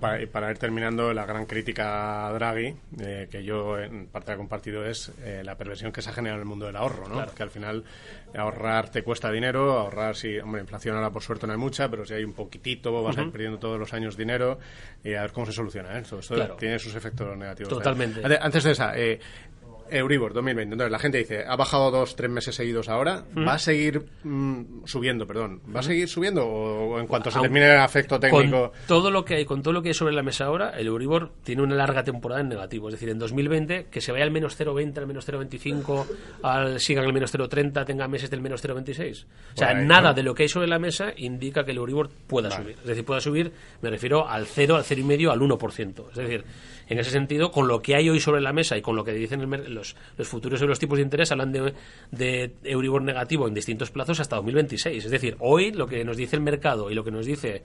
Para, 0.00 0.22
y 0.22 0.26
para 0.26 0.50
ir 0.50 0.56
terminando, 0.56 1.12
la 1.12 1.26
gran 1.26 1.44
crítica 1.44 2.26
a 2.26 2.32
Draghi, 2.32 2.74
eh, 3.00 3.28
que 3.30 3.44
yo 3.44 3.78
en 3.78 4.06
parte 4.06 4.32
he 4.32 4.36
compartido, 4.36 4.82
es 4.84 5.12
eh, 5.22 5.42
la 5.44 5.56
perversión 5.58 5.92
que 5.92 6.00
se 6.00 6.08
ha 6.08 6.12
generado 6.14 6.38
en 6.38 6.42
el 6.44 6.48
mundo 6.48 6.64
del 6.64 6.76
ahorro, 6.76 7.06
¿no? 7.06 7.16
Claro. 7.16 7.32
Que 7.34 7.42
al 7.42 7.50
final 7.50 7.84
ahorrar 8.34 8.88
te 8.88 9.02
cuesta 9.02 9.30
dinero, 9.30 9.78
ahorrar 9.78 10.16
si, 10.16 10.38
hombre, 10.38 10.62
inflación 10.62 10.96
ahora 10.96 11.10
por 11.10 11.22
suerte 11.22 11.46
no 11.46 11.52
hay 11.52 11.58
mucha, 11.58 11.90
pero 11.90 12.06
si 12.06 12.14
hay 12.14 12.24
un 12.24 12.32
poquitito 12.32 13.02
vas 13.02 13.18
a 13.18 13.22
ir 13.22 13.30
perdiendo 13.30 13.58
todos 13.58 13.78
los 13.78 13.92
años 13.92 14.16
dinero 14.16 14.58
y 15.04 15.12
a 15.14 15.20
ver 15.20 15.32
cómo 15.32 15.44
se 15.44 15.52
soluciona, 15.52 15.98
¿eh? 15.98 16.00
Esto, 16.00 16.18
esto 16.18 16.34
Claro. 16.34 16.56
tiene 16.56 16.78
sus 16.78 16.94
efectos 16.94 17.36
negativos. 17.36 17.68
Totalmente. 17.68 18.20
Ante- 18.24 18.38
Antes 18.40 18.64
de 18.64 18.70
esa, 18.72 18.98
eh, 18.98 19.20
Euribor 19.90 20.32
2020. 20.32 20.72
Entonces 20.74 20.90
la 20.92 20.98
gente 20.98 21.18
dice, 21.18 21.44
ha 21.46 21.56
bajado 21.56 21.90
dos, 21.90 22.16
tres 22.16 22.30
meses 22.30 22.54
seguidos 22.54 22.88
ahora, 22.88 23.24
¿va 23.36 23.54
a 23.54 23.58
seguir 23.58 24.04
mm, 24.22 24.84
subiendo, 24.84 25.26
perdón? 25.26 25.60
¿Va 25.74 25.80
a 25.80 25.82
seguir 25.82 26.08
subiendo 26.08 26.46
o, 26.46 26.94
o 26.94 27.00
en 27.00 27.06
cuanto 27.06 27.30
se 27.30 27.40
termine 27.40 27.74
el 27.74 27.84
efecto 27.84 28.18
técnico? 28.18 28.70
Con 28.70 28.86
todo 28.86 29.10
lo 29.10 29.24
que 29.24 29.34
hay, 29.36 29.44
con 29.44 29.62
todo 29.62 29.72
lo 29.74 29.82
que 29.82 29.88
hay 29.88 29.94
sobre 29.94 30.14
la 30.14 30.22
mesa 30.22 30.46
ahora, 30.46 30.70
el 30.70 30.86
Euribor 30.86 31.32
tiene 31.42 31.62
una 31.62 31.74
larga 31.74 32.02
temporada 32.02 32.40
en 32.40 32.48
negativo. 32.48 32.88
Es 32.88 32.94
decir, 32.94 33.08
en 33.08 33.18
2020, 33.18 33.86
que 33.90 34.00
se 34.00 34.12
vaya 34.12 34.24
al 34.24 34.30
menos 34.30 34.58
0,20, 34.58 34.98
al 34.98 35.06
menos 35.06 35.28
0,25, 35.28 36.06
al 36.42 36.80
siga 36.80 37.02
el 37.02 37.12
menos 37.12 37.34
0,30, 37.34 37.84
tenga 37.84 38.08
meses 38.08 38.30
del 38.30 38.40
menos 38.40 38.64
0,26. 38.64 39.24
O 39.54 39.56
sea, 39.56 39.68
ahí, 39.68 39.84
nada 39.86 40.10
¿no? 40.10 40.14
de 40.14 40.22
lo 40.22 40.34
que 40.34 40.44
hay 40.44 40.48
sobre 40.48 40.66
la 40.68 40.78
mesa 40.78 41.12
indica 41.16 41.64
que 41.64 41.70
el 41.72 41.76
Euribor 41.78 42.10
pueda 42.26 42.48
Vale. 42.48 42.62
subir. 42.62 42.76
Es 42.80 42.86
decir, 42.86 43.04
pueda 43.04 43.20
subir, 43.20 43.52
me 43.82 43.90
refiero 43.90 44.28
al 44.28 44.46
0, 44.46 44.76
al 44.76 44.84
0,5, 44.84 45.30
al 45.30 45.40
1%. 45.40 46.08
Es 46.10 46.16
decir, 46.16 46.44
en 46.88 46.98
ese 46.98 47.10
sentido, 47.10 47.50
con 47.50 47.66
lo 47.68 47.80
que 47.80 47.94
hay 47.96 48.10
hoy 48.10 48.20
sobre 48.20 48.40
la 48.40 48.52
mesa 48.52 48.76
y 48.76 48.82
con 48.82 48.94
lo 48.96 49.04
que 49.04 49.12
dicen 49.12 49.40
el 49.40 49.46
mer- 49.46 49.68
los, 49.84 49.96
los 50.16 50.28
futuros 50.28 50.58
sobre 50.58 50.70
los 50.70 50.78
tipos 50.78 50.98
de 50.98 51.02
interés, 51.02 51.30
hablan 51.32 51.52
de, 51.52 51.74
de 52.10 52.54
Euribor 52.64 53.02
negativo 53.02 53.46
en 53.46 53.54
distintos 53.54 53.90
plazos 53.90 54.20
hasta 54.20 54.36
2026. 54.36 55.04
Es 55.04 55.10
decir, 55.10 55.36
hoy 55.40 55.72
lo 55.72 55.86
que 55.86 56.04
nos 56.04 56.16
dice 56.16 56.36
el 56.36 56.42
mercado 56.42 56.90
y 56.90 56.94
lo 56.94 57.04
que 57.04 57.10
nos 57.10 57.26
dice 57.26 57.62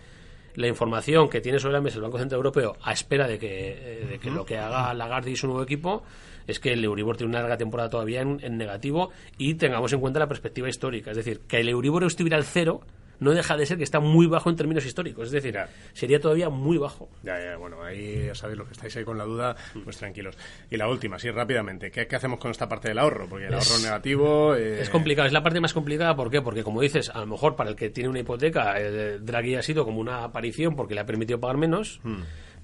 la 0.56 0.68
información 0.68 1.30
que 1.30 1.42
tiene 1.42 1.60
sobre 1.60 1.74
la 1.74 1.82
mesa 1.82 1.98
el 1.98 2.04
Banco 2.04 2.18
Central 2.18 2.40
Europeo 2.40 2.76
a 2.82 2.92
espera 2.92 3.28
de 3.28 3.40
que, 3.40 4.02
eh, 4.02 4.08
de 4.10 4.20
que 4.20 4.30
lo 4.32 4.46
que 4.46 4.58
haga 4.58 4.94
Lagarde 4.94 5.32
y 5.32 5.36
su 5.36 5.48
nuevo 5.48 5.64
equipo 5.64 6.04
es 6.48 6.60
que 6.60 6.74
el 6.74 6.84
Euribor 6.84 7.16
tiene 7.16 7.30
una 7.30 7.42
larga 7.42 7.58
temporada 7.58 7.90
todavía 7.90 8.22
en, 8.22 8.40
en 8.42 8.58
negativo 8.58 9.12
y 9.38 9.54
tengamos 9.54 9.94
en 9.94 10.00
cuenta 10.00 10.20
la 10.20 10.28
perspectiva 10.28 10.68
histórica. 10.68 11.12
Es 11.12 11.18
decir, 11.18 11.42
que 11.48 11.60
el 11.60 11.70
Euribor 11.70 12.04
estuviera 12.04 12.38
al 12.38 12.44
cero 12.44 12.82
no 13.20 13.32
deja 13.32 13.58
de 13.58 13.66
ser 13.66 13.78
que 13.78 13.84
está 13.84 14.00
muy 14.00 14.28
bajo 14.28 14.50
en 14.50 14.56
términos 14.56 14.86
históricos. 14.86 15.28
Es 15.28 15.32
decir, 15.32 15.54
Ya. 15.54 15.70
sería 15.94 16.20
todavía 16.20 16.50
muy 16.50 16.78
bajo. 16.78 17.10
Ya, 17.24 17.40
ya, 17.40 17.58
bueno, 17.58 17.84
ahí 17.84 18.26
ya 18.28 18.36
sabéis 18.36 18.58
lo 18.58 18.66
que 18.66 18.74
estáis 18.74 18.96
ahí 18.98 19.04
con 19.04 19.18
la 19.18 19.26
duda, 19.26 19.56
pues 19.84 19.98
tranquilos. 19.98 20.38
Y 20.72 20.78
la 20.78 20.88
última, 20.88 21.20
sí, 21.20 21.30
rápidamente, 21.32 21.92
¿qué, 21.92 22.08
qué 22.08 22.16
hacemos 22.16 22.40
con 22.40 22.52
esta 22.52 22.68
parte 22.70 22.88
del 22.88 23.00
ahorro? 23.00 23.28
Porque 23.30 23.48
el 23.48 23.54
ahorro 23.54 23.78
negativo... 23.84 24.56
eh, 24.56 24.82
Es 24.82 24.90
complicado, 24.90 25.28
es 25.28 25.34
la 25.34 25.44
parte 25.44 25.60
más 25.60 25.74
complicada. 25.74 26.16
¿Por 26.16 26.30
qué? 26.32 26.42
Porque, 26.42 26.64
como 26.64 26.82
dices, 26.82 27.10
a 27.10 27.20
lo 27.20 27.28
mejor 27.28 27.56
para 27.56 27.70
el 27.70 27.76
que 27.76 27.90
tiene 27.90 28.10
una 28.10 28.20
hipoteca, 28.20 28.76
eh, 28.80 29.20
Draghi 29.22 29.56
ha 29.56 29.62
sido 29.62 29.86
como 29.86 30.00
una 30.00 30.24
aparición 30.24 30.76
porque 30.76 30.94
le 30.96 31.02
ha 31.02 31.06
permitido 31.06 31.40
pagar 31.40 31.58
menos. 31.58 32.00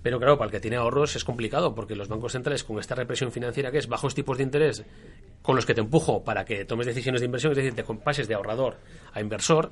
Pero 0.02 0.20
claro, 0.20 0.38
para 0.38 0.46
el 0.50 0.52
que 0.52 0.60
tiene 0.60 0.78
ahorros 0.78 1.16
es 1.16 1.24
complicado 1.24 1.74
porque 1.74 1.96
los 1.96 2.08
bancos 2.08 2.34
centrales, 2.34 2.64
con 2.64 2.78
esta 2.80 2.94
represión 2.94 3.32
financiera 3.32 3.72
que 3.72 3.80
es 3.80 3.88
bajos 3.88 4.14
tipos 4.14 4.38
de 4.38 4.44
interés, 4.44 4.86
con 5.42 5.56
los 5.56 5.66
que 5.66 5.74
te 5.74 5.82
empujo 5.82 6.24
para 6.24 6.46
que 6.46 6.64
tomes 6.64 6.86
decisiones 6.86 7.22
de 7.22 7.26
inversión, 7.26 7.52
es 7.54 7.58
decir, 7.58 7.74
te 7.74 7.84
pases 7.84 8.28
de 8.28 8.36
ahorrador 8.36 8.78
a 9.14 9.20
inversor, 9.22 9.72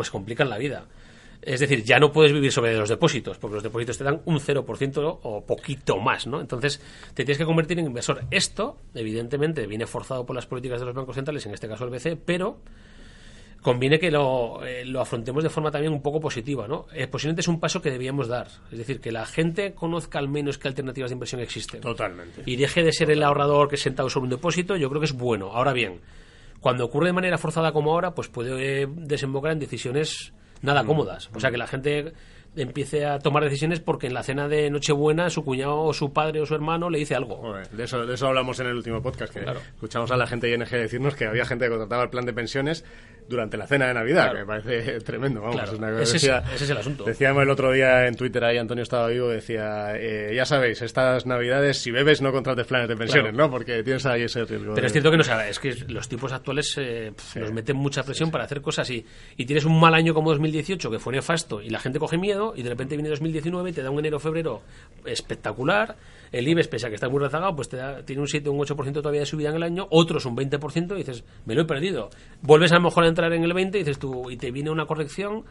pues 0.00 0.10
complican 0.10 0.48
la 0.48 0.56
vida. 0.56 0.86
Es 1.42 1.60
decir, 1.60 1.84
ya 1.84 1.98
no 1.98 2.10
puedes 2.10 2.32
vivir 2.32 2.50
sobre 2.50 2.74
los 2.74 2.88
depósitos, 2.88 3.36
porque 3.36 3.56
los 3.56 3.62
depósitos 3.62 3.98
te 3.98 4.04
dan 4.04 4.22
un 4.24 4.40
0% 4.40 5.18
o 5.22 5.44
poquito 5.44 5.98
más, 5.98 6.26
¿no? 6.26 6.40
Entonces, 6.40 6.80
te 7.12 7.22
tienes 7.22 7.36
que 7.36 7.44
convertir 7.44 7.78
en 7.78 7.84
inversor. 7.84 8.22
Esto, 8.30 8.78
evidentemente, 8.94 9.66
viene 9.66 9.86
forzado 9.86 10.24
por 10.24 10.34
las 10.34 10.46
políticas 10.46 10.80
de 10.80 10.86
los 10.86 10.94
bancos 10.94 11.16
centrales, 11.16 11.44
en 11.44 11.52
este 11.52 11.68
caso 11.68 11.84
el 11.84 11.90
BCE, 11.90 12.16
pero 12.16 12.60
conviene 13.60 13.98
que 13.98 14.10
lo, 14.10 14.64
eh, 14.64 14.86
lo 14.86 15.02
afrontemos 15.02 15.42
de 15.42 15.50
forma 15.50 15.70
también 15.70 15.92
un 15.92 16.00
poco 16.00 16.18
positiva, 16.18 16.66
¿no? 16.66 16.86
Eh, 16.94 17.06
posiblemente 17.08 17.42
es 17.42 17.48
un 17.48 17.60
paso 17.60 17.82
que 17.82 17.90
debíamos 17.90 18.26
dar. 18.26 18.48
Es 18.72 18.78
decir, 18.78 19.02
que 19.02 19.12
la 19.12 19.26
gente 19.26 19.74
conozca 19.74 20.18
al 20.18 20.28
menos 20.28 20.56
qué 20.56 20.68
alternativas 20.68 21.10
de 21.10 21.14
inversión 21.14 21.42
existen. 21.42 21.82
Totalmente. 21.82 22.42
Y 22.46 22.56
deje 22.56 22.82
de 22.82 22.92
ser 22.92 23.10
el 23.10 23.22
ahorrador 23.22 23.68
que 23.68 23.74
es 23.74 23.82
sentado 23.82 24.08
sobre 24.08 24.24
un 24.24 24.30
depósito, 24.30 24.76
yo 24.76 24.88
creo 24.88 25.00
que 25.02 25.06
es 25.06 25.12
bueno. 25.12 25.50
Ahora 25.52 25.74
bien, 25.74 26.00
cuando 26.60 26.84
ocurre 26.84 27.06
de 27.08 27.12
manera 27.12 27.38
forzada 27.38 27.72
como 27.72 27.92
ahora, 27.92 28.14
pues 28.14 28.28
puede 28.28 28.82
eh, 28.82 28.86
desembocar 28.88 29.52
en 29.52 29.58
decisiones 29.58 30.32
nada 30.62 30.84
cómodas. 30.84 31.30
O 31.34 31.40
sea, 31.40 31.50
que 31.50 31.56
la 31.56 31.66
gente 31.66 32.12
empiece 32.56 33.06
a 33.06 33.18
tomar 33.20 33.44
decisiones 33.44 33.78
porque 33.80 34.08
en 34.08 34.14
la 34.14 34.22
cena 34.24 34.48
de 34.48 34.68
Nochebuena 34.70 35.30
su 35.30 35.44
cuñado 35.44 35.78
o 35.82 35.94
su 35.94 36.12
padre 36.12 36.40
o 36.40 36.46
su 36.46 36.54
hermano 36.54 36.90
le 36.90 36.98
dice 36.98 37.14
algo. 37.14 37.36
Joder, 37.36 37.68
de, 37.70 37.84
eso, 37.84 38.04
de 38.04 38.14
eso 38.14 38.26
hablamos 38.26 38.58
en 38.60 38.66
el 38.66 38.74
último 38.76 39.00
podcast, 39.00 39.32
que 39.32 39.40
Claro. 39.40 39.60
escuchamos 39.74 40.10
a 40.10 40.16
la 40.16 40.26
gente 40.26 40.48
de 40.48 40.54
ING 40.54 40.68
decirnos 40.68 41.14
que 41.14 41.26
había 41.26 41.44
gente 41.44 41.64
que 41.66 41.70
contrataba 41.70 42.02
el 42.02 42.10
plan 42.10 42.26
de 42.26 42.32
pensiones 42.32 42.84
durante 43.30 43.56
la 43.56 43.66
cena 43.66 43.86
de 43.86 43.94
Navidad, 43.94 44.30
Claro. 44.30 44.32
que 44.34 44.40
me 44.40 44.46
parece 44.46 45.00
tremendo. 45.04 45.40
Vamos, 45.40 45.56
Claro, 45.56 45.72
es 45.72 45.78
una 45.78 46.02
ese 46.02 46.16
es- 46.18 46.24
ese 46.24 46.64
es 46.64 46.70
el 46.70 46.76
asunto. 46.76 47.04
Decíamos 47.04 47.42
el 47.44 47.50
otro 47.50 47.72
día 47.72 48.06
en 48.06 48.16
Twitter, 48.16 48.44
ahí 48.44 48.58
Antonio 48.58 48.82
estaba 48.82 49.06
vivo, 49.08 49.28
decía, 49.28 49.96
eh, 49.96 50.32
ya 50.34 50.44
sabéis, 50.44 50.82
estas 50.82 51.24
Navidades, 51.26 51.78
si 51.78 51.90
bebes, 51.90 52.20
no 52.20 52.32
contrates 52.32 52.66
planes 52.66 52.88
de 52.88 52.96
pensiones, 52.96 53.32
Claro. 53.32 53.46
¿no? 53.46 53.50
Porque 53.50 53.82
tienes 53.82 54.04
ahí 54.06 54.22
ese 54.22 54.44
riesgo. 54.44 54.74
Pero 54.74 54.82
de- 54.82 54.86
es 54.86 54.92
cierto 54.92 55.10
que 55.10 55.16
no 55.16 55.24
sabe, 55.24 55.48
es 55.48 55.58
que 55.58 55.74
los 55.88 56.08
tipos 56.08 56.32
actuales 56.32 56.74
eh, 56.78 57.12
nos 57.36 57.52
meten 57.52 57.76
mucha 57.76 58.02
presión 58.02 58.30
para 58.30 58.44
hacer 58.44 58.60
cosas 58.60 58.90
y, 58.90 59.06
y 59.36 59.44
tienes 59.46 59.64
un 59.64 59.78
mal 59.80 59.94
año 59.94 60.12
como 60.12 60.30
2018 60.30 60.90
que 60.90 60.98
fue 60.98 61.12
nefasto 61.14 61.62
y 61.62 61.70
la 61.70 61.78
gente 61.78 61.98
coge 61.98 62.18
miedo 62.18 62.52
y 62.56 62.62
de 62.62 62.70
repente 62.70 62.96
viene 62.96 63.08
2019 63.10 63.70
y 63.70 63.72
te 63.72 63.82
da 63.82 63.90
un 63.90 63.98
enero-febrero 64.00 64.62
espectacular. 65.04 65.96
El 66.32 66.46
IBEX, 66.46 66.68
pese 66.68 66.86
a 66.86 66.88
que 66.90 66.94
está 66.94 67.08
muy 67.08 67.18
rezagado, 67.20 67.54
pues 67.56 67.68
te 67.68 67.76
da- 67.76 68.02
tiene 68.04 68.22
un 68.22 68.28
7 68.28 68.48
o 68.48 68.52
un 68.52 68.60
8% 68.60 68.92
todavía 68.94 69.20
de 69.20 69.26
subida 69.26 69.48
en 69.50 69.56
el 69.56 69.62
año, 69.64 69.86
otros 69.90 70.24
un 70.26 70.36
20% 70.36 70.94
y 70.94 70.98
dices, 70.98 71.24
me 71.44 71.54
lo 71.54 71.62
he 71.62 71.64
perdido. 71.64 72.10
Vuelves 72.40 72.70
a 72.72 72.76
lo 72.76 72.82
mejor 72.82 73.04
a 73.04 73.08
entrar 73.08 73.19
en 73.24 73.44
el 73.44 73.52
20 73.52 73.78
y 73.78 73.80
dices 73.82 73.98
tú, 73.98 74.30
y 74.30 74.36
te 74.36 74.50
viene 74.50 74.70
una 74.70 74.86
corrección. 74.86 75.44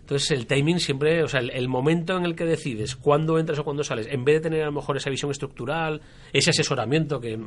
Entonces 0.00 0.32
el 0.32 0.46
timing 0.46 0.80
siempre, 0.80 1.22
o 1.22 1.28
sea, 1.28 1.38
el, 1.40 1.50
el 1.50 1.68
momento 1.68 2.16
en 2.16 2.24
el 2.24 2.34
que 2.34 2.44
decides 2.44 2.96
cuándo 2.96 3.38
entras 3.38 3.58
o 3.60 3.64
cuándo 3.64 3.84
sales, 3.84 4.08
en 4.10 4.24
vez 4.24 4.36
de 4.36 4.40
tener 4.50 4.62
a 4.62 4.66
lo 4.66 4.72
mejor 4.72 4.96
esa 4.96 5.10
visión 5.10 5.30
estructural, 5.30 6.00
ese 6.32 6.50
asesoramiento 6.50 7.20
que, 7.20 7.38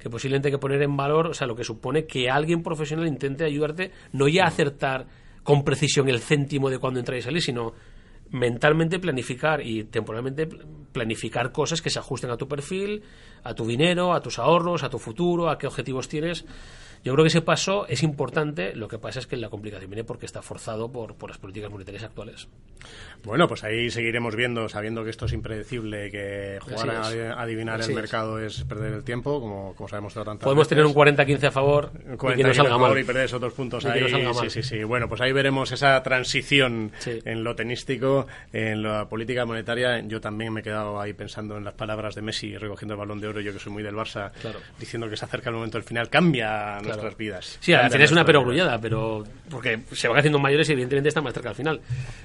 que 0.00 0.10
posiblemente 0.10 0.48
hay 0.48 0.52
que 0.52 0.58
poner 0.58 0.82
en 0.82 0.96
valor, 0.96 1.28
o 1.28 1.34
sea, 1.34 1.46
lo 1.46 1.54
que 1.54 1.62
supone 1.62 2.04
que 2.06 2.28
alguien 2.28 2.62
profesional 2.64 3.06
intente 3.06 3.44
ayudarte, 3.44 3.92
no 4.12 4.26
ya 4.26 4.44
acertar 4.46 5.06
con 5.44 5.62
precisión 5.64 6.08
el 6.08 6.18
céntimo 6.20 6.70
de 6.70 6.78
cuándo 6.80 6.98
entrar 6.98 7.16
y 7.18 7.22
salir, 7.22 7.40
sino 7.40 7.72
mentalmente 8.30 8.98
planificar 8.98 9.64
y 9.64 9.84
temporalmente 9.84 10.46
pl- 10.46 10.64
planificar 10.90 11.52
cosas 11.52 11.82
que 11.82 11.90
se 11.90 11.98
ajusten 11.98 12.30
a 12.30 12.36
tu 12.36 12.48
perfil, 12.48 13.02
a 13.44 13.54
tu 13.54 13.64
dinero, 13.66 14.12
a 14.12 14.20
tus 14.20 14.38
ahorros, 14.38 14.82
a 14.82 14.90
tu 14.90 14.98
futuro, 14.98 15.50
a 15.50 15.58
qué 15.58 15.66
objetivos 15.66 16.08
tienes. 16.08 16.44
Yo 17.04 17.12
creo 17.12 17.24
que 17.24 17.28
ese 17.28 17.42
paso 17.42 17.86
es 17.88 18.04
importante, 18.04 18.76
lo 18.76 18.86
que 18.86 18.98
pasa 18.98 19.18
es 19.18 19.26
que 19.26 19.36
la 19.36 19.50
complicación 19.50 19.90
viene 19.90 20.04
porque 20.04 20.26
está 20.26 20.40
forzado 20.40 20.92
por, 20.92 21.16
por 21.16 21.30
las 21.30 21.38
políticas 21.38 21.70
monetarias 21.70 22.04
actuales. 22.04 22.48
Bueno, 23.24 23.46
pues 23.46 23.62
ahí 23.62 23.88
seguiremos 23.88 24.34
viendo, 24.34 24.68
sabiendo 24.68 25.04
que 25.04 25.10
esto 25.10 25.26
es 25.26 25.32
impredecible, 25.32 26.10
que 26.10 26.58
jugar 26.60 26.90
a 26.90 27.40
adivinar 27.40 27.78
Así 27.80 27.92
el 27.92 27.96
es. 27.96 28.02
mercado 28.02 28.40
es 28.40 28.64
perder 28.64 28.92
el 28.94 29.04
tiempo, 29.04 29.40
como, 29.40 29.76
como 29.76 29.88
se 29.88 29.94
ha 29.94 29.98
demostrado 29.98 30.24
tantas 30.24 30.44
Podemos 30.44 30.66
tener 30.66 30.84
un 30.84 30.92
veces. 30.92 31.16
40-15 31.40 31.44
a 31.46 31.50
favor 31.52 31.90
y 31.94 32.10
que 32.10 32.16
40 32.16 32.48
no 32.48 32.54
salga 32.54 32.70
a 32.70 32.74
favor 32.74 32.88
mal. 32.90 32.98
y 32.98 33.04
perder 33.04 33.24
esos 33.26 33.40
dos 33.40 33.52
puntos 33.52 33.84
Y 33.84 33.86
que 33.86 33.92
ahí. 33.92 34.00
no 34.00 34.08
salga 34.08 34.34
Sí, 34.34 34.50
sí, 34.50 34.62
sí. 34.64 34.82
Bueno, 34.82 35.08
pues 35.08 35.20
ahí 35.20 35.30
veremos 35.30 35.70
esa 35.70 36.02
transición 36.02 36.90
Sí. 36.98 37.20
en 37.24 37.44
lo 37.44 37.54
tenístico, 37.54 38.26
en 38.52 38.82
la 38.82 39.08
política 39.08 39.44
monetaria. 39.46 40.00
Yo 40.00 40.20
también 40.20 40.52
me 40.52 40.58
he 40.60 40.62
quedado 40.64 41.00
ahí 41.00 41.12
pensando 41.12 41.56
en 41.56 41.62
las 41.64 41.74
palabras 41.74 42.16
de 42.16 42.22
Messi 42.22 42.56
recogiendo 42.56 42.94
el 42.94 42.98
balón 42.98 43.20
de 43.20 43.28
oro, 43.28 43.40
yo 43.40 43.52
que 43.52 43.60
soy 43.60 43.72
muy 43.72 43.84
del 43.84 43.94
Barça, 43.94 44.32
Claro. 44.40 44.58
diciendo 44.80 45.08
que 45.08 45.16
se 45.16 45.24
acerca 45.26 45.48
el 45.50 45.54
momento 45.54 45.78
del 45.78 45.84
final. 45.84 46.08
Cambia 46.10 46.80
nuestras 46.82 47.16
vidas. 47.16 47.56
Sí, 47.60 47.72
al 47.72 47.88
final 47.88 48.02
es 48.02 48.10
una 48.10 48.24
perogrullada, 48.24 48.80
pero 48.80 49.22
porque 49.48 49.78
se 49.92 50.08
van 50.08 50.18
haciendo 50.18 50.40
mayores 50.40 50.68
y 50.68 50.72
evidentemente 50.72 51.08
están 51.10 51.22
más 51.22 51.34
cerca 51.34 51.50
al 51.50 51.54
final. 51.54 51.80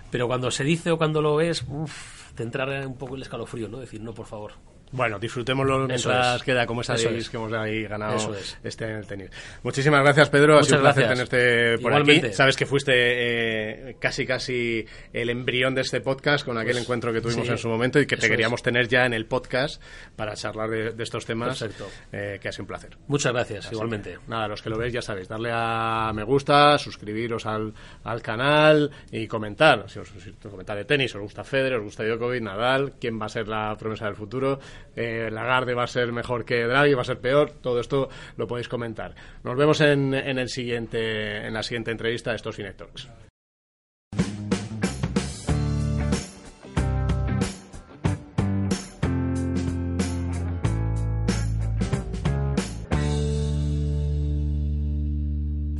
Pero 0.09 0.25
cuando 0.27 0.46
se 0.51 0.63
dice 0.63 0.91
o 0.91 0.97
cuando 0.97 1.21
lo 1.21 1.35
ves, 1.35 1.63
uf, 1.67 2.33
te 2.33 2.43
entra 2.43 2.87
un 2.87 2.97
poco 2.97 3.15
el 3.15 3.21
escalofrío, 3.21 3.67
¿no? 3.67 3.79
Decir, 3.79 4.01
no, 4.01 4.13
por 4.13 4.25
favor. 4.25 4.53
Bueno, 4.91 5.19
disfrutémoslo 5.19 5.87
mientras 5.87 6.37
es. 6.37 6.43
queda 6.43 6.65
como 6.65 6.81
esa 6.81 6.95
Eso 6.95 7.09
es. 7.09 7.29
que 7.29 7.37
hemos 7.37 7.51
ahí 7.53 7.83
ganado 7.83 8.33
es. 8.35 8.57
este 8.63 8.85
en 8.85 8.91
el 8.97 9.05
tenis. 9.07 9.29
Muchísimas 9.63 10.01
gracias, 10.01 10.29
Pedro. 10.29 10.53
ha 10.53 10.57
Muchas 10.57 10.67
sido 10.67 10.77
un 10.79 10.83
placer 10.83 11.03
gracias. 11.03 11.29
tenerte 11.29 11.77
por 11.81 11.91
Igualmente. 11.91 12.27
aquí. 12.27 12.35
Sabes 12.35 12.55
que 12.55 12.65
fuiste 12.65 12.93
eh, 12.95 13.95
casi 13.99 14.25
casi 14.25 14.85
el 15.13 15.29
embrión 15.29 15.75
de 15.75 15.81
este 15.81 16.01
podcast 16.01 16.45
con 16.45 16.57
aquel 16.57 16.73
Pues, 16.73 16.83
encuentro 16.83 17.11
que 17.11 17.21
tuvimos 17.21 17.45
sí. 17.45 17.51
en 17.51 17.57
su 17.57 17.67
momento 17.69 17.99
y 17.99 18.07
que 18.07 18.17
te 18.17 18.29
queríamos 18.29 18.63
tener 18.63 18.87
ya 18.87 19.05
en 19.05 19.13
el 19.13 19.25
podcast 19.25 19.81
para 20.15 20.35
charlar 20.35 20.69
de, 20.69 20.91
de 20.91 21.03
estos 21.03 21.25
temas, 21.25 21.59
Perfecto. 21.59 21.89
eh, 22.11 22.39
que 22.41 22.47
ha 22.47 22.51
sido 22.51 22.63
un 22.63 22.67
placer. 22.67 22.97
Muchas 23.07 23.33
gracias, 23.33 23.65
Así 23.65 23.75
igualmente. 23.75 24.11
que, 24.13 24.19
nada, 24.27 24.47
los 24.47 24.61
que 24.61 24.69
lo 24.69 24.77
veis 24.77 24.93
ya 24.93 25.01
sabéis, 25.01 25.27
darle 25.27 25.49
a 25.53 26.11
me 26.15 26.23
gusta, 26.23 26.77
suscribiros 26.77 27.45
al, 27.45 27.73
al 28.03 28.21
canal 28.21 28.89
y 29.11 29.27
comentar. 29.27 29.89
Si 29.89 29.99
os 29.99 30.07
si 30.09 30.29
os 30.29 30.35
comentar 30.51 30.77
de 30.77 30.85
tenis, 30.85 31.13
os 31.15 31.21
gusta 31.21 31.43
Federer, 31.43 31.79
os 31.79 31.83
gusta 31.83 32.03
Djokovic, 32.03 32.41
Nadal, 32.41 32.93
quién 32.99 33.19
va 33.21 33.25
a 33.25 33.29
ser 33.29 33.47
la 33.47 33.75
promesa 33.77 34.05
del 34.05 34.15
futuro, 34.15 34.59
eh, 34.95 35.29
Lagarde 35.31 35.73
va 35.73 35.83
a 35.83 35.87
ser 35.87 36.11
mejor 36.11 36.45
que 36.45 36.63
Draghi, 36.63 36.93
va 36.93 37.01
a 37.01 37.05
ser 37.05 37.19
peor, 37.19 37.51
todo 37.61 37.79
esto 37.79 38.09
lo 38.35 38.47
podéis 38.47 38.67
comentar. 38.67 39.15
Nos 39.43 39.57
vemos 39.57 39.81
en, 39.81 40.13
en 40.13 40.39
el 40.39 40.49
siguiente, 40.49 41.45
en 41.45 41.53
la 41.53 41.63
siguiente 41.63 41.91
entrevista 41.91 42.31
de 42.31 42.37
estos 42.37 42.55
Finectalks. 42.55 43.07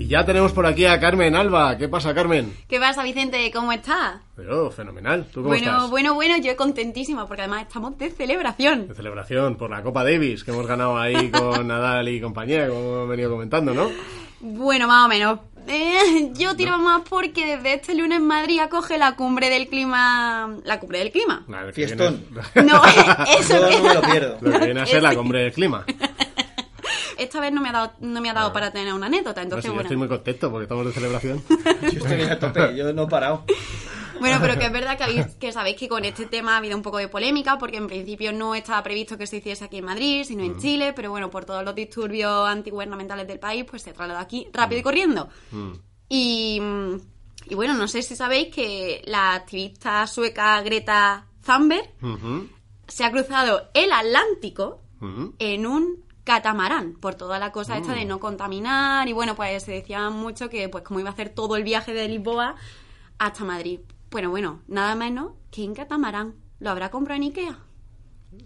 Y 0.07 0.11
ya 0.11 0.25
tenemos 0.25 0.53
por 0.53 0.65
aquí 0.65 0.85
a 0.85 1.01
Carmen 1.01 1.35
Alba. 1.35 1.77
¿Qué 1.77 1.89
pasa, 1.89 2.13
Carmen? 2.13 2.55
¿Qué 2.69 2.79
pasa, 2.79 3.03
Vicente? 3.03 3.51
¿Cómo 3.53 3.73
estás? 3.73 4.21
Pero 4.37 4.71
fenomenal. 4.71 5.25
¿Tú 5.25 5.41
cómo 5.41 5.49
Bueno, 5.49 5.65
estás? 5.71 5.89
bueno, 5.89 6.13
bueno, 6.13 6.37
yo 6.37 6.55
contentísima 6.55 7.27
porque 7.27 7.41
además 7.41 7.63
estamos 7.67 7.97
de 7.97 8.09
celebración. 8.11 8.87
De 8.87 8.95
celebración 8.95 9.57
por 9.57 9.69
la 9.69 9.83
Copa 9.83 10.05
Davis 10.05 10.45
que 10.45 10.51
hemos 10.51 10.65
ganado 10.65 10.97
ahí 10.97 11.29
con 11.31 11.67
Nadal 11.67 12.07
y 12.07 12.21
compañía, 12.21 12.69
como 12.69 12.79
hemos 12.79 13.09
venido 13.09 13.31
comentando, 13.31 13.73
¿no? 13.73 13.89
Bueno, 14.39 14.87
más 14.87 15.07
o 15.07 15.09
menos. 15.09 15.39
Eh, 15.69 16.31
yo 16.35 16.55
tiro 16.55 16.77
más 16.77 17.01
porque 17.09 17.57
desde 17.57 17.73
este 17.73 17.93
lunes 17.93 18.21
Madrid 18.21 18.59
acoge 18.59 18.97
la 18.97 19.17
cumbre 19.17 19.49
del 19.49 19.67
clima. 19.67 20.55
La 20.63 20.79
cumbre 20.79 20.99
del 20.99 21.11
clima. 21.11 21.43
Fiestón. 21.73 22.23
viene- 22.55 22.71
No, 22.71 22.81
eso 23.37 23.59
no 23.59 23.83
me 23.83 23.93
lo 23.93 24.01
pierdo. 24.01 24.37
Lo 24.39 24.51
que 24.57 24.65
viene 24.67 24.79
a 24.79 24.85
ser 24.85 25.03
la 25.03 25.13
cumbre 25.13 25.41
del 25.41 25.51
clima. 25.51 25.83
Esta 27.17 27.39
vez 27.39 27.51
no 27.51 27.61
me 27.61 27.69
ha 27.69 27.71
dado, 27.73 27.93
no 27.99 28.21
me 28.21 28.29
ha 28.29 28.33
dado 28.33 28.51
para 28.53 28.71
tener 28.71 28.93
una 28.93 29.07
anécdota, 29.07 29.41
entonces 29.41 29.63
si 29.63 29.67
yo 29.69 29.73
bueno. 29.73 29.87
estoy 29.87 29.97
muy 29.97 30.07
contento 30.07 30.49
porque 30.51 30.63
estamos 30.63 30.85
de 30.85 30.91
celebración. 30.93 31.43
Yo 31.81 31.87
estoy 32.05 32.21
a 32.23 32.39
tope, 32.39 32.75
yo 32.75 32.91
no 32.93 33.03
he 33.03 33.07
parado. 33.07 33.43
Bueno, 34.19 34.39
pero 34.41 34.57
que 34.57 34.65
es 34.65 34.71
verdad 34.71 34.97
que, 34.97 35.03
habéis- 35.03 35.35
que 35.37 35.51
sabéis 35.51 35.77
que 35.77 35.87
con 35.87 36.03
este 36.03 36.25
tema 36.25 36.55
ha 36.55 36.57
habido 36.57 36.75
un 36.75 36.81
poco 36.81 36.97
de 36.97 37.07
polémica, 37.07 37.57
porque 37.59 37.77
en 37.77 37.85
principio 37.87 38.33
no 38.33 38.55
estaba 38.55 38.81
previsto 38.81 39.15
que 39.17 39.27
se 39.27 39.37
hiciese 39.37 39.65
aquí 39.65 39.77
en 39.77 39.85
Madrid, 39.85 40.23
sino 40.25 40.43
en 40.43 40.57
Chile, 40.57 40.93
pero 40.93 41.11
bueno, 41.11 41.29
por 41.29 41.45
todos 41.45 41.63
los 41.63 41.75
disturbios 41.75 42.47
antigubernamentales 42.49 43.27
del 43.27 43.37
país, 43.39 43.63
pues 43.69 43.83
se 43.83 43.93
trasladó 43.93 44.19
aquí 44.19 44.47
rápido 44.51 44.79
y 44.79 44.83
corriendo. 44.83 45.29
Y, 46.09 46.59
mm, 46.59 46.95
y 47.49 47.55
bueno, 47.55 47.75
no 47.75 47.87
sé 47.87 48.01
si 48.01 48.15
sabéis 48.15 48.53
que 48.53 49.01
la 49.05 49.33
activista 49.35 50.07
sueca 50.07 50.59
Greta 50.61 51.27
Thunberg 51.45 51.87
se 52.87 53.03
ha 53.05 53.11
cruzado 53.11 53.69
el 53.73 53.91
Atlántico 53.91 54.81
en 55.39 55.65
un 55.67 56.03
catamarán 56.27 56.91
por 56.91 57.15
toda 57.15 57.39
la 57.39 57.53
cosa 57.53 57.77
esta 57.77 57.93
de 57.93 58.03
no 58.03 58.19
contaminar 58.19 59.07
y 59.07 59.13
bueno 59.13 59.33
pues 59.37 59.63
se 59.63 59.71
decía 59.71 60.09
mucho 60.09 60.49
que 60.49 60.67
pues 60.67 60.83
como 60.83 60.99
iba 60.99 61.07
a 61.09 61.13
hacer 61.13 61.29
todo 61.29 61.55
el 61.55 61.63
viaje 61.63 61.93
de 61.93 62.09
Lisboa 62.09 62.55
hasta 63.17 63.45
Madrid. 63.45 63.79
Bueno 64.11 64.29
bueno 64.29 64.59
nada 64.67 64.93
menos 64.95 65.31
que 65.51 65.63
en 65.63 65.73
catamarán. 65.73 66.35
Lo 66.59 66.69
habrá 66.69 66.91
comprado 66.91 67.15
en 67.15 67.29
Ikea 67.29 67.66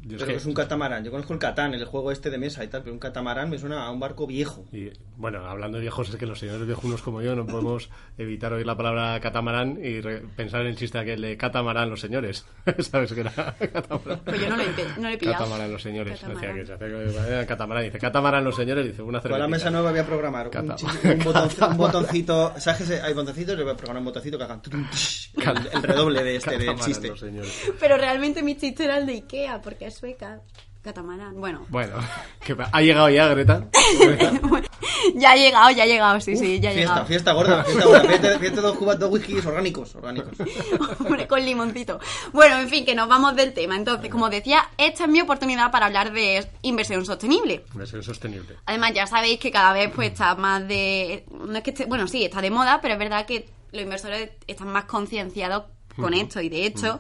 Yo 0.03 0.17
Pero 0.17 0.25
que- 0.27 0.35
es 0.35 0.45
un 0.45 0.53
catamarán. 0.53 1.03
Yo 1.03 1.11
conozco 1.11 1.33
el 1.33 1.39
Catán, 1.39 1.73
el 1.73 1.85
juego 1.85 2.11
este 2.11 2.29
de 2.29 2.37
mesa 2.37 2.63
y 2.63 2.67
tal, 2.67 2.81
pero 2.81 2.93
un 2.93 2.99
catamarán 2.99 3.49
me 3.49 3.57
suena 3.57 3.85
a 3.85 3.91
un 3.91 3.99
barco 3.99 4.25
viejo. 4.27 4.65
y, 4.71 4.89
bueno, 5.17 5.45
hablando 5.45 5.77
de 5.77 5.81
viejos, 5.83 6.09
es 6.09 6.15
que 6.15 6.25
los 6.25 6.39
señores 6.39 6.65
viejunos 6.65 7.01
como 7.01 7.21
yo 7.21 7.35
no 7.35 7.45
podemos 7.45 7.89
evitar 8.17 8.51
oír 8.53 8.65
la 8.65 8.75
palabra 8.75 9.19
catamarán 9.19 9.77
y 9.83 10.01
re- 10.01 10.21
pensar 10.35 10.61
en 10.61 10.67
el 10.67 10.75
chiste 10.75 10.97
aquel 10.97 11.21
de 11.21 11.37
catamarán 11.37 11.89
los 11.89 11.99
señores. 12.01 12.45
¿Sabes 12.79 13.13
que 13.13 13.21
era 13.21 13.31
catamarán? 13.31 14.19
pues 14.25 14.41
yo 14.41 14.49
no 14.49 14.55
empe- 14.57 14.95
no 14.97 15.01
lo 15.03 15.09
he 15.09 15.17
pillado 15.17 15.37
Catamarán 15.37 15.71
los 15.71 15.81
señores. 15.81 16.19
Catamarán. 16.19 16.55
Decía 16.57 16.77
que 16.77 17.11
se 17.11 17.19
hace 17.19 17.31
era 17.33 17.45
catamarán. 17.45 17.83
Dice 17.83 17.99
catamarán 17.99 18.43
los 18.43 18.55
señores. 18.55 18.85
Dice 18.87 19.01
una 19.01 19.19
Con 19.21 19.37
la 19.39 19.47
mesa 19.47 19.69
nueva 19.69 19.91
voy 19.91 19.99
a 19.99 20.05
programar 20.05 20.49
un, 20.49 20.75
botoncito. 21.77 22.53
¿Sabes 22.57 22.79
que 22.79 22.85
se- 22.85 23.01
hay 23.01 23.13
botoncitos? 23.13 23.57
Le 23.57 23.63
voy 23.63 23.73
a 23.73 23.77
programar 23.77 24.01
un 24.01 24.05
botoncito 24.05 24.37
que 24.37 24.43
hagan 24.43 24.61
el, 24.65 25.69
el 25.73 25.83
redoble 25.83 26.23
de 26.23 26.35
este 26.35 26.57
del 26.57 26.75
chiste. 26.79 27.07
los 27.09 27.19
señores. 27.19 27.71
pero 27.79 27.97
realmente 27.97 28.43
mi 28.43 28.55
chiste 28.57 28.85
era 28.85 28.97
el 28.97 29.05
de 29.05 29.13
Ikea 29.13 29.61
porque 29.61 29.80
es 29.87 29.95
sueca 29.97 30.41
catamarán 30.81 31.39
bueno 31.39 31.65
Bueno, 31.69 31.93
que 32.45 32.55
ha 32.71 32.81
llegado 32.81 33.09
ya 33.09 33.27
Greta. 33.27 33.67
ya 35.15 35.31
ha 35.31 35.35
llegado 35.35 35.69
ya 35.71 35.83
ha 35.83 35.85
llegado 35.85 36.19
sí 36.21 36.35
sí 36.35 36.59
ya 36.59 36.69
ha 36.69 36.73
Fiesta, 36.73 36.91
llegado 36.93 37.05
fiesta 37.07 37.31
gorda, 37.33 37.63
fiesta 37.63 37.85
gorda. 37.85 38.01
Fíjate, 38.01 38.39
fíjate 38.39 38.61
dos 38.61 38.77
cubas, 38.77 38.99
dos 38.99 39.11
whiskies 39.11 39.45
orgánicos, 39.45 39.95
orgánicos. 39.95 40.31
Hombre, 40.99 41.27
con 41.27 41.43
limoncito. 41.43 41.99
Bueno, 42.33 42.57
en 42.59 42.69
fin, 42.69 42.85
que 42.85 42.95
nos 42.95 43.07
vamos 43.07 43.35
del 43.35 43.53
tema. 43.53 43.75
Entonces, 43.75 44.09
como 44.09 44.29
decía, 44.29 44.69
esta 44.77 45.03
es 45.03 45.09
mi 45.09 45.21
oportunidad 45.21 45.71
para 45.71 45.87
hablar 45.87 46.11
de 46.13 46.47
inversión 46.63 47.05
sostenible. 47.05 47.63
Inversión 47.73 48.03
sostenible. 48.03 48.55
Además, 48.65 48.93
ya 48.93 49.05
sabéis 49.07 49.39
que 49.39 49.51
cada 49.51 49.73
vez 49.73 49.91
pues 49.93 50.11
está 50.11 50.35
más 50.35 50.67
de... 50.67 51.25
No 51.31 51.55
es 51.57 51.63
que 51.63 51.73
esté- 51.73 51.87
bueno, 51.87 52.07
sí, 52.07 52.23
está 52.25 52.41
de 52.41 52.49
moda, 52.51 52.79
pero 52.81 52.93
es 52.95 52.99
verdad 52.99 53.25
que 53.25 53.49
los 53.71 53.83
inversores 53.83 54.31
están 54.47 54.69
más 54.69 54.85
concienciados 54.85 55.63
con 55.95 56.13
esto. 56.13 56.41
Y 56.41 56.49
de 56.49 56.65
hecho, 56.65 56.99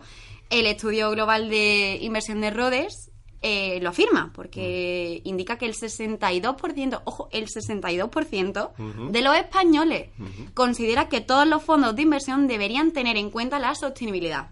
el 0.51 0.67
estudio 0.67 1.09
global 1.11 1.49
de 1.49 1.97
inversión 2.01 2.41
de 2.41 2.51
Rhodes 2.51 3.11
eh, 3.41 3.79
lo 3.81 3.89
afirma, 3.89 4.31
porque 4.33 5.21
indica 5.23 5.57
que 5.57 5.65
el 5.65 5.73
62%, 5.73 7.01
ojo, 7.05 7.27
el 7.31 7.47
62% 7.47 9.09
de 9.09 9.21
los 9.21 9.35
españoles 9.35 10.09
considera 10.53 11.09
que 11.09 11.21
todos 11.21 11.47
los 11.47 11.63
fondos 11.63 11.95
de 11.95 12.03
inversión 12.03 12.47
deberían 12.47 12.91
tener 12.91 13.17
en 13.17 13.31
cuenta 13.31 13.57
la 13.57 13.73
sostenibilidad. 13.73 14.51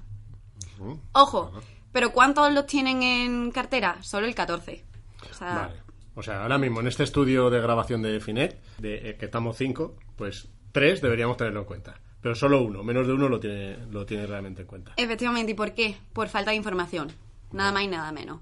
Ojo, 1.12 1.52
pero 1.92 2.12
¿cuántos 2.14 2.52
los 2.52 2.66
tienen 2.66 3.04
en 3.04 3.52
cartera? 3.52 4.02
Solo 4.02 4.26
el 4.26 4.34
14. 4.34 4.86
O 5.30 5.34
sea, 5.34 5.54
Vale. 5.54 5.90
O 6.16 6.24
sea, 6.24 6.42
ahora 6.42 6.58
mismo 6.58 6.82
en 6.82 6.88
este 6.88 7.04
estudio 7.04 7.50
de 7.50 7.62
grabación 7.62 8.02
de 8.02 8.20
Finet, 8.20 8.62
de, 8.78 9.10
eh, 9.10 9.16
que 9.18 9.26
estamos 9.26 9.56
cinco, 9.56 9.96
pues 10.18 10.50
tres 10.72 11.02
deberíamos 11.02 11.38
tenerlo 11.38 11.62
en 11.62 11.66
cuenta. 11.66 12.02
Pero 12.22 12.36
solo 12.36 12.62
uno, 12.62 12.84
menos 12.84 13.08
de 13.08 13.14
uno 13.14 13.30
lo 13.30 13.40
tiene, 13.40 13.78
lo 13.92 14.06
tiene 14.06 14.28
realmente 14.28 14.62
en 14.62 14.68
cuenta. 14.68 14.94
Efectivamente, 14.98 15.54
¿y 15.54 15.56
por 15.56 15.74
qué? 15.74 15.96
Por 16.14 16.28
falta 16.28 16.52
de 16.52 16.58
información. 16.58 17.12
Nada 17.52 17.72
más 17.72 17.84
y 17.84 17.88
nada 17.88 18.12
menos. 18.12 18.40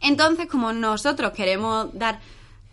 Entonces, 0.00 0.46
como 0.46 0.72
nosotros 0.72 1.32
queremos 1.32 1.96
dar 1.96 2.20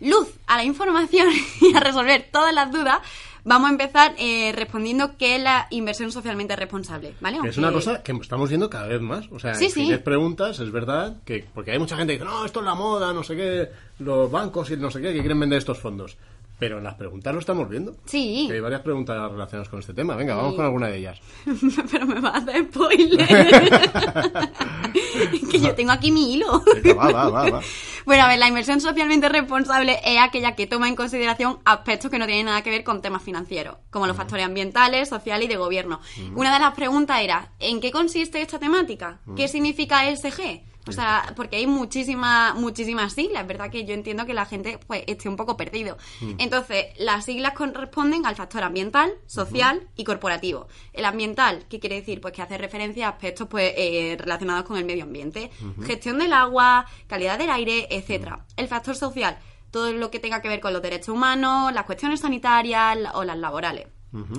luz 0.00 0.28
a 0.46 0.56
la 0.56 0.64
información 0.64 1.28
y 1.60 1.74
a 1.76 1.80
resolver 1.80 2.28
todas 2.32 2.52
las 2.54 2.72
dudas, 2.72 2.98
vamos 3.44 3.68
a 3.68 3.72
empezar 3.72 4.14
eh, 4.18 4.52
respondiendo 4.52 5.16
qué 5.16 5.36
es 5.36 5.42
la 5.42 5.66
inversión 5.70 6.10
socialmente 6.10 6.56
responsable, 6.56 7.14
¿vale? 7.20 7.38
Es 7.44 7.58
una 7.58 7.70
cosa 7.72 8.02
que 8.02 8.12
estamos 8.12 8.48
viendo 8.48 8.68
cada 8.68 8.88
vez 8.88 9.00
más. 9.00 9.26
O 9.30 9.38
sea, 9.38 9.54
Sí, 9.54 9.70
si 9.70 9.86
sí. 9.86 9.96
preguntas, 9.98 10.58
es 10.58 10.72
verdad, 10.72 11.18
que 11.24 11.44
porque 11.54 11.70
hay 11.72 11.78
mucha 11.78 11.96
gente 11.96 12.14
que 12.14 12.24
dice, 12.24 12.30
no, 12.34 12.44
esto 12.44 12.60
es 12.60 12.66
la 12.66 12.74
moda, 12.74 13.12
no 13.12 13.22
sé 13.22 13.36
qué, 13.36 13.68
los 14.00 14.30
bancos 14.30 14.70
y 14.70 14.76
no 14.76 14.90
sé 14.90 15.00
qué, 15.00 15.12
que 15.12 15.20
quieren 15.20 15.38
vender 15.38 15.58
estos 15.58 15.78
fondos. 15.78 16.16
Pero 16.62 16.80
las 16.80 16.94
preguntas 16.94 17.34
lo 17.34 17.40
estamos 17.40 17.68
viendo. 17.68 17.96
Sí. 18.04 18.44
Que 18.46 18.54
hay 18.54 18.60
varias 18.60 18.82
preguntas 18.82 19.32
relacionadas 19.32 19.68
con 19.68 19.80
este 19.80 19.94
tema. 19.94 20.14
Venga, 20.14 20.36
vamos 20.36 20.54
con 20.54 20.64
alguna 20.64 20.86
de 20.86 20.98
ellas. 20.98 21.20
Pero 21.90 22.06
me 22.06 22.20
va 22.20 22.28
a 22.28 22.36
hacer 22.36 22.66
spoiler. 22.66 23.26
que 25.50 25.58
yo 25.58 25.74
tengo 25.74 25.90
aquí 25.90 26.12
mi 26.12 26.34
hilo. 26.34 26.62
Va, 26.96 27.10
va, 27.10 27.50
va. 27.50 27.60
Bueno, 28.06 28.22
a 28.22 28.28
ver, 28.28 28.38
la 28.38 28.46
inversión 28.46 28.80
socialmente 28.80 29.28
responsable 29.28 29.98
es 30.04 30.20
aquella 30.20 30.54
que 30.54 30.68
toma 30.68 30.86
en 30.86 30.94
consideración 30.94 31.58
aspectos 31.64 32.12
que 32.12 32.20
no 32.20 32.26
tienen 32.26 32.46
nada 32.46 32.62
que 32.62 32.70
ver 32.70 32.84
con 32.84 33.02
temas 33.02 33.24
financieros, 33.24 33.78
como 33.90 34.06
los 34.06 34.16
factores 34.16 34.46
ambientales, 34.46 35.08
sociales 35.08 35.46
y 35.46 35.48
de 35.48 35.56
gobierno. 35.56 35.98
Una 36.36 36.54
de 36.54 36.60
las 36.60 36.74
preguntas 36.74 37.22
era, 37.22 37.50
¿en 37.58 37.80
qué 37.80 37.90
consiste 37.90 38.40
esta 38.40 38.60
temática? 38.60 39.18
¿Qué 39.34 39.48
significa 39.48 40.08
ESG? 40.08 40.62
O 40.86 40.92
sea, 40.92 41.32
porque 41.36 41.56
hay 41.56 41.66
muchísimas 41.66 42.54
muchísimas 42.56 43.12
siglas, 43.12 43.46
¿verdad? 43.46 43.70
Que 43.70 43.84
yo 43.84 43.94
entiendo 43.94 44.26
que 44.26 44.34
la 44.34 44.46
gente 44.46 44.78
pues 44.86 45.04
esté 45.06 45.28
un 45.28 45.36
poco 45.36 45.56
perdido. 45.56 45.96
Entonces, 46.38 46.86
las 46.98 47.24
siglas 47.24 47.54
corresponden 47.54 48.26
al 48.26 48.34
factor 48.34 48.62
ambiental, 48.64 49.12
social 49.26 49.88
y 49.96 50.04
corporativo. 50.04 50.66
El 50.92 51.04
ambiental, 51.04 51.64
¿qué 51.68 51.78
quiere 51.78 51.96
decir? 51.96 52.20
Pues 52.20 52.34
que 52.34 52.42
hace 52.42 52.58
referencia 52.58 53.06
a 53.06 53.10
aspectos 53.10 53.46
pues 53.48 53.72
eh, 53.76 54.16
relacionados 54.18 54.64
con 54.64 54.76
el 54.76 54.84
medio 54.84 55.04
ambiente, 55.04 55.50
gestión 55.86 56.18
del 56.18 56.32
agua, 56.32 56.86
calidad 57.06 57.38
del 57.38 57.50
aire, 57.50 57.86
etcétera. 57.90 58.44
El 58.56 58.66
factor 58.66 58.96
social, 58.96 59.38
todo 59.70 59.92
lo 59.92 60.10
que 60.10 60.18
tenga 60.18 60.42
que 60.42 60.48
ver 60.48 60.60
con 60.60 60.72
los 60.72 60.82
derechos 60.82 61.14
humanos, 61.14 61.72
las 61.72 61.84
cuestiones 61.84 62.20
sanitarias 62.20 62.98
o 63.14 63.24
las 63.24 63.38
laborales. 63.38 63.86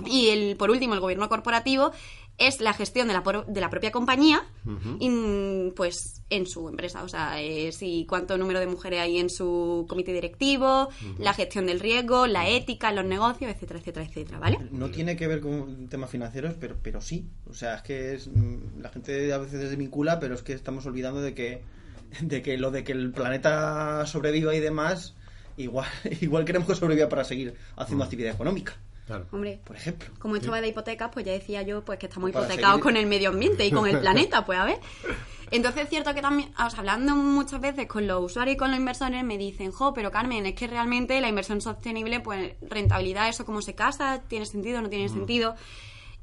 Y 0.05 0.29
el, 0.29 0.55
por 0.55 0.69
último, 0.69 0.93
el 0.93 0.99
gobierno 0.99 1.27
corporativo 1.29 1.91
es 2.37 2.61
la 2.61 2.73
gestión 2.73 3.07
de 3.07 3.13
la, 3.13 3.21
por- 3.23 3.45
de 3.45 3.61
la 3.61 3.69
propia 3.69 3.91
compañía 3.91 4.41
in- 4.99 5.73
pues 5.75 6.21
en 6.29 6.47
su 6.47 6.67
empresa. 6.67 7.03
O 7.03 7.07
sea, 7.09 7.39
eh, 7.41 7.71
si 7.71 8.05
cuánto 8.07 8.37
número 8.37 8.59
de 8.59 8.67
mujeres 8.67 9.01
hay 9.01 9.19
en 9.19 9.29
su 9.29 9.85
comité 9.87 10.13
directivo, 10.13 10.89
la 11.19 11.33
gestión 11.33 11.67
del 11.67 11.79
riesgo, 11.79 12.25
la 12.27 12.49
ética 12.49 12.91
los 12.91 13.05
negocios, 13.05 13.51
etcétera, 13.51 13.79
etcétera, 13.79 14.05
etcétera, 14.05 14.39
¿vale? 14.39 14.57
No 14.71 14.89
tiene 14.89 15.15
que 15.15 15.27
ver 15.27 15.41
con 15.41 15.87
temas 15.89 16.09
financieros, 16.09 16.55
pero, 16.59 16.75
pero 16.81 17.01
sí. 17.01 17.27
O 17.49 17.53
sea, 17.53 17.75
es 17.75 17.81
que 17.83 18.13
es, 18.15 18.27
mm, 18.27 18.81
la 18.81 18.89
gente 18.89 19.31
a 19.31 19.37
veces 19.37 19.59
se 19.61 19.67
desvincula, 19.69 20.19
pero 20.19 20.33
es 20.35 20.41
que 20.41 20.53
estamos 20.53 20.85
olvidando 20.85 21.21
de 21.21 21.33
que, 21.35 21.61
de 22.21 22.41
que 22.41 22.57
lo 22.57 22.71
de 22.71 22.83
que 22.83 22.93
el 22.93 23.11
planeta 23.11 24.05
sobreviva 24.07 24.55
y 24.55 24.59
demás, 24.59 25.15
igual, 25.57 25.87
igual 26.21 26.45
queremos 26.45 26.67
que 26.67 26.75
sobreviva 26.75 27.09
para 27.09 27.23
seguir 27.23 27.53
haciendo 27.75 28.03
actividad 28.03 28.33
económica, 28.33 28.75
Claro. 29.05 29.25
Hombre, 29.31 29.59
por 29.65 29.75
ejemplo. 29.75 30.09
como 30.19 30.35
esto 30.37 30.51
va 30.51 30.61
de 30.61 30.69
hipotecas, 30.69 31.09
pues 31.13 31.25
ya 31.25 31.33
decía 31.33 31.61
yo 31.61 31.83
pues 31.83 31.99
que 31.99 32.05
estamos 32.05 32.31
Para 32.31 32.45
hipotecados 32.45 32.75
seguir- 32.75 32.83
con 32.83 32.97
el 32.97 33.05
medio 33.05 33.29
ambiente 33.29 33.65
y 33.65 33.71
con 33.71 33.87
el 33.87 33.99
planeta, 34.01 34.45
pues 34.45 34.57
a 34.59 34.65
ver. 34.65 34.79
Entonces 35.51 35.83
es 35.83 35.89
cierto 35.89 36.13
que 36.15 36.21
también, 36.21 36.49
o 36.57 36.69
sea, 36.69 36.79
hablando 36.79 37.15
muchas 37.15 37.59
veces 37.61 37.85
con 37.87 38.07
los 38.07 38.23
usuarios 38.23 38.55
y 38.55 38.57
con 38.57 38.71
los 38.71 38.79
inversores, 38.79 39.23
me 39.23 39.37
dicen, 39.37 39.71
jo, 39.71 39.93
pero 39.93 40.09
Carmen, 40.09 40.45
es 40.47 40.55
que 40.55 40.65
realmente 40.67 41.19
la 41.21 41.27
inversión 41.29 41.61
sostenible, 41.61 42.21
pues 42.21 42.53
rentabilidad, 42.61 43.29
eso 43.29 43.45
cómo 43.45 43.61
se 43.61 43.75
casa, 43.75 44.23
tiene 44.27 44.45
sentido, 44.47 44.81
no 44.81 44.89
tiene 44.89 45.09
sentido. 45.09 45.55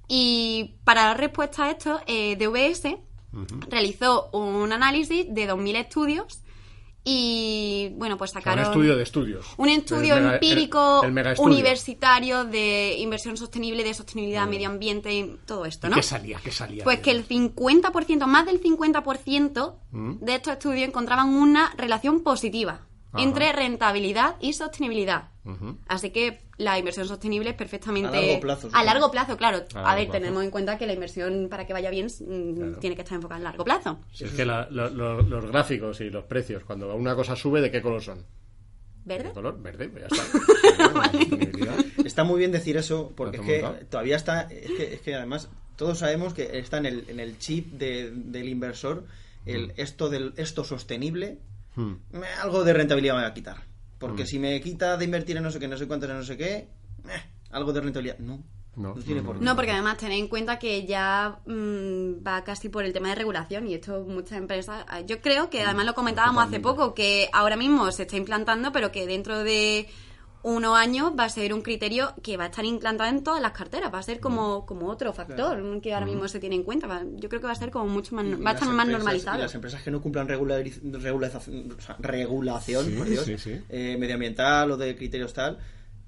Y 0.09 0.76
para 0.85 1.05
dar 1.05 1.18
respuesta 1.20 1.64
a 1.66 1.70
esto, 1.70 2.01
eh, 2.07 2.35
DVS 2.37 2.97
realizó 3.68 4.31
un 4.33 4.72
análisis 4.72 5.26
de 5.33 5.47
2.000 5.49 5.76
estudios 5.76 6.41
y, 7.05 7.92
bueno, 7.96 8.16
pues 8.18 8.30
O 8.30 8.32
sea, 8.34 8.40
sacaron... 8.42 8.64
un 8.64 8.70
estudio 8.70 8.96
de 8.96 9.03
estudios. 9.03 9.46
Un 9.57 9.68
estudio 9.70 10.14
El 10.16 10.22
mega- 10.22 10.34
empírico 10.34 11.01
el- 11.03 11.09
el 11.09 11.12
megaestudio. 11.14 11.55
universitario 11.55 12.44
de 12.44 12.96
inversión 12.98 13.36
sostenible, 13.36 13.82
de 13.82 13.94
sostenibilidad, 13.94 14.46
medio 14.46 14.68
ambiente 14.68 15.12
y 15.14 15.38
todo 15.46 15.64
esto, 15.64 15.86
¿Y 15.86 15.90
¿no? 15.90 15.96
¿Qué 15.96 16.03
salía? 16.03 16.38
¿Qué 16.44 16.51
salía? 16.53 16.84
Pues 16.84 17.01
que 17.01 17.11
el 17.11 17.26
50%, 17.26 18.26
más 18.26 18.46
del 18.46 18.61
50% 18.61 19.76
Mm. 19.92 20.12
de 20.20 20.34
estos 20.34 20.53
estudios 20.53 20.86
encontraban 20.88 21.30
una 21.30 21.72
relación 21.76 22.20
positiva 22.22 22.86
Ajá. 23.12 23.22
entre 23.24 23.51
rentabilidad 23.53 24.36
y 24.40 24.53
sostenibilidad. 24.53 25.30
Así 25.88 26.11
que 26.11 26.41
la 26.59 26.78
inversión 26.78 27.07
sostenible 27.09 27.51
es 27.51 27.57
perfectamente... 27.57 28.09
A 28.16 28.20
largo 28.20 28.41
plazo, 28.41 28.68
A 28.72 28.84
largo 28.84 29.11
plazo, 29.11 29.36
claro. 29.36 29.64
A 29.74 29.93
A, 29.93 29.95
ver, 29.95 30.07
plazo. 30.09 30.18
tenemos 30.20 30.45
en 30.45 30.51
cuenta 30.51 30.76
que 30.78 30.86
la 30.86 30.93
inversión, 30.93 31.49
para 31.51 31.66
que 31.66 31.72
vaya 31.72 31.91
bien, 31.91 32.07
mm, 32.07 32.55
Claro. 32.57 32.76
tiene 32.78 32.95
que 32.97 33.03
estar 33.03 33.16
enfocada 33.16 33.38
en 33.38 33.45
largo 33.45 33.64
plazo. 33.64 34.01
Si 34.12 34.24
es 34.24 34.32
que 34.32 34.45
la- 34.45 34.68
lo- 34.70 34.91
lo- 34.91 35.22
los 35.22 35.47
gráficos 35.47 36.01
y 36.03 36.11
los 36.11 36.24
precios, 36.24 36.62
cuando 36.64 36.95
una 36.95 37.14
cosa 37.16 37.34
sube, 37.36 37.61
¿de 37.62 37.70
qué 37.70 37.80
color 37.80 38.03
son? 38.03 38.24
¿Verde? 39.05 39.28
¿De 39.28 39.34
color? 39.34 39.61
Verde, 39.62 39.88
pues 39.88 40.05
ya 40.09 40.16
está. 40.16 41.11
Está 42.05 42.24
muy 42.24 42.38
bien 42.38 42.53
decir 42.53 42.76
eso, 42.76 43.12
porque 43.16 43.36
es 43.38 43.43
has 43.43 43.47
que 43.49 43.62
montado. 43.62 43.86
todavía 43.86 44.16
está, 44.16 44.43
es 44.43 44.70
que, 44.72 44.95
es 44.95 45.01
que 45.01 45.14
además 45.14 45.49
todos 45.76 45.99
sabemos 45.99 46.34
que 46.34 46.59
está 46.59 46.78
en 46.78 46.86
el, 46.86 47.05
en 47.09 47.20
el 47.20 47.38
chip 47.38 47.72
de- 47.72 48.11
del 48.12 48.49
inversor 48.49 49.05
el 49.47 49.72
esto 49.76 50.11
del 50.11 50.34
esto 50.36 50.64
sostenible, 50.64 51.38
Hmm. 51.76 51.95
me- 52.12 52.26
algo 52.43 52.62
de 52.64 52.72
rentabilidad 52.74 53.14
me 53.16 53.22
va 53.22 53.28
a 53.28 53.34
quitar. 53.34 53.62
Mm. 54.01 54.07
Porque 54.07 54.26
si 54.26 54.38
me 54.38 54.59
quita 54.61 54.96
de 54.96 55.05
invertir 55.05 55.36
en 55.36 55.42
no 55.42 55.51
sé 55.51 55.61
qué, 55.61 55.68
no 55.68 55.76
sé 55.76 55.86
cuántos, 55.86 56.09
en 56.09 56.16
no 56.16 56.24
sé 56.24 56.36
qué, 56.36 56.55
eh, 56.55 56.68
algo 57.51 57.72
de 57.72 57.82
rentabilidad. 57.82 58.18
No, 58.18 58.42
No, 58.76 58.94
no, 58.94 59.03
tiene 59.03 59.20
no, 59.20 59.26
por 59.26 59.38
qué. 59.38 59.44
No, 59.44 59.55
porque 59.55 59.72
además 59.72 59.98
tened 59.98 60.18
en 60.18 60.28
cuenta 60.28 60.59
que 60.59 60.86
ya 60.86 61.40
mm, 61.44 62.26
va 62.26 62.42
casi 62.42 62.70
por 62.70 62.84
el 62.84 62.94
tema 62.94 63.11
de 63.11 63.16
regulación 63.16 63.66
y 63.66 63.74
esto 63.74 64.05
muchas 64.09 64.38
empresas, 64.38 64.84
ah, 64.88 65.01
yo 65.03 65.20
creo 65.20 65.51
que 65.51 65.62
además 65.62 65.84
lo 65.84 65.94
comentábamos 65.94 66.42
hace 66.44 66.61
poco, 66.61 66.94
que 66.94 67.28
ahora 67.32 67.57
mismo 67.57 67.92
se 67.92 68.05
está 68.05 68.16
implantando, 68.16 68.72
pero 68.72 68.90
que 68.90 69.07
dentro 69.07 69.44
de 69.44 69.86
unos 70.43 70.76
años 70.76 71.12
va 71.18 71.24
a 71.24 71.28
ser 71.28 71.53
un 71.53 71.61
criterio 71.62 72.14
que 72.22 72.36
va 72.36 72.45
a 72.45 72.47
estar 72.47 72.64
implantado 72.64 73.11
en 73.11 73.22
todas 73.22 73.43
las 73.43 73.53
carteras, 73.53 73.93
va 73.93 73.99
a 73.99 74.03
ser 74.03 74.20
como, 74.20 74.64
como 74.64 74.86
otro 74.88 75.12
factor 75.12 75.80
que 75.82 75.93
ahora 75.93 76.07
mismo 76.07 76.26
se 76.28 76.41
tiene 76.41 76.57
en 76.57 76.62
cuenta. 76.62 76.86
Va- 76.86 77.03
Yo 77.16 77.28
creo 77.28 77.41
que 77.41 77.47
va 77.47 77.53
a 77.53 77.57
ser 77.57 77.70
como 77.70 77.86
mucho 77.86 78.14
más, 78.14 78.24
Y 78.24 78.34
va 78.34 78.51
a 78.51 78.55
estar 78.55 78.68
más 78.68 78.86
empresas- 78.86 78.88
normalizado. 79.05 79.38
y 79.38 79.43
las 79.43 79.55
empresas 79.55 79.82
que 79.82 79.91
no 79.91 80.01
cumplan 80.01 80.26
regulariz- 80.28 80.80
regularización, 80.82 81.76
regulación 81.99 82.86
Sí, 82.86 82.93
por 82.93 83.07
Dios, 83.09 83.24
sí, 83.24 83.38
sí. 83.38 83.61
eh, 83.68 83.97
medioambiental 83.99 84.70
o 84.70 84.76
de 84.76 84.97
criterios 84.97 85.32
tal, 85.34 85.59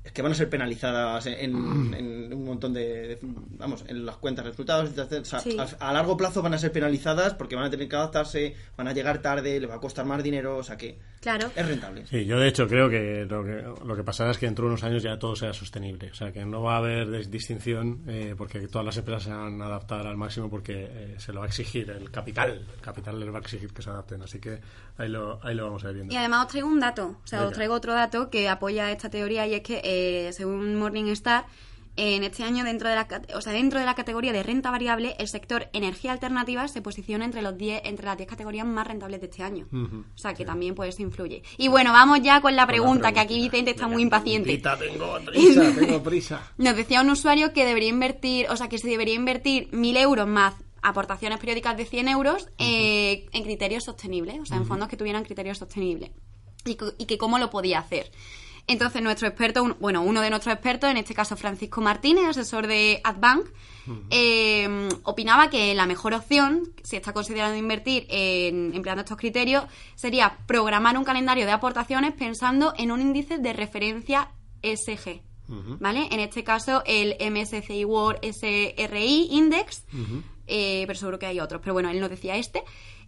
es 0.05 0.11
que 0.13 0.21
van 0.23 0.33
a 0.33 0.35
ser 0.35 0.49
penalizadas 0.51 1.27
en, 1.27 1.53
Mm. 1.53 1.95
en 1.95 2.33
un 2.35 2.45
montón 2.45 2.73
de, 2.75 2.81
de- 3.09 3.19
vamos, 3.23 3.85
en 3.87 4.05
las 4.05 4.17
cuentas, 4.17 4.45
resultados, 4.45 4.91
etcétera. 4.91 5.23
O 5.23 5.25
sea, 5.25 5.39
Sí. 5.41 5.57
a, 5.59 5.89
a 5.89 5.93
largo 5.93 6.17
plazo 6.17 6.43
van 6.43 6.55
a 6.55 6.59
ser 6.59 6.73
penalizadas 6.73 7.35
porque 7.35 7.55
van 7.55 7.65
a 7.67 7.71
tener 7.71 7.89
que 7.89 7.97
adaptarse, 7.97 8.55
van 8.77 8.89
a 8.89 8.93
llegar 8.93 9.23
tarde, 9.23 9.61
les 9.61 9.71
va 9.71 9.77
a 9.77 9.81
costar 9.81 10.05
más 10.05 10.23
dinero, 10.23 10.57
o 10.57 10.63
sea 10.65 10.77
que 10.77 10.99
Claro. 11.21 11.51
es 11.55 11.69
rentable. 11.69 12.05
Sí, 12.07 12.25
yo 12.25 12.39
de 12.41 12.49
hecho 12.49 12.67
creo 12.67 12.91
que 12.91 13.25
lo, 13.29 13.45
que 13.45 13.63
lo 13.87 13.95
que 13.95 14.03
pasará 14.03 14.33
es 14.33 14.39
que 14.39 14.47
dentro 14.47 14.65
de 14.65 14.71
unos 14.71 14.83
años 14.83 15.03
ya 15.05 15.19
todo 15.21 15.37
sea 15.37 15.53
sostenible. 15.53 16.11
O 16.11 16.15
sea, 16.15 16.33
que 16.33 16.45
no 16.45 16.63
va 16.63 16.75
a 16.75 16.79
haber 16.79 17.29
distinción 17.31 18.03
eh, 18.09 18.35
porque 18.37 18.67
todas 18.67 18.85
las 18.85 18.97
empresas 18.97 19.23
se 19.25 19.31
van 19.31 19.61
a 19.63 19.67
adaptar 19.67 20.05
al 20.07 20.17
máximo 20.17 20.51
porque 20.51 20.89
eh, 20.91 21.15
se 21.19 21.33
lo 21.33 21.41
va 21.41 21.47
a 21.47 21.49
exigir 21.49 21.91
el 21.91 22.11
capital. 22.11 22.67
El 22.75 22.81
capital 22.81 23.21
les 23.21 23.29
va 23.33 23.39
a 23.39 23.41
exigir 23.41 23.73
que 23.73 23.83
se 23.83 23.91
adapten. 23.91 24.21
Así 24.23 24.41
que 24.41 24.61
ahí 24.99 25.09
lo, 25.09 25.39
ahí 25.45 25.55
lo 25.55 25.65
vamos 25.67 25.85
a 25.85 25.89
ir 25.91 25.95
viendo. 25.95 26.13
Y 26.13 26.17
además 26.17 26.47
os 26.47 26.51
traigo 26.51 26.67
un 26.69 26.81
dato, 26.81 27.19
o 27.23 27.27
sea, 27.27 27.39
Venga. 27.39 27.49
os 27.51 27.55
traigo 27.55 27.75
otro 27.75 27.93
dato 27.95 28.31
que 28.31 28.49
apoya 28.49 28.91
esta 28.91 29.09
teoría 29.09 29.47
y 29.47 29.55
es 29.55 29.63
que, 29.63 29.81
eh, 29.93 30.33
según 30.33 30.77
Morningstar, 30.77 31.47
en 31.97 32.25
este 32.25 32.43
año 32.43 32.65
dentro 32.65 32.89
de 32.89 32.95
la 32.95 33.07
o 33.35 33.41
sea, 33.41 33.53
dentro 33.53 33.79
de 33.79 33.85
la 33.85 33.95
categoría 33.95 34.33
de 34.33 34.43
renta 34.43 34.71
variable, 34.71 35.15
el 35.19 35.29
sector 35.29 35.69
energía 35.73 36.13
alternativa 36.13 36.67
se 36.69 36.81
posiciona 36.81 37.25
entre 37.25 37.43
los 37.43 37.57
10 37.57 37.83
entre 37.85 38.07
las 38.07 38.17
10 38.17 38.29
categorías 38.29 38.67
más 38.67 38.87
rentables 38.87 39.21
de 39.21 39.27
este 39.27 39.43
año. 39.43 39.67
O 39.73 40.19
sea, 40.19 40.33
que 40.35 40.45
también 40.45 40.75
pues 40.75 40.95
eso 40.95 41.03
influye. 41.03 41.43
Y 41.59 41.69
bueno, 41.69 41.93
vamos 41.93 42.21
ya 42.23 42.41
con 42.41 42.57
la 42.57 42.67
pregunta, 42.67 43.13
que 43.13 43.21
aquí. 43.21 43.43
Vicente 43.43 43.73
está 43.73 43.89
muy 43.89 44.03
impaciente. 44.03 44.57
tengo 44.57 45.19
prisa, 45.27 45.73
tengo 45.79 46.03
prisa. 46.03 46.53
Nos 46.57 46.77
decía 46.77 47.03
un 47.03 47.11
usuario 47.11 47.53
que 47.53 47.67
debería 47.67 47.91
invertir, 47.91 48.47
o 48.49 48.57
sea, 48.57 48.69
que 48.69 48.79
se 48.79 48.89
debería 48.89 49.15
invertir 49.15 49.71
1.000 49.73 49.99
euros 49.99 50.27
más 50.27 50.55
aportaciones 50.81 51.39
periódicas 51.39 51.77
de 51.77 51.85
100 51.85 52.09
euros 52.09 52.49
eh, 52.59 53.27
en 53.33 53.43
criterios 53.43 53.85
sostenibles, 53.85 54.41
o 54.41 54.47
sea, 54.47 54.57
en 54.57 54.67
fondos 54.67 54.89
que 54.89 54.97
tuvieran 54.97 55.25
criterios 55.25 55.59
sostenibles. 55.59 56.11
Y, 56.65 56.77
y 56.99 57.07
que 57.07 57.19
cómo 57.19 57.39
lo 57.39 57.51
podía 57.51 57.81
hacer. 57.81 58.11
Entonces, 58.67 59.03
nuestro 59.03 59.27
experto, 59.29 59.63
un- 59.63 59.77
bueno, 59.81 60.03
uno 60.03 60.21
de 60.21 60.31
nuestros 60.31 60.55
expertos, 60.55 60.91
en 60.91 60.97
este 60.97 61.15
caso 61.15 61.37
Francisco 61.37 61.81
Martínez, 61.81 62.27
asesor 62.29 62.67
de 62.67 63.01
Adbank, 63.05 63.47
eh, 64.11 64.89
opinaba 65.03 65.51
que 65.51 65.75
la 65.75 65.87
mejor 65.87 66.15
opción, 66.15 66.73
si 66.85 66.97
está 66.97 67.13
considerando 67.13 67.57
invertir 67.57 68.07
en, 68.09 68.73
empleando 68.75 69.01
estos 69.03 69.17
criterios, 69.19 69.65
sería 69.97 70.39
programar 70.47 70.97
un 70.97 71.05
calendario 71.05 71.45
de 71.47 71.53
aportaciones 71.53 72.13
pensando 72.13 72.73
en 72.79 72.93
un 72.93 73.01
índice 73.01 73.39
de 73.39 73.53
referencia 73.53 74.31
SG. 74.63 75.23
¿Vale? 75.81 76.09
En 76.13 76.21
este 76.21 76.45
caso, 76.45 76.83
el 76.87 77.17
MSCI 77.21 77.85
World 77.85 78.21
SRI 78.25 79.29
Index, 79.33 79.85
eh, 80.47 80.85
pero 80.87 80.99
seguro 80.99 81.19
que 81.19 81.27
hay 81.27 81.41
otros, 81.41 81.61
pero 81.61 81.75
bueno, 81.75 81.91
él 81.91 82.01
nos 82.01 82.09
decía 82.09 82.37
este. 82.37 82.63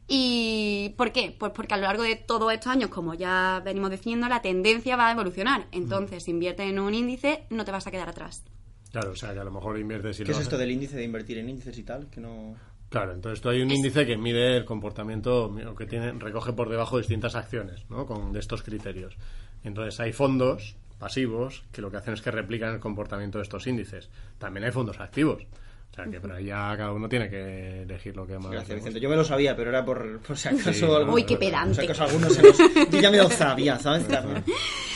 ¿Y 0.06 0.94
por 0.98 1.12
qué? 1.12 1.34
Pues 1.38 1.52
porque 1.52 1.74
a 1.74 1.76
lo 1.78 1.84
largo 1.84 2.02
de 2.02 2.16
todos 2.16 2.52
estos 2.52 2.70
años, 2.70 2.90
como 2.90 3.14
ya 3.14 3.62
venimos 3.64 3.90
diciendo, 3.90 4.28
la 4.28 4.42
tendencia 4.42 4.96
va 4.96 5.08
a 5.08 5.12
evolucionar. 5.12 5.66
Entonces, 5.72 6.24
si 6.24 6.30
inviertes 6.30 6.68
en 6.68 6.78
un 6.78 6.92
índice, 6.92 7.46
no 7.50 7.64
te 7.64 7.72
vas 7.72 7.86
a 7.86 7.90
quedar 7.90 8.08
atrás. 8.08 8.44
Claro, 8.92 9.12
o 9.12 9.16
sea, 9.16 9.32
que 9.32 9.40
a 9.40 9.44
lo 9.44 9.50
mejor 9.50 9.78
inviertes 9.78 10.20
y 10.20 10.24
¿Qué 10.24 10.30
lo 10.32 10.38
es 10.38 10.44
esto 10.44 10.58
del 10.58 10.70
índice 10.70 10.96
de 10.96 11.04
invertir 11.04 11.38
en 11.38 11.48
índices 11.48 11.76
y 11.78 11.82
tal? 11.82 12.08
Que 12.10 12.20
no... 12.20 12.54
Claro, 12.90 13.12
entonces 13.12 13.40
tú 13.40 13.48
hay 13.48 13.60
un 13.60 13.70
índice 13.70 14.06
que 14.06 14.16
mide 14.16 14.56
el 14.56 14.64
comportamiento, 14.64 15.46
o 15.46 15.74
que 15.74 15.86
tiene, 15.86 16.12
recoge 16.12 16.52
por 16.52 16.68
debajo 16.68 16.98
distintas 16.98 17.34
acciones, 17.34 17.90
¿no? 17.90 18.06
Con 18.06 18.32
de 18.32 18.38
estos 18.38 18.62
criterios. 18.62 19.16
Entonces 19.64 19.98
hay 19.98 20.12
fondos 20.12 20.76
pasivos 20.98 21.64
que 21.72 21.82
lo 21.82 21.90
que 21.90 21.96
hacen 21.96 22.14
es 22.14 22.22
que 22.22 22.30
replican 22.30 22.74
el 22.74 22.78
comportamiento 22.78 23.38
de 23.38 23.42
estos 23.42 23.66
índices. 23.66 24.10
También 24.38 24.64
hay 24.64 24.70
fondos 24.70 25.00
activos. 25.00 25.44
O 25.94 25.96
sea 25.96 26.06
que 26.10 26.20
pero 26.20 26.34
ahí 26.34 26.46
ya 26.46 26.74
cada 26.76 26.90
uno 26.92 27.08
tiene 27.08 27.30
que 27.30 27.82
elegir 27.82 28.16
lo 28.16 28.26
que 28.26 28.36
más. 28.36 28.50
Gracias, 28.50 28.74
Vicente. 28.74 28.98
Yo 28.98 29.08
me 29.08 29.14
lo 29.14 29.22
sabía, 29.22 29.54
pero 29.54 29.70
era 29.70 29.84
por, 29.84 30.18
por 30.22 30.36
si 30.36 30.48
acaso... 30.48 30.72
Sí, 30.72 30.84
algún- 30.84 31.14
Uy, 31.14 31.22
qué 31.22 31.36
Por 31.36 31.44
si 31.44 31.50
pedante. 31.50 31.82
acaso 31.84 32.02
algunos 32.02 32.34
se 32.34 32.42
los... 32.42 32.58
Yo 32.90 33.00
ya 33.00 33.10
me 33.12 33.18
lo 33.18 33.30
sabía, 33.30 33.78
¿sabes? 33.78 34.04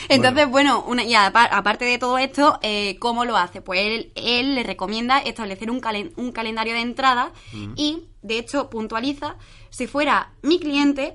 Entonces, 0.09 0.49
bueno, 0.51 0.85
una, 0.89 1.05
y 1.05 1.15
aparte 1.15 1.85
de 1.85 1.99
todo 1.99 2.19
esto, 2.19 2.59
eh, 2.63 2.97
¿cómo 2.99 3.25
lo 3.25 3.37
hace? 3.37 3.61
Pues 3.61 3.81
él, 3.81 4.13
él 4.17 4.55
le 4.57 4.63
recomienda 4.65 5.19
establecer 5.19 5.71
un, 5.71 5.81
calen- 5.81 6.13
un 6.17 6.33
calendario 6.33 6.75
de 6.75 6.81
entrada 6.81 7.33
y, 7.77 8.05
de 8.23 8.39
hecho, 8.39 8.69
puntualiza, 8.69 9.37
si 9.71 9.87
fuera 9.87 10.33
mi 10.43 10.59
cliente, 10.59 11.15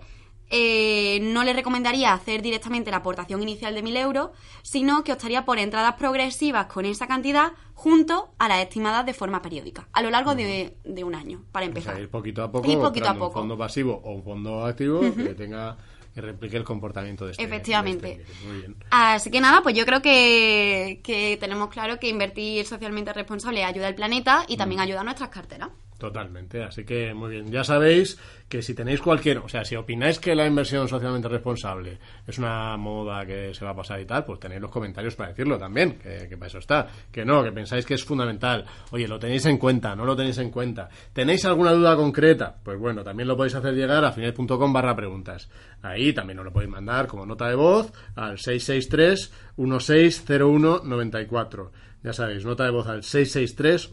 eh, 0.50 1.20
no 1.22 1.44
le 1.44 1.54
recomendaría 1.54 2.14
hacer 2.14 2.42
directamente 2.42 2.92
la 2.92 2.98
aportación 2.98 3.42
inicial 3.42 3.74
de 3.74 3.84
1.000 3.84 3.98
euros, 3.98 4.30
sino 4.62 5.04
que 5.04 5.14
optaría 5.14 5.46
por 5.46 5.58
entradas 5.60 5.96
progresivas 5.96 6.68
con 6.68 6.86
esa 6.86 7.08
cantidad 7.08 7.54
junto 7.74 8.34
a 8.38 8.48
las 8.48 8.60
estimadas 8.60 9.06
de 9.06 9.14
forma 9.14 9.42
periódica, 9.42 9.88
a 9.94 10.02
lo 10.02 10.10
largo 10.12 10.36
de, 10.36 10.78
de 10.84 11.04
un 11.04 11.16
año, 11.16 11.44
para 11.52 11.66
O 11.66 11.70
empezar. 11.70 11.96
sea, 11.96 12.04
ir 12.04 12.10
poquito 12.10 12.44
a 12.44 12.52
poco, 12.52 12.70
Ir 12.72 12.78
poquito 12.78 13.10
a 13.10 13.14
poco. 13.14 13.28
un 13.40 13.46
fondo 13.46 13.58
pasivo 13.58 14.00
o 14.04 14.12
un 14.14 14.24
fondo 14.24 14.66
activo 14.66 15.02
que 15.16 15.34
tenga 15.34 15.78
que 16.14 16.22
replique 16.22 16.56
el 16.56 16.64
comportamiento 16.64 17.26
de 17.26 17.32
este. 17.32 17.44
Efectivamente. 17.44 18.06
de 18.18 18.22
este. 18.22 18.46
Muy 18.48 18.58
bien. 18.60 18.76
Así 18.92 19.32
que 19.32 19.42
nada, 19.42 19.64
pues 19.64 19.76
yo 19.76 19.84
creo 19.84 20.00
que, 20.04 21.02
que 21.04 21.38
tenemos 21.40 21.70
claro 21.70 21.98
que 22.00 22.08
invertir 22.08 22.68
socialmente 22.68 23.12
responsable 23.14 23.64
ayuda 23.64 23.88
al 23.88 23.96
planeta 23.96 24.46
y 24.48 24.56
también 24.56 24.80
ayuda 24.82 25.02
a 25.02 25.04
nuestras 25.04 25.30
carteras. 25.30 25.70
Totalmente, 25.98 26.64
así 26.64 26.84
que 26.84 27.14
muy 27.14 27.32
bien. 27.32 27.52
Ya 27.52 27.64
sabéis 27.64 28.18
que 28.50 28.62
si 28.62 28.74
tenéis 28.74 29.02
cualquier, 29.02 29.40
o 29.40 29.48
sea, 29.48 29.64
si 29.64 29.76
opináis 29.76 30.20
que 30.20 30.36
la 30.36 30.46
inversión 30.46 30.88
socialmente 30.88 31.28
responsable 31.28 31.98
es 32.28 32.38
una 32.38 32.76
moda 32.78 33.26
que 33.26 33.54
se 33.54 33.66
va 33.66 33.72
a 33.72 33.76
pasar 33.76 34.00
y 34.02 34.06
tal, 34.06 34.26
pues 34.26 34.40
tenéis 34.40 34.62
los 34.62 34.70
comentarios 34.70 35.16
para 35.16 35.30
decirlo 35.30 35.58
también, 35.58 35.98
que, 35.98 36.38
para 36.38 36.48
eso 36.48 36.60
está. 36.60 36.88
Que 37.12 37.26
no, 37.26 37.44
que 37.44 37.52
pensáis 37.52 37.86
que 37.86 37.94
es 37.94 38.04
fundamental. 38.04 38.66
Oye, 38.92 39.08
lo 39.08 39.18
tenéis 39.18 39.46
en 39.46 39.58
cuenta, 39.58 39.96
no 39.96 40.06
lo 40.06 40.16
tenéis 40.16 40.38
en 40.40 40.52
cuenta. 40.52 40.90
¿Tenéis 41.14 41.46
alguna 41.46 41.72
duda 41.72 41.96
concreta? 41.96 42.56
Pues 42.62 42.78
bueno, 42.78 43.04
también 43.04 43.28
lo 43.28 43.38
podéis 43.38 43.56
hacer 43.56 43.74
llegar 43.74 44.04
a 44.04 44.12
final.com 44.12 44.74
barra 44.74 44.96
preguntas. 44.96 45.50
Ahí 45.82 46.14
también 46.14 46.40
os 46.40 46.46
lo 46.46 46.54
podéis 46.54 46.72
mandar 46.72 47.08
como 47.08 47.26
nota 47.26 47.48
de 47.48 47.56
voz 47.56 47.92
al 48.16 48.38
663 48.38 49.32
160194. 49.58 51.72
Ya 52.04 52.12
sabéis, 52.12 52.44
nota 52.44 52.66
de 52.66 52.72
voz 52.72 52.88
al 52.88 53.04
663 53.04 53.92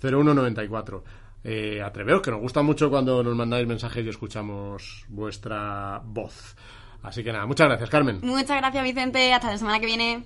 160194. 0.00 1.02
Eh, 1.42 1.80
atreveos, 1.82 2.20
que 2.20 2.30
nos 2.30 2.40
gusta 2.40 2.62
mucho 2.62 2.90
cuando 2.90 3.22
nos 3.22 3.34
mandáis 3.34 3.66
mensajes 3.66 4.04
y 4.04 4.08
escuchamos 4.10 5.04
vuestra 5.08 6.00
voz. 6.04 6.54
Así 7.02 7.24
que 7.24 7.32
nada, 7.32 7.46
muchas 7.46 7.66
gracias, 7.68 7.88
Carmen. 7.88 8.20
Muchas 8.22 8.58
gracias, 8.58 8.84
Vicente. 8.84 9.32
Hasta 9.32 9.50
la 9.50 9.56
semana 9.58 9.80
que 9.80 9.86
viene. 9.86 10.22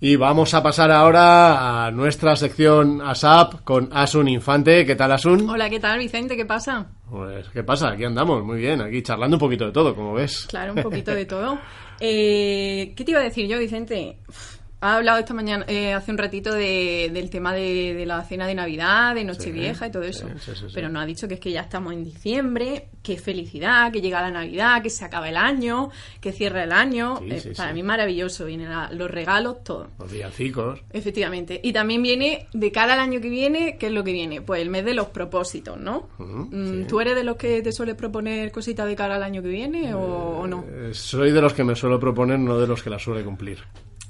Y 0.00 0.16
vamos 0.16 0.52
a 0.54 0.62
pasar 0.62 0.90
ahora 0.90 1.86
a 1.86 1.90
nuestra 1.90 2.36
sección 2.36 3.00
ASAP 3.00 3.62
con 3.64 3.88
Asun 3.92 4.28
Infante. 4.28 4.84
¿Qué 4.84 4.96
tal, 4.96 5.10
Asun? 5.12 5.48
Hola, 5.48 5.70
¿qué 5.70 5.80
tal, 5.80 5.98
Vicente? 5.98 6.36
¿Qué 6.36 6.44
pasa? 6.44 6.86
Pues, 7.08 7.48
¿qué 7.48 7.64
pasa? 7.64 7.90
Aquí 7.90 8.04
andamos, 8.04 8.44
muy 8.44 8.58
bien, 8.58 8.80
aquí 8.80 9.02
charlando 9.02 9.36
un 9.36 9.40
poquito 9.40 9.64
de 9.66 9.72
todo, 9.72 9.94
como 9.94 10.14
ves. 10.14 10.46
Claro, 10.48 10.74
un 10.74 10.82
poquito 10.82 11.12
de 11.14 11.24
todo. 11.26 11.58
Eh, 12.00 12.92
¿Qué 12.94 13.04
te 13.04 13.10
iba 13.12 13.20
a 13.20 13.24
decir 13.24 13.48
yo, 13.48 13.58
Vicente? 13.58 14.18
Uf, 14.28 14.56
Ha 14.86 14.96
hablado 14.96 15.18
esta 15.18 15.32
mañana, 15.32 15.64
eh, 15.66 15.94
hace 15.94 16.10
un 16.10 16.18
ratito, 16.18 16.52
de- 16.52 17.08
del 17.10 17.30
tema 17.30 17.54
de, 17.54 17.94
de 17.94 18.04
la 18.04 18.22
cena 18.22 18.46
de 18.46 18.54
Navidad, 18.54 19.14
de 19.14 19.24
Nochevieja 19.24 19.86
y 19.86 19.90
todo 19.90 20.02
eso. 20.02 20.28
sí, 20.38 20.52
sí, 20.54 20.60
sí. 20.68 20.72
Pero 20.74 20.90
no 20.90 21.00
ha 21.00 21.06
dicho 21.06 21.26
que 21.26 21.34
es 21.34 21.40
que 21.40 21.50
ya 21.52 21.62
estamos 21.62 21.94
en 21.94 22.04
diciembre, 22.04 22.88
que 23.02 23.16
felicidad, 23.16 23.90
que 23.90 24.02
llega 24.02 24.20
la 24.20 24.30
Navidad, 24.30 24.82
que 24.82 24.90
se 24.90 25.02
acaba 25.06 25.30
el 25.30 25.38
año, 25.38 25.88
que 26.20 26.32
cierra 26.32 26.64
el 26.64 26.72
año. 26.72 27.16
Sí, 27.16 27.30
Eh, 27.30 27.40
sí, 27.40 27.50
para 27.56 27.70
sí. 27.70 27.74
mí 27.76 27.82
maravilloso, 27.82 28.44
vienen 28.44 28.68
la- 28.68 28.90
los 28.92 29.10
regalos, 29.10 29.64
todo. 29.64 29.88
Los 29.98 30.12
villancicos. 30.12 30.80
Efectivamente. 30.92 31.58
Y 31.62 31.72
también 31.72 32.02
viene, 32.02 32.46
de 32.52 32.70
cara 32.70 32.92
al 32.92 33.00
año 33.00 33.22
que 33.22 33.30
viene, 33.30 33.78
¿qué 33.78 33.86
es 33.86 33.92
lo 33.92 34.04
que 34.04 34.12
viene? 34.12 34.42
Pues 34.42 34.60
el 34.60 34.68
mes 34.68 34.84
de 34.84 34.92
los 34.92 35.06
propósitos, 35.06 35.78
¿no? 35.78 36.10
Sí. 36.18 36.84
¿Tú 36.86 37.00
eres 37.00 37.14
de 37.14 37.24
los 37.24 37.36
que 37.36 37.62
te 37.62 37.72
suele 37.72 37.94
proponer 37.94 38.52
cositas 38.52 38.86
de 38.86 38.94
cara 38.96 39.14
al 39.16 39.22
año 39.22 39.40
que 39.40 39.48
viene 39.48 39.94
o, 39.94 40.00
o 40.40 40.46
no? 40.46 40.62
Eh, 40.68 40.90
soy 40.92 41.30
de 41.32 41.40
los 41.40 41.54
que 41.54 41.64
me 41.64 41.74
suelo 41.74 41.98
proponer, 41.98 42.38
no 42.38 42.58
de 42.58 42.66
los 42.66 42.82
que 42.82 42.90
las 42.90 43.00
suele 43.02 43.24
cumplir. 43.24 43.60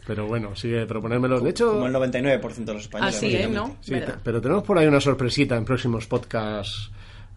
Pero 0.06 0.26
bueno, 0.26 0.54
sigue 0.54 0.86
proponérmelos. 0.86 1.42
De 1.42 1.50
hecho, 1.50 1.72
Como 1.72 1.86
el 1.86 1.94
99% 1.94 2.64
de 2.64 2.74
los 2.74 2.82
españoles. 2.82 3.16
Así 3.16 3.34
es. 3.34 3.48
¿no? 3.48 3.76
Sí, 3.80 3.94
pero 4.22 4.40
tenemos 4.40 4.62
por 4.64 4.78
ahí 4.78 4.86
una 4.86 5.00
sorpresita 5.00 5.56
en 5.56 5.64
próximos 5.64 6.06
podcasts 6.06 6.90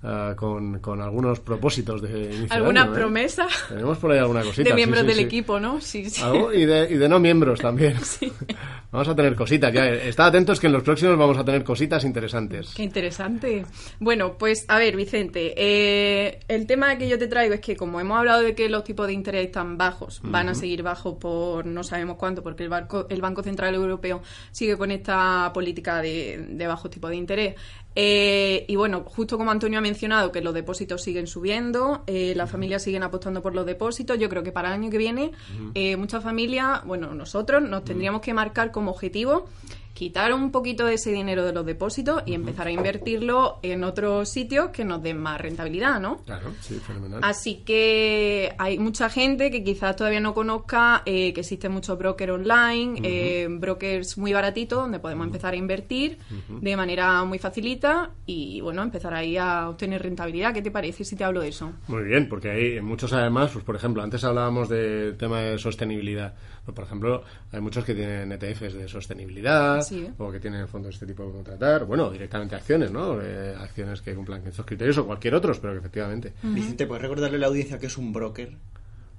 ah, 0.03 0.33
con, 0.35 0.79
con 0.79 1.01
algunos 1.01 1.39
propósitos 1.39 2.01
de 2.01 2.33
inicio 2.33 2.55
¿Alguna 2.55 2.83
año, 2.83 2.91
¿eh? 2.91 2.95
promesa 2.95 3.47
Tenemos 3.69 3.97
por 3.97 4.11
ahí 4.11 4.19
alguna 4.19 4.43
cosita. 4.43 4.69
de 4.69 4.75
miembros 4.75 5.01
sí, 5.01 5.07
del 5.07 5.17
sí. 5.17 5.23
equipo, 5.23 5.59
no? 5.59 5.81
Sí, 5.81 6.09
sí. 6.09 6.21
Algo, 6.21 6.53
y, 6.53 6.65
de, 6.65 6.87
y 6.89 6.95
de 6.95 7.09
no 7.09 7.19
miembros 7.19 7.59
también. 7.59 7.95
Vamos 8.91 9.09
a 9.09 9.15
tener 9.15 9.35
cositas. 9.35 9.73
Ya, 9.73 9.85
estad 9.85 10.27
atentos 10.27 10.59
que 10.59 10.67
en 10.67 10.73
los 10.73 10.81
próximos 10.81 11.17
vamos 11.17 11.37
a 11.37 11.43
tener 11.43 11.63
cositas 11.63 12.05
interesantes. 12.05 12.73
Qué 12.73 12.83
interesante. 12.83 13.65
Bueno, 13.99 14.37
pues 14.37 14.65
a 14.69 14.77
ver, 14.79 14.95
Vicente, 14.95 15.53
eh, 15.57 16.39
el 16.47 16.65
tema 16.65 16.97
que 16.97 17.09
yo 17.09 17.19
te 17.19 17.27
traigo 17.27 17.53
es 17.53 17.59
que 17.59 17.75
como 17.75 17.99
hemos 17.99 18.17
hablado 18.17 18.43
de 18.43 18.55
que 18.55 18.69
los 18.69 18.85
tipos 18.85 19.07
de 19.07 19.13
interés 19.13 19.47
están 19.47 19.77
bajos, 19.77 20.21
van 20.23 20.47
a 20.47 20.55
seguir 20.55 20.83
bajos 20.83 21.17
por 21.19 21.65
no 21.65 21.83
sabemos 21.83 22.15
cuánto, 22.15 22.41
porque 22.41 22.63
el, 22.63 22.69
barco, 22.69 23.07
el 23.09 23.21
Banco 23.21 23.43
Central 23.43 23.75
Europeo 23.75 24.21
sigue 24.51 24.77
con 24.77 24.91
esta 24.91 25.51
política 25.53 26.01
de, 26.01 26.45
de 26.49 26.67
bajos 26.67 26.89
tipos 26.89 27.09
de 27.09 27.17
interés. 27.17 27.55
Eh, 27.99 28.63
y 28.67 28.75
bueno, 28.75 29.03
justo 29.07 29.39
como 29.39 29.49
Antonio 29.49 29.79
ha 29.79 29.81
mencionado 29.81 30.31
que 30.31 30.39
los 30.41 30.53
depósitos 30.53 31.01
siguen 31.01 31.25
subiendo, 31.25 32.03
eh, 32.05 32.33
las 32.35 32.51
familias 32.51 32.83
siguen 32.83 33.01
apostando 33.01 33.41
por 33.41 33.55
los 33.55 33.65
depósitos, 33.65 34.19
yo 34.19 34.29
creo 34.29 34.43
que 34.43 34.51
para 34.51 34.67
el 34.67 34.75
año 34.75 34.91
que 34.91 34.99
viene 34.99 35.31
eh, 35.73 35.97
muchas 35.97 36.23
familias, 36.23 36.85
bueno, 36.85 37.15
nosotros 37.15 37.59
nos 37.63 37.83
tendríamos 37.85 38.21
que 38.21 38.35
marcar 38.35 38.71
como 38.71 38.91
objetivo 38.91 39.49
quitar 39.97 40.31
un 40.31 40.51
poquito 40.51 40.85
de 40.85 40.93
ese 40.93 41.11
dinero 41.11 41.43
de 41.43 41.51
los 41.51 41.65
depósitos 41.65 42.21
y 42.27 42.35
empezar 42.35 42.67
a 42.67 42.71
invertirlo 42.71 43.57
en 43.63 43.83
otros 43.83 44.29
sitios 44.29 44.69
que 44.69 44.85
nos 44.85 45.01
den 45.01 45.17
más 45.17 45.41
rentabilidad, 45.41 45.99
¿no? 45.99 46.17
Claro, 46.17 46.53
sí, 46.61 46.75
fenomenal. 46.75 47.21
Así 47.23 47.63
que 47.65 48.53
hay 48.59 48.77
mucha 48.77 49.09
gente 49.09 49.49
que 49.49 49.63
quizás 49.63 49.95
todavía 49.95 50.19
no 50.19 50.35
conozca 50.35 51.01
eh, 51.03 51.33
que 51.33 51.39
existen 51.39 51.71
muchos 51.71 51.97
brokers 51.97 52.31
online, 52.31 52.99
eh, 53.01 53.47
brokers 53.49 54.19
muy 54.19 54.33
baratitos 54.33 54.83
donde 54.83 54.99
podemos 54.99 55.25
empezar 55.25 55.55
a 55.55 55.57
invertir 55.57 56.19
de 56.47 56.77
manera 56.77 57.23
muy 57.23 57.39
facilita 57.39 58.11
y 58.27 58.61
bueno, 58.61 58.83
empezar 58.83 59.15
ahí 59.15 59.35
a 59.35 59.67
obtener 59.67 60.03
rentabilidad. 60.03 60.53
¿Qué 60.53 60.61
te 60.61 60.69
parece 60.69 61.05
si 61.05 61.15
te 61.15 61.23
hablo 61.23 61.41
de 61.41 61.47
eso? 61.47 61.71
Muy 61.87 62.03
bien, 62.03 62.29
porque 62.29 62.51
hay 62.51 62.81
muchos 62.81 63.13
además, 63.13 63.49
pues 63.51 63.65
por 63.65 63.75
ejemplo, 63.75 64.03
antes 64.03 64.23
hablábamos 64.23 64.69
del 64.69 65.17
tema 65.17 65.39
de 65.39 65.57
sostenibilidad. 65.57 66.35
Pues, 66.65 66.75
por 66.75 66.83
ejemplo, 66.85 67.23
hay 67.51 67.61
muchos 67.61 67.85
que 67.85 67.95
tienen 67.95 68.29
ETFs 68.33 68.73
de 68.73 68.87
sostenibilidad 68.89 69.86
Sí, 69.87 70.09
o 70.17 70.31
que 70.31 70.39
tienen 70.39 70.67
fondos 70.67 70.89
de 70.89 70.93
este 70.93 71.05
tipo 71.05 71.25
de 71.25 71.31
contratar, 71.31 71.85
bueno, 71.85 72.09
directamente 72.11 72.55
acciones, 72.55 72.91
¿no? 72.91 73.21
Eh, 73.21 73.55
acciones 73.59 74.01
que 74.01 74.13
cumplan 74.15 74.45
estos 74.47 74.65
criterios 74.65 74.97
o 74.97 75.05
cualquier 75.05 75.35
otros, 75.35 75.59
pero 75.59 75.73
que 75.73 75.79
efectivamente. 75.79 76.33
Vicente, 76.43 76.85
¿puedes 76.87 77.01
recordarle 77.01 77.37
a 77.37 77.39
la 77.39 77.47
audiencia 77.47 77.77
que 77.79 77.87
es 77.87 77.97
un 77.97 78.11
broker? 78.13 78.51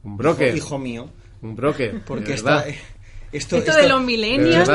Un 0.05 0.16
broker, 0.16 0.49
Hijo, 0.49 0.57
hijo 0.66 0.79
mío. 0.79 1.11
un 1.43 1.57
broker, 1.57 2.03
Porque 2.07 2.35
está... 2.35 2.57
verdad. 2.57 2.69
eh, 2.71 2.79
Esto, 3.31 3.57
Esto 3.57 3.71
esto- 3.73 3.83
de 3.83 3.89
los 3.89 4.01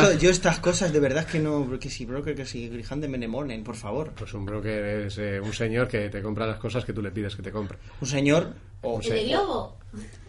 esto- 0.03 0.19
yo 0.19 0.29
estas 0.29 0.59
cosas 0.59 0.93
de 0.93 0.99
verdad 0.99 1.25
que 1.25 1.39
no... 1.39 1.79
Que 1.79 1.89
si 1.89 2.05
broker, 2.05 2.35
que 2.35 2.45
si 2.45 2.69
Grijan 2.69 3.01
de 3.01 3.07
Menemonen, 3.07 3.63
por 3.63 3.75
favor. 3.75 4.11
Pues 4.15 4.31
un 4.35 4.45
broker 4.45 4.85
es 5.07 5.17
eh, 5.17 5.39
un 5.41 5.53
señor 5.53 5.87
que 5.87 6.09
te 6.09 6.21
compra 6.21 6.45
las 6.45 6.59
cosas 6.59 6.85
que 6.85 6.93
tú 6.93 7.01
le 7.01 7.09
pides 7.11 7.35
que 7.35 7.41
te 7.41 7.51
compre. 7.51 7.77
Un 7.99 8.07
señor... 8.07 8.53
O, 8.83 8.99
El 9.01 9.09
de 9.09 9.37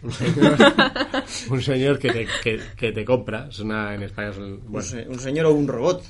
Un 0.03 0.11
señor, 0.11 0.55
un 1.49 1.61
señor 1.61 1.99
que, 1.99 2.09
te, 2.11 2.27
que, 2.43 2.59
que 2.77 2.91
te 2.91 3.05
compra. 3.05 3.47
Es 3.49 3.59
una, 3.59 3.93
en 3.95 4.03
España 4.03 4.29
es 4.29 4.37
el- 4.37 4.43
un, 4.43 4.61
bueno, 4.67 4.87
se- 4.87 5.07
un 5.07 5.19
señor 5.19 5.45
o 5.47 5.51
un 5.53 5.67
robot. 5.67 6.03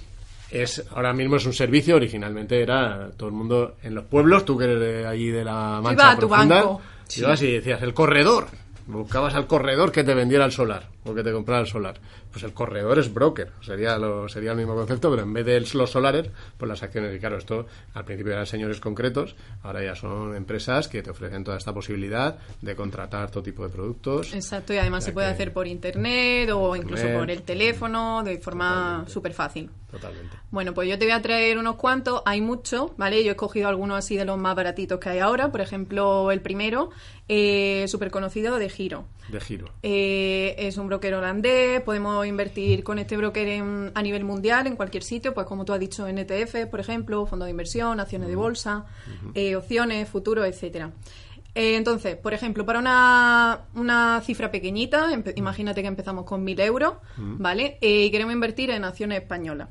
es 0.51 0.83
ahora 0.91 1.13
mismo 1.13 1.37
es 1.37 1.45
un 1.45 1.53
servicio. 1.53 1.95
Originalmente 1.95 2.61
era 2.61 3.09
todo 3.17 3.29
el 3.29 3.35
mundo 3.35 3.75
en 3.83 3.95
los 3.95 4.05
pueblos. 4.05 4.45
Tú 4.45 4.57
que 4.57 4.65
eres 4.65 4.79
de 4.79 5.07
allí 5.07 5.29
de 5.29 5.43
la 5.45 5.79
Mancha 5.81 5.93
Iba 6.03 6.11
a 6.11 6.15
tu 6.19 6.27
Profunda, 6.27 6.55
banco. 6.55 6.81
ibas 7.15 7.41
y 7.41 7.51
decías 7.53 7.81
el 7.81 7.93
corredor. 7.93 8.47
Buscabas 8.87 9.33
al 9.35 9.47
corredor 9.47 9.91
que 9.91 10.03
te 10.03 10.13
vendiera 10.13 10.45
el 10.45 10.51
solar 10.51 10.87
o 11.05 11.13
que 11.13 11.23
te 11.23 11.31
comprara 11.31 11.61
el 11.61 11.67
solar. 11.67 11.99
Pues 12.31 12.43
el 12.43 12.53
corredor 12.53 12.99
es 12.99 13.13
broker. 13.13 13.51
Sería 13.61 13.97
lo, 13.97 14.27
sería 14.27 14.51
el 14.51 14.57
mismo 14.57 14.75
concepto, 14.75 15.09
pero 15.09 15.23
en 15.23 15.33
vez 15.33 15.45
de 15.45 15.59
los 15.73 15.89
solares, 15.89 16.29
pues 16.57 16.67
las 16.67 16.83
acciones. 16.83 17.15
Y 17.15 17.19
claro, 17.19 17.37
esto 17.37 17.67
al 17.93 18.05
principio 18.05 18.33
eran 18.33 18.45
señores 18.45 18.79
concretos, 18.79 19.35
ahora 19.63 19.83
ya 19.83 19.95
son 19.95 20.35
empresas 20.35 20.87
que 20.87 21.01
te 21.01 21.11
ofrecen 21.11 21.43
toda 21.43 21.57
esta 21.57 21.73
posibilidad 21.73 22.37
de 22.61 22.75
contratar 22.75 23.31
todo 23.31 23.43
tipo 23.43 23.63
de 23.63 23.69
productos. 23.69 24.33
Exacto, 24.33 24.73
y 24.73 24.77
además 24.77 25.03
se 25.03 25.11
puede 25.11 25.27
hacer 25.27 25.53
por 25.53 25.67
internet 25.67 26.49
o 26.51 26.75
incluso 26.75 27.03
Internet. 27.03 27.19
por 27.19 27.31
el 27.31 27.41
teléfono, 27.43 28.23
de 28.23 28.37
forma 28.39 29.05
súper 29.07 29.33
fácil. 29.33 29.69
Totalmente. 29.91 30.35
Bueno, 30.51 30.73
pues 30.73 30.89
yo 30.89 30.97
te 30.99 31.05
voy 31.05 31.13
a 31.13 31.21
traer 31.21 31.57
unos 31.57 31.75
cuantos, 31.75 32.21
hay 32.25 32.41
muchos, 32.41 32.91
¿vale? 32.97 33.23
Yo 33.23 33.29
he 33.29 33.31
escogido 33.31 33.69
algunos 33.69 33.97
así 33.97 34.17
de 34.17 34.25
los 34.25 34.37
más 34.37 34.55
baratitos 34.55 34.99
que 34.99 35.09
hay 35.09 35.19
ahora, 35.19 35.51
por 35.51 35.61
ejemplo, 35.61 36.31
el 36.31 36.41
primero, 36.41 36.89
eh, 37.29 37.85
súper 37.87 38.11
conocido 38.11 38.57
de 38.57 38.69
Giro. 38.69 39.05
De 39.29 39.39
giro. 39.39 39.69
Eh, 39.81 40.55
es 40.59 40.77
un 40.77 40.87
broker 40.87 40.94
holandés, 41.15 41.81
podemos 41.81 42.25
invertir 42.25 42.83
con 42.83 42.99
este 42.99 43.17
broker 43.17 43.47
en- 43.47 43.91
a 43.93 44.01
nivel 44.01 44.23
mundial, 44.23 44.67
en 44.67 44.75
cualquier 44.75 45.03
sitio, 45.03 45.33
pues 45.33 45.45
como 45.47 45.65
tú 45.65 45.73
has 45.73 45.79
dicho, 45.79 46.07
en 46.07 46.17
ETF, 46.17 46.67
por 46.67 46.79
ejemplo, 46.79 47.25
fondos 47.25 47.45
de 47.47 47.51
inversión, 47.51 47.99
acciones 47.99 48.27
de 48.27 48.35
bolsa, 48.35 48.85
eh, 49.33 49.55
opciones, 49.55 50.07
futuros, 50.09 50.45
etcétera. 50.47 50.91
Eh, 51.57 51.77
entonces, 51.77 52.17
por 52.17 52.33
ejemplo, 52.33 52.65
para 52.65 52.79
una, 52.79 53.61
una 53.75 54.19
cifra 54.25 54.51
pequeñita, 54.51 55.07
imagínate 55.37 55.81
que 55.81 55.87
empezamos 55.87 56.25
con 56.25 56.45
1.000 56.45 56.59
euros, 56.61 56.95
¿vale? 57.15 57.77
Eh, 57.79 58.03
y 58.05 58.11
queremos 58.11 58.33
invertir 58.33 58.71
en 58.71 58.83
acciones 58.83 59.21
españolas. 59.21 59.69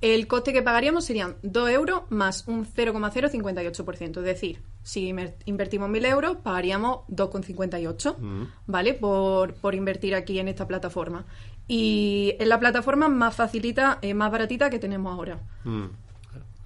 El 0.00 0.26
coste 0.26 0.52
que 0.52 0.60
pagaríamos 0.62 1.04
serían 1.04 1.36
2 1.44 1.70
euros 1.70 2.02
más 2.10 2.48
un 2.48 2.66
0,058%. 2.66 4.18
Es 4.18 4.24
decir, 4.24 4.60
si 4.82 5.08
inver- 5.12 5.34
invertimos 5.44 5.88
1.000 5.88 6.06
euros, 6.06 6.36
pagaríamos 6.42 7.00
2,58, 7.08 8.16
¿vale? 8.66 8.94
Por, 8.94 9.54
por 9.54 9.76
invertir 9.76 10.16
aquí 10.16 10.40
en 10.40 10.48
esta 10.48 10.66
plataforma. 10.66 11.26
Y 11.68 12.34
es 12.40 12.48
la 12.48 12.58
plataforma 12.58 13.08
más 13.08 13.36
facilita, 13.36 13.98
eh, 14.02 14.14
más 14.14 14.32
baratita 14.32 14.68
que 14.68 14.80
tenemos 14.80 15.12
ahora. 15.14 15.38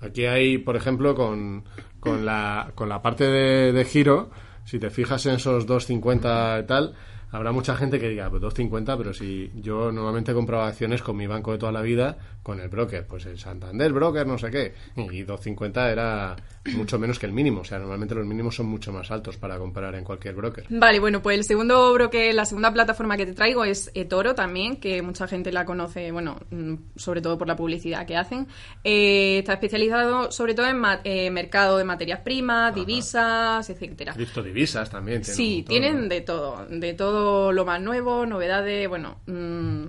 Aquí 0.01 0.25
hay, 0.25 0.57
por 0.59 0.77
ejemplo, 0.77 1.15
con, 1.15 1.65
con, 2.01 2.25
la, 2.25 2.73
con 2.75 2.89
la 2.89 3.03
parte 3.03 3.25
de, 3.25 3.73
de 3.73 3.85
giro, 3.85 4.31
si 4.65 4.79
te 4.79 4.91
fijas 4.91 5.25
en 5.27 5.35
esos 5.35 5.67
2.50 5.67 6.63
y 6.63 6.67
tal, 6.67 6.95
habrá 7.31 7.53
mucha 7.53 7.77
gente 7.77 7.99
que 7.99 8.09
diga, 8.09 8.31
pues 8.31 8.43
2.50, 8.43 8.97
pero 8.97 9.13
si 9.13 9.51
yo 9.57 9.91
normalmente 9.91 10.31
he 10.31 10.35
comprado 10.35 10.65
acciones 10.65 11.03
con 11.03 11.17
mi 11.17 11.27
banco 11.27 11.53
de 11.53 11.59
toda 11.59 11.73
la 11.73 11.83
vida, 11.83 12.17
con 12.43 12.61
el 12.61 12.69
broker, 12.69 13.07
pues 13.07 13.27
el 13.27 13.39
Santander 13.39 13.93
Broker, 13.93 14.27
no 14.27 14.39
sé 14.39 14.51
qué, 14.51 14.75
y 14.97 15.25
2.50 15.25 15.91
era 15.91 16.37
mucho 16.73 16.99
menos 16.99 17.19
que 17.19 17.27
el 17.27 17.33
mínimo, 17.33 17.61
o 17.61 17.65
sea, 17.65 17.79
normalmente 17.79 18.15
los 18.15 18.27
mínimos 18.27 18.57
son 18.57 18.67
mucho 18.67 18.93
más 18.93 19.11
altos 19.11 19.37
para 19.37 19.59
comprar 19.59 19.95
en 19.95 20.05
cualquier 20.05 20.35
broker. 20.35 20.65
Vale, 20.71 20.99
bueno, 20.99 21.23
pues 21.23 21.39
el 21.39 21.45
segundo 21.45 21.93
broker, 21.93 22.35
la 22.35 22.47
segunda 22.47 22.73
plataforma 22.73 23.17
que 23.17 23.27
te 23.27 23.35
traigo 23.35 23.65
es 23.65 23.91
eToro 23.95 24.35
también, 24.35 24.77
que 24.77 25.03
mucha 25.03 25.27
gente 25.29 25.53
la 25.53 25.65
conoce, 25.65 26.11
bueno, 26.11 26.39
mm, 26.51 26.75
sobre 26.97 27.21
todo 27.21 27.37
por 27.37 27.49
la 27.49 27.57
publicidad 27.57 28.07
que 28.07 28.17
hacen. 28.17 28.47
Eh, 28.83 29.39
está 29.39 29.55
especializado 29.55 30.33
sobre 30.33 30.55
todo 30.55 30.67
en 30.67 30.83
eh, 31.05 31.31
mercado 31.31 31.77
de 31.77 31.85
materias 31.85 32.21
primas, 32.21 32.75
divisas, 32.75 33.69
etcétera. 33.69 34.15
Criptodivisas 34.15 34.91
también. 34.91 35.23
tienen 35.23 35.37
Sí, 35.37 35.65
tienen 35.67 36.09
de 36.09 36.21
todo, 36.23 36.67
de 36.71 36.95
todo 36.95 37.53
lo 37.53 37.65
más 37.65 37.81
nuevo, 37.81 38.27
novedades, 38.27 38.89
bueno, 38.89 39.19
mm, 39.27 39.87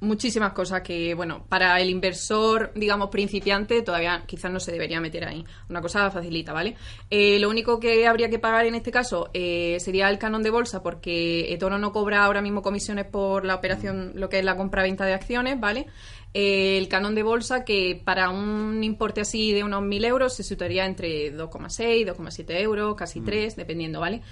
muchísimas 0.00 0.52
cosas 0.52 0.82
que, 0.82 1.14
bueno, 1.14 1.44
para 1.48 1.78
el 1.80 1.90
inversor, 1.90 2.72
digamos, 2.74 3.10
principiante, 3.10 3.82
todavía 3.82 4.24
quizás 4.26 4.50
no 4.50 4.58
se 4.58 4.72
debería 4.72 5.00
meter 5.00 5.26
ahí. 5.26 5.44
Una 5.68 5.80
cosa 5.80 6.10
facilita, 6.10 6.52
¿vale? 6.52 6.76
Eh, 7.10 7.38
lo 7.38 7.48
único 7.48 7.78
que 7.78 8.06
habría 8.06 8.30
que 8.30 8.38
pagar 8.38 8.66
en 8.66 8.74
este 8.74 8.90
caso 8.90 9.30
eh, 9.34 9.76
sería 9.80 10.08
el 10.08 10.18
canon 10.18 10.42
de 10.42 10.50
bolsa, 10.50 10.82
porque 10.82 11.52
eToro 11.52 11.78
no 11.78 11.92
cobra 11.92 12.24
ahora 12.24 12.40
mismo 12.40 12.62
comisiones 12.62 13.06
por 13.06 13.44
la 13.44 13.54
operación, 13.54 14.12
lo 14.14 14.28
que 14.28 14.38
es 14.38 14.44
la 14.44 14.56
compra-venta 14.56 15.04
de 15.04 15.14
acciones, 15.14 15.60
¿vale? 15.60 15.86
El 16.32 16.86
canon 16.88 17.16
de 17.16 17.24
bolsa 17.24 17.64
que 17.64 18.00
para 18.04 18.30
un 18.30 18.84
importe 18.84 19.20
así 19.20 19.52
de 19.52 19.64
unos 19.64 19.82
1.000 19.82 20.04
euros 20.04 20.34
se 20.36 20.44
situaría 20.44 20.86
entre 20.86 21.34
2,6, 21.36 22.06
2,7 22.06 22.60
euros, 22.60 22.94
casi 22.94 23.20
3, 23.20 23.56
dependiendo, 23.56 23.98
¿vale? 23.98 24.22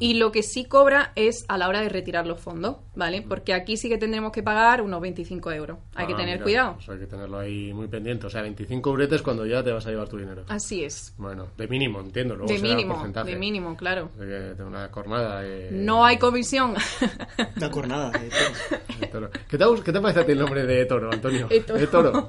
Y 0.00 0.14
lo 0.14 0.32
que 0.32 0.42
sí 0.42 0.64
cobra 0.64 1.12
es 1.14 1.44
a 1.46 1.56
la 1.56 1.68
hora 1.68 1.80
de 1.80 1.88
retirar 1.88 2.26
los 2.26 2.40
fondos, 2.40 2.78
¿vale? 2.96 3.22
Porque 3.22 3.54
aquí 3.54 3.76
sí 3.76 3.88
que 3.88 3.98
tendremos 3.98 4.32
que 4.32 4.42
pagar 4.42 4.82
unos 4.82 5.00
25 5.00 5.52
euros. 5.52 5.78
Hay 5.94 6.06
que 6.08 6.14
Ah, 6.14 6.16
tener 6.16 6.34
mira, 6.38 6.42
cuidado. 6.44 6.74
pues 6.74 6.88
hay 6.88 6.98
que 6.98 7.06
tenerlo 7.06 7.38
ahí 7.38 7.72
muy 7.72 7.86
pendiente. 7.86 8.26
O 8.26 8.30
sea, 8.30 8.42
25 8.42 8.92
bretes 8.92 9.22
cuando 9.22 9.46
ya 9.46 9.62
te 9.62 9.70
vas 9.70 9.86
a 9.86 9.90
llevar 9.90 10.08
tu 10.08 10.16
dinero. 10.18 10.44
Así 10.48 10.82
es. 10.82 11.14
Bueno, 11.18 11.46
de 11.56 11.68
mínimo, 11.68 12.00
entiendo. 12.00 12.34
Luego 12.34 12.48
De 12.52 12.58
será 12.58 12.70
el 12.70 12.76
mínimo, 12.76 12.94
porcentaje. 12.94 13.30
de 13.30 13.36
mínimo, 13.36 13.76
claro. 13.76 14.10
De, 14.18 14.26
que- 14.26 14.54
de 14.54 14.64
una 14.64 14.90
cornada. 14.90 15.42
eh, 15.46 15.68
No 15.72 16.04
hay 16.04 16.16
comisión. 16.18 16.74
Una 17.56 17.70
cornada. 17.70 18.10
¿Qué 19.48 19.58
te, 19.58 19.64
qué 19.84 19.92
te 19.92 20.00
parece 20.00 20.20
a 20.20 20.26
ti 20.26 20.32
el 20.32 20.38
nombre 20.38 20.64
de 20.66 20.84
toro, 20.86 21.12
Antonio? 21.12 21.43
Etoro. 21.50 21.78
De 21.78 21.86
toro. 21.86 22.28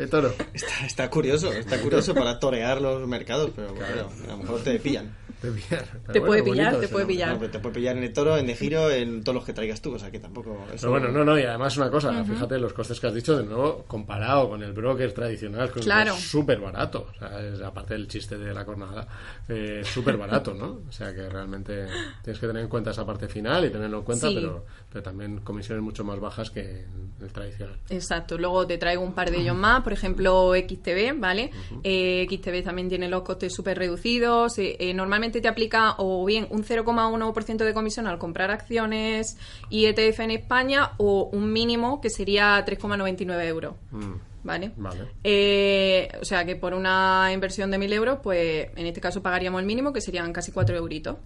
De 0.00 0.06
toro. 0.08 0.32
Está, 0.54 0.86
está 0.86 1.10
curioso, 1.10 1.52
está 1.52 1.78
curioso 1.80 2.14
para 2.14 2.38
torear 2.38 2.80
los 2.80 3.06
mercados, 3.06 3.50
pero 3.54 3.74
bueno, 3.74 4.08
a 4.24 4.26
lo 4.28 4.36
mejor 4.38 4.60
te 4.62 4.78
pillan. 4.80 5.14
De 5.42 5.50
pillar. 5.52 5.84
Te 6.12 6.20
puede 6.20 6.42
bonito 6.42 6.52
pillar, 6.52 6.76
te 6.80 6.88
puede 6.88 7.06
pillar. 7.06 7.40
No, 7.40 7.48
te 7.50 7.58
puede 7.60 7.74
pillar 7.76 7.96
en 7.96 8.02
el 8.04 8.12
toro, 8.12 8.36
en 8.36 8.50
el 8.50 8.56
giro, 8.56 8.90
en 8.90 9.24
todos 9.24 9.34
los 9.36 9.44
que 9.46 9.54
traigas 9.54 9.80
tú, 9.80 9.94
o 9.94 9.98
sea 9.98 10.10
que 10.10 10.18
tampoco... 10.20 10.50
eso- 10.66 10.80
Pero 10.80 10.90
bueno, 10.90 11.08
no, 11.08 11.24
no, 11.24 11.38
y 11.38 11.44
además 11.44 11.74
una 11.78 11.90
cosa, 11.90 12.22
fíjate 12.24 12.58
los 12.58 12.74
costes 12.74 13.00
que 13.00 13.06
has 13.06 13.14
dicho, 13.14 13.38
de 13.38 13.44
nuevo, 13.44 13.84
comparado 13.86 14.50
con 14.50 14.62
el 14.62 14.74
broker 14.74 15.12
tradicional, 15.12 15.70
con 15.70 15.82
Claro. 15.82 16.12
es 16.12 16.20
súper 16.20 16.60
barato, 16.60 17.06
o 17.14 17.18
sea, 17.18 17.40
es, 17.40 17.58
aparte 17.62 17.94
del 17.94 18.06
chiste 18.06 18.36
de 18.36 18.52
la 18.52 18.66
cornada, 18.66 19.08
eh, 19.48 19.78
es 19.80 19.88
súper 19.88 20.18
barato, 20.18 20.52
¿no? 20.52 20.80
O 20.86 20.92
sea 20.92 21.14
que 21.14 21.26
realmente 21.30 21.86
tienes 22.22 22.38
que 22.38 22.46
tener 22.46 22.62
en 22.62 22.68
cuenta 22.68 22.90
esa 22.90 23.06
parte 23.06 23.26
final 23.26 23.64
y 23.64 23.70
tenerlo 23.70 23.98
en 24.00 24.04
cuenta, 24.04 24.28
Sí. 24.28 24.34
pero, 24.34 24.66
pero 24.90 25.02
también 25.02 25.40
comisiones 25.40 25.82
mucho 25.82 26.04
más 26.04 26.20
bajas 26.20 26.50
que 26.50 26.84
el 27.18 27.32
tradicional. 27.32 27.78
Exacto, 27.88 28.36
luego 28.36 28.66
te 28.66 28.76
traigo 28.76 29.02
un 29.02 29.14
par 29.14 29.30
de 29.30 29.38
ellos 29.40 29.56
más, 29.56 29.82
por 29.90 29.98
ejemplo 29.98 30.52
XTB, 30.54 31.18
¿vale? 31.18 31.50
Eh, 31.82 32.24
XTB 32.30 32.62
también 32.62 32.88
tiene 32.88 33.08
los 33.08 33.22
costes 33.22 33.52
súper 33.52 33.76
reducidos, 33.76 34.56
eh, 34.60 34.76
eh, 34.78 34.94
normalmente 34.94 35.40
te 35.40 35.48
aplica 35.48 35.96
o 35.98 36.24
bien 36.24 36.46
un 36.50 36.62
0,1% 36.62 37.64
de 37.64 37.74
comisión 37.74 38.06
al 38.06 38.16
comprar 38.16 38.52
acciones 38.52 39.36
y 39.68 39.86
ETF 39.86 40.20
en 40.20 40.30
España 40.30 40.92
o 40.98 41.28
un 41.32 41.52
mínimo 41.52 42.00
que 42.00 42.08
sería 42.08 42.64
3,99 42.64 43.44
euros, 43.48 43.74
Mm, 43.90 44.14
¿vale? 44.42 44.72
vale. 44.76 45.00
Eh, 45.24 46.08
o 46.20 46.24
sea 46.24 46.44
que 46.44 46.56
por 46.56 46.74
una 46.74 47.30
inversión 47.32 47.70
de 47.70 47.78
1.000 47.78 47.92
euros, 47.92 48.18
pues 48.22 48.68
en 48.76 48.86
este 48.86 49.00
caso 49.00 49.22
pagaríamos 49.22 49.60
el 49.60 49.66
mínimo, 49.66 49.92
que 49.92 50.00
serían 50.00 50.32
casi 50.32 50.52
4 50.52 50.76
euritos. 50.76 51.16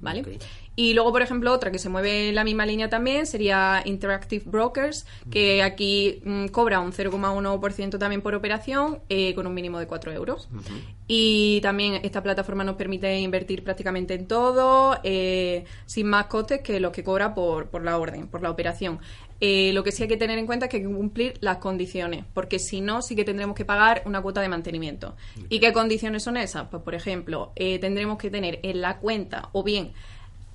¿Vale? 0.00 0.38
Y 0.76 0.94
luego, 0.94 1.12
por 1.12 1.22
ejemplo, 1.22 1.52
otra 1.52 1.70
que 1.70 1.78
se 1.78 1.88
mueve 1.88 2.28
en 2.28 2.34
la 2.34 2.44
misma 2.44 2.66
línea 2.66 2.88
también 2.88 3.26
sería 3.26 3.82
Interactive 3.84 4.44
Brokers, 4.46 5.06
que 5.30 5.62
aquí 5.62 6.20
mm, 6.24 6.46
cobra 6.46 6.80
un 6.80 6.92
0,1% 6.92 7.98
también 7.98 8.22
por 8.22 8.34
operación, 8.34 9.00
eh, 9.08 9.34
con 9.34 9.46
un 9.46 9.54
mínimo 9.54 9.78
de 9.78 9.86
4 9.86 10.12
euros. 10.12 10.48
Y 11.06 11.60
también 11.62 12.00
esta 12.02 12.22
plataforma 12.22 12.64
nos 12.64 12.76
permite 12.76 13.18
invertir 13.18 13.64
prácticamente 13.64 14.14
en 14.14 14.26
todo, 14.26 14.98
eh, 15.02 15.64
sin 15.86 16.06
más 16.06 16.26
costes 16.26 16.60
que 16.60 16.80
los 16.80 16.92
que 16.92 17.02
cobra 17.02 17.34
por, 17.34 17.70
por 17.70 17.82
la 17.82 17.98
orden, 17.98 18.28
por 18.28 18.42
la 18.42 18.50
operación. 18.50 19.00
Eh, 19.40 19.72
lo 19.72 19.84
que 19.84 19.92
sí 19.92 20.02
hay 20.02 20.08
que 20.08 20.16
tener 20.16 20.38
en 20.38 20.46
cuenta 20.46 20.66
es 20.66 20.70
que 20.70 20.78
hay 20.78 20.82
que 20.82 20.88
cumplir 20.88 21.34
las 21.40 21.58
condiciones, 21.58 22.24
porque 22.34 22.58
si 22.58 22.80
no, 22.80 23.02
sí 23.02 23.14
que 23.14 23.24
tendremos 23.24 23.54
que 23.54 23.64
pagar 23.64 24.02
una 24.04 24.20
cuota 24.20 24.40
de 24.40 24.48
mantenimiento. 24.48 25.14
¿Y 25.48 25.60
qué 25.60 25.72
condiciones 25.72 26.24
son 26.24 26.36
esas? 26.36 26.68
Pues, 26.68 26.82
por 26.82 26.94
ejemplo, 26.94 27.52
eh, 27.56 27.78
tendremos 27.78 28.18
que 28.18 28.30
tener 28.30 28.58
en 28.62 28.80
la 28.80 28.98
cuenta 28.98 29.48
o 29.52 29.62
bien 29.62 29.92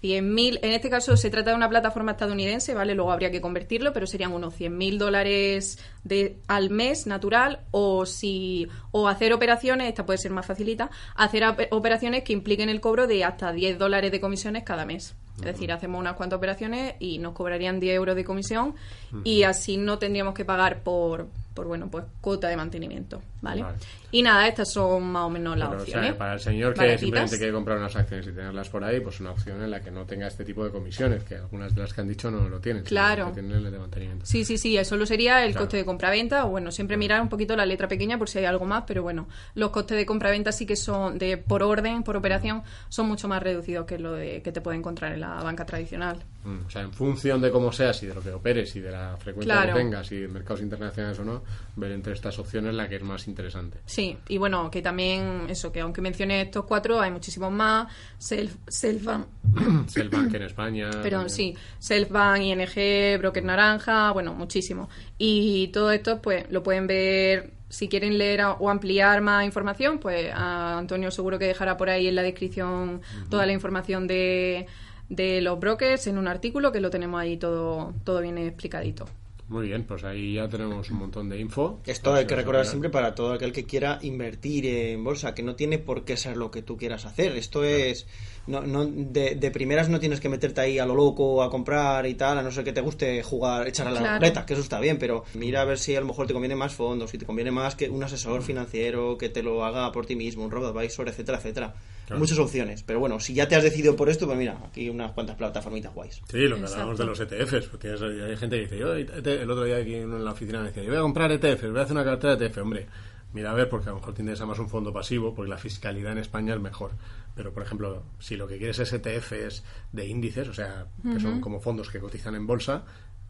100.000, 0.04 0.60
en 0.62 0.74
este 0.74 0.90
caso 0.90 1.16
se 1.16 1.30
trata 1.30 1.52
de 1.52 1.56
una 1.56 1.70
plataforma 1.70 2.12
estadounidense, 2.12 2.74
¿vale? 2.74 2.94
Luego 2.94 3.14
habría 3.14 3.32
que 3.32 3.40
convertirlo, 3.40 3.94
pero 3.94 4.06
serían 4.06 4.34
unos 4.34 4.54
100.000 4.60 4.98
dólares 4.98 5.80
de, 6.04 6.40
al 6.48 6.70
mes 6.70 7.08
natural 7.08 7.62
o 7.72 8.06
si 8.06 8.68
o 8.92 9.08
hacer 9.08 9.32
operaciones, 9.32 9.88
esta 9.88 10.06
puede 10.06 10.18
ser 10.18 10.32
más 10.32 10.46
facilita, 10.46 10.92
hacer 11.16 11.46
operaciones 11.72 12.24
que 12.24 12.34
impliquen 12.34 12.68
el 12.68 12.82
cobro 12.82 13.08
de 13.08 13.24
hasta 13.24 13.54
10 13.54 13.80
dólares 13.80 14.12
de 14.12 14.20
comisiones 14.20 14.64
cada 14.64 14.86
mes. 14.86 15.16
Es 15.38 15.46
decir, 15.46 15.72
hacemos 15.72 16.00
unas 16.00 16.14
cuantas 16.14 16.38
operaciones 16.38 16.96
y 17.00 17.18
nos 17.18 17.34
cobrarían 17.34 17.80
10 17.80 17.96
euros 17.96 18.16
de 18.16 18.24
comisión 18.24 18.76
y 19.24 19.44
así 19.44 19.78
no 19.78 19.98
tendríamos 20.00 20.34
que 20.36 20.46
pagar 20.46 20.82
por, 20.84 21.28
por 21.54 21.66
bueno, 21.68 21.88
pues 21.90 22.06
cuota 22.22 22.48
de 22.50 22.56
mantenimiento, 22.58 23.22
¿vale? 23.42 23.64
Vale. 23.64 23.78
Y 24.12 24.22
nada, 24.22 24.48
estas 24.48 24.72
son 24.72 25.04
más 25.12 25.24
o 25.24 25.30
menos 25.32 25.58
las 25.58 25.70
Pero, 25.70 25.82
o 25.82 25.86
sea, 25.86 25.96
opciones. 25.98 26.18
para 26.18 26.34
el 26.36 26.40
señor 26.40 26.74
que 26.76 26.98
simplemente 27.00 27.38
quiere 27.38 27.52
comprar 27.52 27.80
unas 27.80 27.96
acciones 27.96 28.28
y 28.28 28.32
tenerlas 28.32 28.70
por 28.70 28.84
ahí, 28.84 29.00
pues 29.00 29.20
una 29.22 29.32
opción 29.32 29.62
en 29.64 29.72
la 29.72 29.82
que 29.82 29.90
no 29.90 30.06
tenga 30.06 30.28
este 30.28 30.46
tipo 30.46 30.64
de 30.64 30.70
comisiones, 30.72 31.24
que 31.24 31.36
algunas 31.36 31.74
de 31.74 31.82
las 31.82 31.94
que 31.94 32.02
han 32.02 32.08
dicho 32.08 32.30
no 32.30 32.48
lo 32.48 32.60
tienen. 32.60 32.84
Claro. 32.84 33.28
que 33.28 33.42
tienen 33.42 33.58
el 33.66 33.72
de 33.72 33.80
mantenimiento. 33.80 34.26
Sí, 34.28 34.46
sí, 34.46 34.60
sí, 34.60 34.78
eso 34.78 34.90
solo 34.92 35.08
sería 35.08 35.44
el 35.44 35.52
Claro. 35.54 35.66
coste 35.66 35.78
de 35.78 35.86
compra-venta, 35.86 36.46
o 36.46 36.50
bueno, 36.50 36.72
siempre 36.72 36.96
mirar 36.96 37.22
un 37.22 37.30
poquito 37.30 37.56
la 37.56 37.66
letra 37.66 37.88
pequeña 37.88 38.20
por 38.20 38.30
si 38.30 38.38
hay 38.38 38.46
algo 38.46 38.66
más, 38.66 38.84
pero 38.86 39.02
bueno, 39.02 39.28
los 39.56 39.72
costes 39.72 39.98
de 39.98 40.06
compra-venta 40.06 40.52
sí 40.52 40.68
que 40.68 40.76
son 40.76 41.18
de 41.18 41.38
por 41.38 41.64
orden, 41.64 42.04
por 42.04 42.16
operación, 42.16 42.62
son 42.90 43.08
mucho 43.08 43.28
más 43.28 43.42
reducidos 43.42 43.88
que 43.88 43.98
lo 43.98 44.14
de 44.14 44.44
que 44.44 44.52
te 44.52 44.62
puede 44.62 44.78
encontrar 44.78 45.14
en 45.14 45.22
la 45.24 45.44
banca 45.44 45.66
tradicional. 45.66 46.24
Mm, 46.44 46.66
O 46.68 46.70
sea, 46.70 46.82
en 46.82 46.92
función 46.92 47.40
de 47.42 47.50
cómo 47.52 47.72
seas 47.72 48.04
y 48.04 48.08
de 48.08 48.14
lo 48.16 48.22
que 48.22 48.32
operes 48.32 48.76
y 48.76 48.82
de 48.82 48.92
la 48.92 49.16
frecuencia 49.18 49.56
Claro. 49.56 49.74
que 49.74 49.80
tengas 49.80 50.12
y 50.12 50.18
de 50.20 50.28
mercados 50.28 50.62
internacionales 50.62 51.18
o 51.20 51.24
no, 51.24 51.44
ver 51.78 51.92
entre 51.94 52.14
estas 52.14 52.38
opciones 52.40 52.74
la 52.74 52.90
que 52.90 52.98
es 52.98 53.04
más 53.04 53.28
interesante. 53.28 53.80
Sí, 53.86 54.18
y 54.28 54.38
bueno, 54.38 54.70
que 54.70 54.82
también 54.82 55.46
eso, 55.50 55.72
que 55.72 55.80
aunque 55.80 56.02
mencione 56.02 56.42
estos 56.42 56.66
cuatro, 56.66 57.00
hay 57.00 57.12
muchísimos 57.12 57.52
más, 57.52 57.88
Self, 58.18 58.56
Selfbank, 58.68 59.26
Selbank 59.88 60.34
en 60.34 60.42
España. 60.44 60.90
Perdón, 61.02 61.30
sí. 61.30 61.56
Selfbank, 61.80 62.42
ING, 62.42 63.20
Broker 63.20 63.44
Naranja, 63.44 64.12
bueno, 64.12 64.34
muchísimo. 64.34 64.90
Y 65.18 65.70
todo 65.70 65.92
esto, 65.92 66.22
pues, 66.22 66.46
lo 66.52 66.62
pueden 66.64 66.88
ver. 66.88 67.52
Si 67.70 67.88
quieren 67.90 68.20
leer 68.20 68.42
o 68.60 68.70
ampliar 68.70 69.20
más 69.22 69.44
información, 69.46 69.98
pues 69.98 70.32
a 70.32 70.78
Antonio 70.78 71.10
seguro 71.10 71.40
que 71.40 71.46
dejará 71.48 71.76
por 71.76 71.90
ahí 71.90 72.08
en 72.08 72.14
la 72.14 72.22
descripción 72.22 73.02
toda 73.32 73.48
la 73.48 73.52
información 73.52 74.06
de, 74.06 74.68
de 75.10 75.42
los 75.42 75.60
brokers 75.60 76.08
en 76.08 76.18
un 76.18 76.28
artículo 76.28 76.72
que 76.72 76.80
lo 76.82 76.90
tenemos 76.90 77.20
ahí 77.20 77.38
todo, 77.38 77.94
todo 78.04 78.22
bien 78.22 78.38
explicadito. 78.38 79.06
Muy 79.50 79.68
bien, 79.68 79.84
pues 79.84 80.04
ahí 80.06 80.36
ya 80.36 80.48
tenemos 80.48 80.90
un 80.90 80.98
montón 80.98 81.28
de 81.30 81.38
info. 81.38 81.80
Esto 81.86 82.12
hay 82.12 82.24
Pues, 82.24 82.28
que 82.28 82.34
eh, 82.34 82.38
recordar 82.38 82.64
ya. 82.64 82.70
siempre 82.72 82.90
para 82.90 83.14
todo 83.14 83.34
aquel 83.34 83.52
que 83.52 83.66
quiera 83.66 84.00
invertir 84.02 84.66
en 84.66 85.04
bolsa, 85.04 85.36
que 85.36 85.44
no 85.44 85.56
tiene 85.56 85.78
por 85.80 86.06
qué 86.06 86.16
ser 86.16 86.38
lo 86.38 86.50
que 86.50 86.62
tú 86.62 86.78
quieras 86.78 87.06
hacer. 87.06 87.36
Esto 87.36 87.64
es. 87.66 88.08
No, 88.48 88.62
no, 88.62 88.86
de, 88.86 89.36
de 89.36 89.52
primeras 89.52 89.90
no 89.90 90.00
tienes 90.00 90.22
que 90.22 90.30
meterte 90.30 90.62
ahí 90.62 90.80
a 90.80 90.86
lo 90.86 90.96
loco 90.96 91.44
a 91.44 91.50
comprar 91.52 92.06
y 92.08 92.14
tal, 92.16 92.38
a 92.40 92.42
no 92.42 92.52
ser 92.52 92.64
que 92.64 92.74
te 92.74 92.82
guste 92.82 93.22
jugar, 93.22 93.68
echar 93.68 93.88
a 93.88 93.92
la 93.92 94.00
Claro. 94.18 94.46
que 94.46 94.54
eso 94.54 94.62
está 94.62 94.80
bien, 94.80 94.98
pero 94.98 95.24
mira 95.34 95.62
a 95.62 95.66
ver 95.66 95.78
si 95.78 95.96
a 95.96 96.00
lo 96.00 96.08
mejor 96.08 96.26
te 96.26 96.34
conviene 96.34 96.56
más 96.56 96.74
fondos, 96.74 97.12
si 97.12 97.18
te 97.18 97.26
conviene 97.26 97.52
más 97.52 97.76
que 97.76 97.90
un 97.90 98.02
asesor 98.04 98.42
financiero 98.44 99.18
que 99.18 99.30
te 99.30 99.44
lo 99.44 99.64
haga 99.66 99.92
por 99.92 100.06
ti 100.06 100.16
mismo, 100.16 100.44
un 100.46 100.52
robo-advisor, 100.52 101.08
etcétera, 101.10 101.38
etcétera. 101.38 101.74
Claro. 102.06 102.20
Muchas 102.20 102.38
opciones, 102.38 102.84
pero 102.84 103.00
bueno, 103.00 103.20
si 103.20 103.34
ya 103.34 103.48
te 103.48 103.56
has 103.56 103.64
decidido 103.64 103.96
por 103.96 104.10
esto, 104.10 104.26
pues 104.26 104.38
mira, 104.38 104.58
aquí 104.66 104.90
unas 104.90 105.12
cuantas 105.14 105.38
plataformitas 105.38 105.94
guays. 105.94 106.22
Sí, 106.30 106.48
lo 106.48 106.56
que 106.56 106.62
Exacto. 106.64 106.82
hablamos 106.82 106.98
de 107.00 107.06
los 107.06 107.20
ETFs. 107.20 107.80
Tienes, 107.80 108.02
hay 108.02 108.38
gente 108.38 108.58
que 108.58 108.62
dice, 108.64 108.78
yo 108.78 108.94
ET 108.96 109.26
el 109.26 109.50
otro 109.50 109.64
día 109.64 109.78
aquí 109.78 109.96
en 109.96 110.24
la 110.24 110.32
oficina 110.32 110.60
me 110.60 110.68
decía, 110.68 110.84
yo 110.84 110.90
voy 110.90 110.98
a 110.98 111.02
comprar 111.02 111.32
ETFs, 111.32 111.70
voy 111.70 111.80
a 111.80 111.84
hacer 111.84 111.96
una 111.96 112.04
cartera 112.04 112.36
de 112.36 112.46
ETF. 112.46 112.58
Hombre, 112.58 112.88
mira 113.34 113.52
a 113.52 113.54
ver, 113.54 113.70
porque 113.70 113.88
a 113.88 113.94
lo 113.94 114.00
mejor 114.00 114.14
te 114.14 114.22
interesa 114.22 114.46
más 114.46 114.60
un 114.60 114.70
fondo 114.70 114.92
pasivo, 114.92 115.34
porque 115.34 115.50
la 115.50 115.58
fiscalidad 115.58 116.12
en 116.12 116.18
España 116.18 116.54
es 116.54 116.60
mejor. 116.60 116.92
Pero, 117.36 117.54
por 117.54 117.64
ejemplo, 117.64 118.04
si 118.20 118.36
lo 118.36 118.48
que 118.48 118.58
quieres 118.58 118.80
es 118.80 118.94
ETFs 118.94 119.64
de 119.92 120.06
índices, 120.06 120.48
o 120.50 120.54
sea, 120.54 120.86
que 121.02 121.20
son 121.20 121.42
como 121.42 121.60
fondos 121.60 121.90
que 121.90 122.00
cotizan 122.00 122.36
en 122.36 122.46
bolsa, 122.46 122.84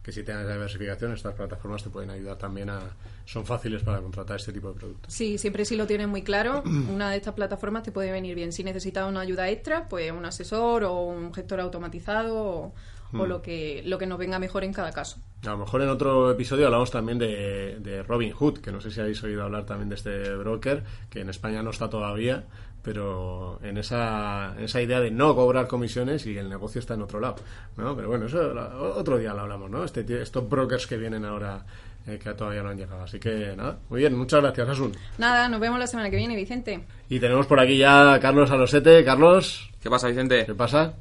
que 0.04 0.12
si 0.12 0.22
tienes 0.22 0.46
diversificación, 0.46 1.14
estas 1.14 1.34
plataformas 1.34 1.82
te 1.82 1.88
pueden 1.88 2.10
ayudar 2.10 2.36
también 2.36 2.68
a... 2.68 2.78
Son 3.24 3.46
fáciles 3.46 3.82
para 3.82 4.02
contratar 4.02 4.36
este 4.36 4.52
tipo 4.52 4.68
de 4.68 4.74
productos. 4.74 5.14
Sí, 5.14 5.38
siempre 5.38 5.64
si 5.64 5.76
lo 5.76 5.86
tienes 5.86 6.08
muy 6.08 6.22
claro, 6.22 6.62
una 6.92 7.10
de 7.10 7.16
estas 7.16 7.32
plataformas 7.32 7.84
te 7.84 7.90
puede 7.90 8.12
venir 8.12 8.34
bien. 8.34 8.52
Si 8.52 8.62
necesitas 8.62 9.08
una 9.08 9.20
ayuda 9.20 9.48
extra, 9.48 9.88
pues 9.88 10.12
un 10.12 10.26
asesor 10.26 10.84
o 10.84 11.00
un 11.04 11.32
gestor 11.32 11.60
automatizado 11.60 12.36
o, 12.36 12.74
Mm. 13.12 13.20
o 13.20 13.26
lo 13.26 13.42
que 13.42 13.82
lo 13.84 13.96
que 13.98 14.06
nos 14.06 14.18
venga 14.18 14.38
mejor 14.38 14.64
en 14.64 14.72
cada 14.72 14.90
caso. 14.92 15.18
A 15.44 15.50
lo 15.50 15.58
mejor 15.58 15.82
en 15.82 15.88
otro 15.88 16.30
episodio 16.30 16.66
hablamos 16.66 16.90
también 16.90 17.18
de, 17.18 17.76
de 17.80 18.02
Robin 18.02 18.32
Hood, 18.32 18.58
que 18.60 18.72
no 18.72 18.80
sé 18.80 18.90
si 18.90 19.00
habéis 19.00 19.22
oído 19.22 19.42
hablar 19.44 19.66
también 19.66 19.88
de 19.90 19.94
este 19.96 20.34
broker, 20.36 20.82
que 21.10 21.20
en 21.20 21.28
España 21.28 21.62
no 21.62 21.70
está 21.70 21.88
todavía, 21.90 22.44
pero 22.82 23.58
en 23.62 23.78
esa, 23.78 24.54
en 24.58 24.64
esa 24.64 24.80
idea 24.82 25.00
de 25.00 25.10
no 25.10 25.34
cobrar 25.34 25.66
comisiones 25.66 26.26
y 26.26 26.36
el 26.36 26.48
negocio 26.48 26.78
está 26.78 26.94
en 26.94 27.02
otro 27.02 27.20
lado. 27.20 27.36
¿no? 27.76 27.94
Pero 27.96 28.08
bueno, 28.08 28.26
eso 28.26 28.52
la- 28.54 28.74
otro 28.76 29.18
día 29.18 29.32
lo 29.34 29.40
hablamos, 29.42 29.70
¿no? 29.70 29.84
Este, 29.84 30.04
estos 30.22 30.48
brokers 30.48 30.86
que 30.86 30.96
vienen 30.96 31.24
ahora 31.24 31.64
eh, 32.06 32.18
que 32.22 32.32
todavía 32.34 32.62
no 32.62 32.68
han 32.70 32.76
llegado. 32.78 33.02
Así 33.02 33.18
que 33.18 33.54
nada, 33.56 33.78
muy 33.88 34.00
bien, 34.00 34.16
muchas 34.16 34.42
gracias, 34.42 34.68
Asun. 34.68 34.92
Nada, 35.18 35.48
nos 35.48 35.60
vemos 35.60 35.78
la 35.78 35.86
semana 35.86 36.10
que 36.10 36.16
viene, 36.16 36.36
Vicente. 36.36 36.84
Y 37.08 37.20
tenemos 37.20 37.46
por 37.46 37.60
aquí 37.60 37.78
ya 37.78 38.14
a 38.14 38.20
Carlos 38.20 38.50
Alosete. 38.50 39.04
Carlos, 39.04 39.70
¿Qué 39.80 39.88
pasa, 39.90 40.08
Vicente? 40.08 40.44
¿qué 40.46 40.54
pasa? 40.54 40.94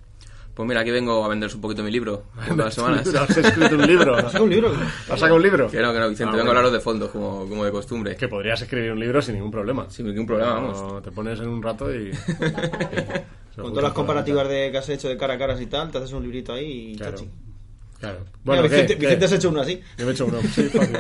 Pues 0.53 0.67
mira, 0.67 0.81
aquí 0.81 0.91
vengo 0.91 1.25
a 1.25 1.27
venderos 1.29 1.55
un 1.55 1.61
poquito 1.61 1.81
mi 1.81 1.89
libro, 1.89 2.25
todas 2.47 2.57
las 2.57 2.73
semanas. 2.75 3.07
Has 3.15 3.37
escrito 3.37 3.75
un 3.75 3.87
libro. 3.87 4.21
¿no? 4.21 4.29
Saca 4.29 4.43
un 4.43 4.49
libro. 4.51 4.71
¿Has 5.09 5.19
sacado 5.19 5.35
un 5.37 5.41
libro? 5.41 5.67
Que 5.69 5.79
no, 5.81 5.91
que 5.91 5.99
no, 5.99 6.09
Vicente, 6.09 6.29
Ah, 6.33 6.37
vengo 6.37 6.45
bueno. 6.45 6.49
a 6.51 6.51
hablaros 6.59 6.73
de 6.73 6.79
fondos, 6.79 7.09
como, 7.09 7.47
como 7.49 7.65
de 7.65 7.71
costumbre. 7.71 8.15
Que 8.15 8.27
podrías 8.27 8.61
escribir 8.61 8.91
un 8.91 8.99
libro 8.99 9.21
sin 9.21 9.33
ningún 9.35 9.49
problema. 9.51 9.89
Sin 9.89 10.05
ningún 10.07 10.27
problema, 10.27 10.53
No, 10.59 10.61
vamos. 10.73 11.03
Te 11.03 11.11
pones 11.11 11.39
en 11.39 11.47
un 11.47 11.63
rato 11.63 11.93
y... 11.93 12.11
Con 13.55 13.69
todas 13.69 13.83
las 13.83 13.93
comparativas 13.93 14.47
de 14.47 14.71
que 14.71 14.77
has 14.79 14.89
hecho 14.89 15.07
de 15.09 15.15
cara 15.17 15.35
a 15.35 15.37
caras 15.37 15.61
y 15.61 15.67
tal, 15.67 15.91
te 15.91 15.99
haces 15.99 16.11
un 16.11 16.23
librito 16.23 16.53
ahí 16.53 16.93
y 16.93 16.95
Claro. 16.97 17.17
chachi. 17.17 17.29
Claro. 17.99 18.19
Mira, 18.19 18.31
Bueno, 18.43 18.61
¿qué? 18.63 18.67
Vicente, 18.69 18.93
¿Qué? 18.95 18.99
Vicente 19.05 19.25
has 19.25 19.31
hecho 19.31 19.49
uno 19.49 19.61
así. 19.61 19.81
Yo 19.97 20.05
me 20.05 20.11
he 20.11 20.13
hecho 20.13 20.25
uno. 20.25 20.39
Sí, 20.41 20.63
fácil. 20.69 20.97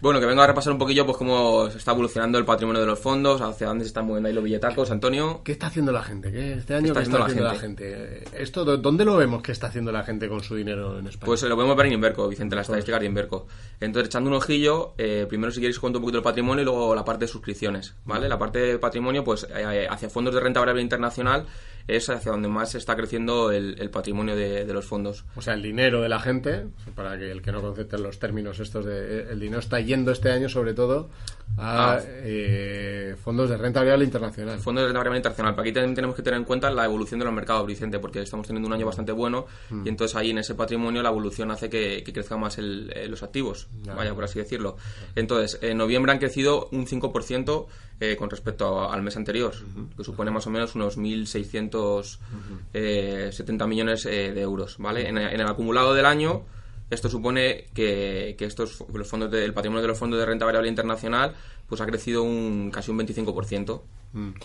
Bueno, 0.00 0.20
que 0.20 0.26
vengo 0.26 0.42
a 0.42 0.46
repasar 0.46 0.72
un 0.72 0.78
poquillo 0.78 1.04
pues 1.04 1.18
cómo 1.18 1.68
se 1.70 1.78
está 1.78 1.90
evolucionando 1.92 2.38
el 2.38 2.44
patrimonio 2.44 2.80
de 2.80 2.86
los 2.86 2.98
fondos, 2.98 3.40
hacia 3.40 3.66
dónde 3.66 3.84
se 3.84 3.88
están 3.88 4.06
moviendo 4.06 4.28
ahí 4.28 4.34
los 4.34 4.44
billetacos, 4.44 4.90
Antonio. 4.90 5.40
¿Qué 5.44 5.52
está 5.52 5.66
haciendo 5.66 5.90
la 5.92 6.02
gente? 6.02 6.30
¿Qué 6.30 6.52
este 6.54 6.74
año 6.74 6.86
está 6.88 7.00
qué 7.00 7.02
está 7.04 7.16
haciendo 7.24 7.24
haciendo 7.24 7.44
la 7.44 7.52
la 7.52 7.58
gente? 7.58 8.42
Esto, 8.42 8.64
¿dó- 8.64 8.76
¿Dónde 8.76 9.04
lo 9.04 9.16
vemos 9.16 9.42
que 9.42 9.52
está 9.52 9.66
haciendo 9.66 9.90
la 9.90 10.04
gente 10.04 10.28
con 10.28 10.40
su 10.42 10.54
dinero 10.54 10.98
en 10.98 11.06
España? 11.08 11.26
Pues 11.26 11.42
eh, 11.42 11.48
lo 11.48 11.56
podemos 11.56 11.76
ver 11.76 11.86
en 11.86 11.92
Inverco, 11.94 12.28
Vicente, 12.28 12.54
las 12.54 12.66
estadísticas 12.66 13.00
de 13.00 13.06
Inverco. 13.06 13.46
Entonces, 13.80 14.08
echando 14.08 14.30
un 14.30 14.36
ojillo, 14.36 14.94
eh, 14.98 15.26
primero 15.28 15.50
si 15.50 15.60
queréis 15.60 15.78
cuento 15.80 15.98
un 15.98 16.02
poquito 16.04 16.18
el 16.18 16.24
patrimonio 16.24 16.62
y 16.62 16.64
luego 16.64 16.94
la 16.94 17.04
parte 17.04 17.24
de 17.24 17.28
suscripciones, 17.28 17.94
¿vale? 18.04 18.28
La 18.28 18.38
parte 18.38 18.58
de 18.60 18.78
patrimonio, 18.78 19.24
pues 19.24 19.46
eh, 19.54 19.86
hacia 19.90 20.08
fondos 20.08 20.32
de 20.34 20.40
renta 20.40 20.60
variable 20.60 20.82
internacional 20.82 21.46
es 21.88 22.08
hacia 22.10 22.30
donde 22.30 22.48
más 22.48 22.74
está 22.74 22.94
creciendo 22.94 23.50
el, 23.50 23.76
el 23.78 23.90
patrimonio 23.90 24.36
de, 24.36 24.64
de 24.64 24.72
los 24.72 24.84
fondos. 24.84 25.24
O 25.36 25.42
sea, 25.42 25.54
el 25.54 25.62
dinero 25.62 26.02
de 26.02 26.08
la 26.08 26.20
gente, 26.20 26.66
para 26.94 27.18
que 27.18 27.30
el 27.30 27.42
que 27.42 27.50
no 27.50 27.62
concepte 27.62 27.98
los 27.98 28.18
términos 28.18 28.60
estos 28.60 28.84
de... 28.84 29.32
El 29.32 29.40
dinero 29.40 29.58
está 29.58 29.80
yendo 29.80 30.12
este 30.12 30.30
año 30.30 30.48
sobre 30.48 30.74
todo 30.74 31.08
a 31.56 31.94
Ah. 31.94 32.00
eh, 32.06 33.16
fondos 33.20 33.48
de 33.50 33.56
renta 33.56 33.80
variable 33.80 34.04
internacional. 34.04 34.58
Fondos 34.60 34.82
de 34.82 34.86
renta 34.88 34.98
variable 34.98 35.18
internacional. 35.18 35.54
Pero 35.54 35.62
aquí 35.62 35.72
también 35.72 35.94
tenemos 35.94 36.14
que 36.14 36.22
tener 36.22 36.38
en 36.38 36.44
cuenta 36.44 36.70
la 36.70 36.84
evolución 36.84 37.18
de 37.18 37.24
los 37.24 37.34
mercados, 37.34 37.66
Vicente, 37.66 37.98
porque 37.98 38.20
estamos 38.22 38.46
teniendo 38.46 38.68
un 38.68 38.72
año 38.74 38.86
bastante 38.86 39.10
bueno 39.12 39.46
y 39.84 39.88
entonces 39.88 40.16
ahí 40.16 40.30
en 40.30 40.38
ese 40.38 40.54
patrimonio 40.54 41.02
la 41.02 41.08
evolución 41.08 41.50
hace 41.50 41.68
que, 41.68 42.02
que 42.04 42.12
crezcan 42.12 42.38
más 42.40 42.58
el- 42.58 42.92
eh, 42.94 43.08
los 43.08 43.22
activos, 43.24 43.66
Ya. 43.82 43.94
vaya, 43.94 44.14
por 44.14 44.22
así 44.24 44.38
decirlo. 44.38 44.76
Entonces, 45.16 45.58
en 45.62 45.78
noviembre 45.78 46.12
han 46.12 46.18
crecido 46.18 46.68
un 46.70 46.86
5% 46.86 47.66
eh, 48.00 48.14
con 48.16 48.30
respecto 48.30 48.78
a- 48.80 48.94
al 48.94 49.02
mes 49.02 49.16
anterior, 49.16 49.52
que 49.96 50.04
supone 50.04 50.30
más 50.30 50.46
o 50.46 50.50
menos 50.50 50.76
unos 50.76 50.96
1.670 50.96 53.66
millones 53.66 54.06
eh, 54.06 54.32
de 54.32 54.40
euros, 54.40 54.76
¿vale? 54.78 55.08
En, 55.08 55.18
en 55.18 55.40
el 55.40 55.46
acumulado 55.48 55.92
del 55.94 56.06
año 56.06 56.44
esto 56.90 57.08
supone 57.08 57.66
que, 57.74 58.34
que 58.38 58.44
estos 58.44 58.84
los 58.92 59.06
fondos 59.08 59.30
de- 59.30 59.44
el 59.44 59.52
patrimonio 59.54 59.82
de 59.82 59.88
los 59.88 59.98
fondos 59.98 60.18
de 60.18 60.26
renta 60.26 60.44
variable 60.44 60.68
internacional 60.68 61.34
pues 61.66 61.80
ha 61.80 61.86
crecido 61.86 62.22
un 62.22 62.70
casi 62.70 62.90
un 62.90 62.98
25%. 62.98 63.82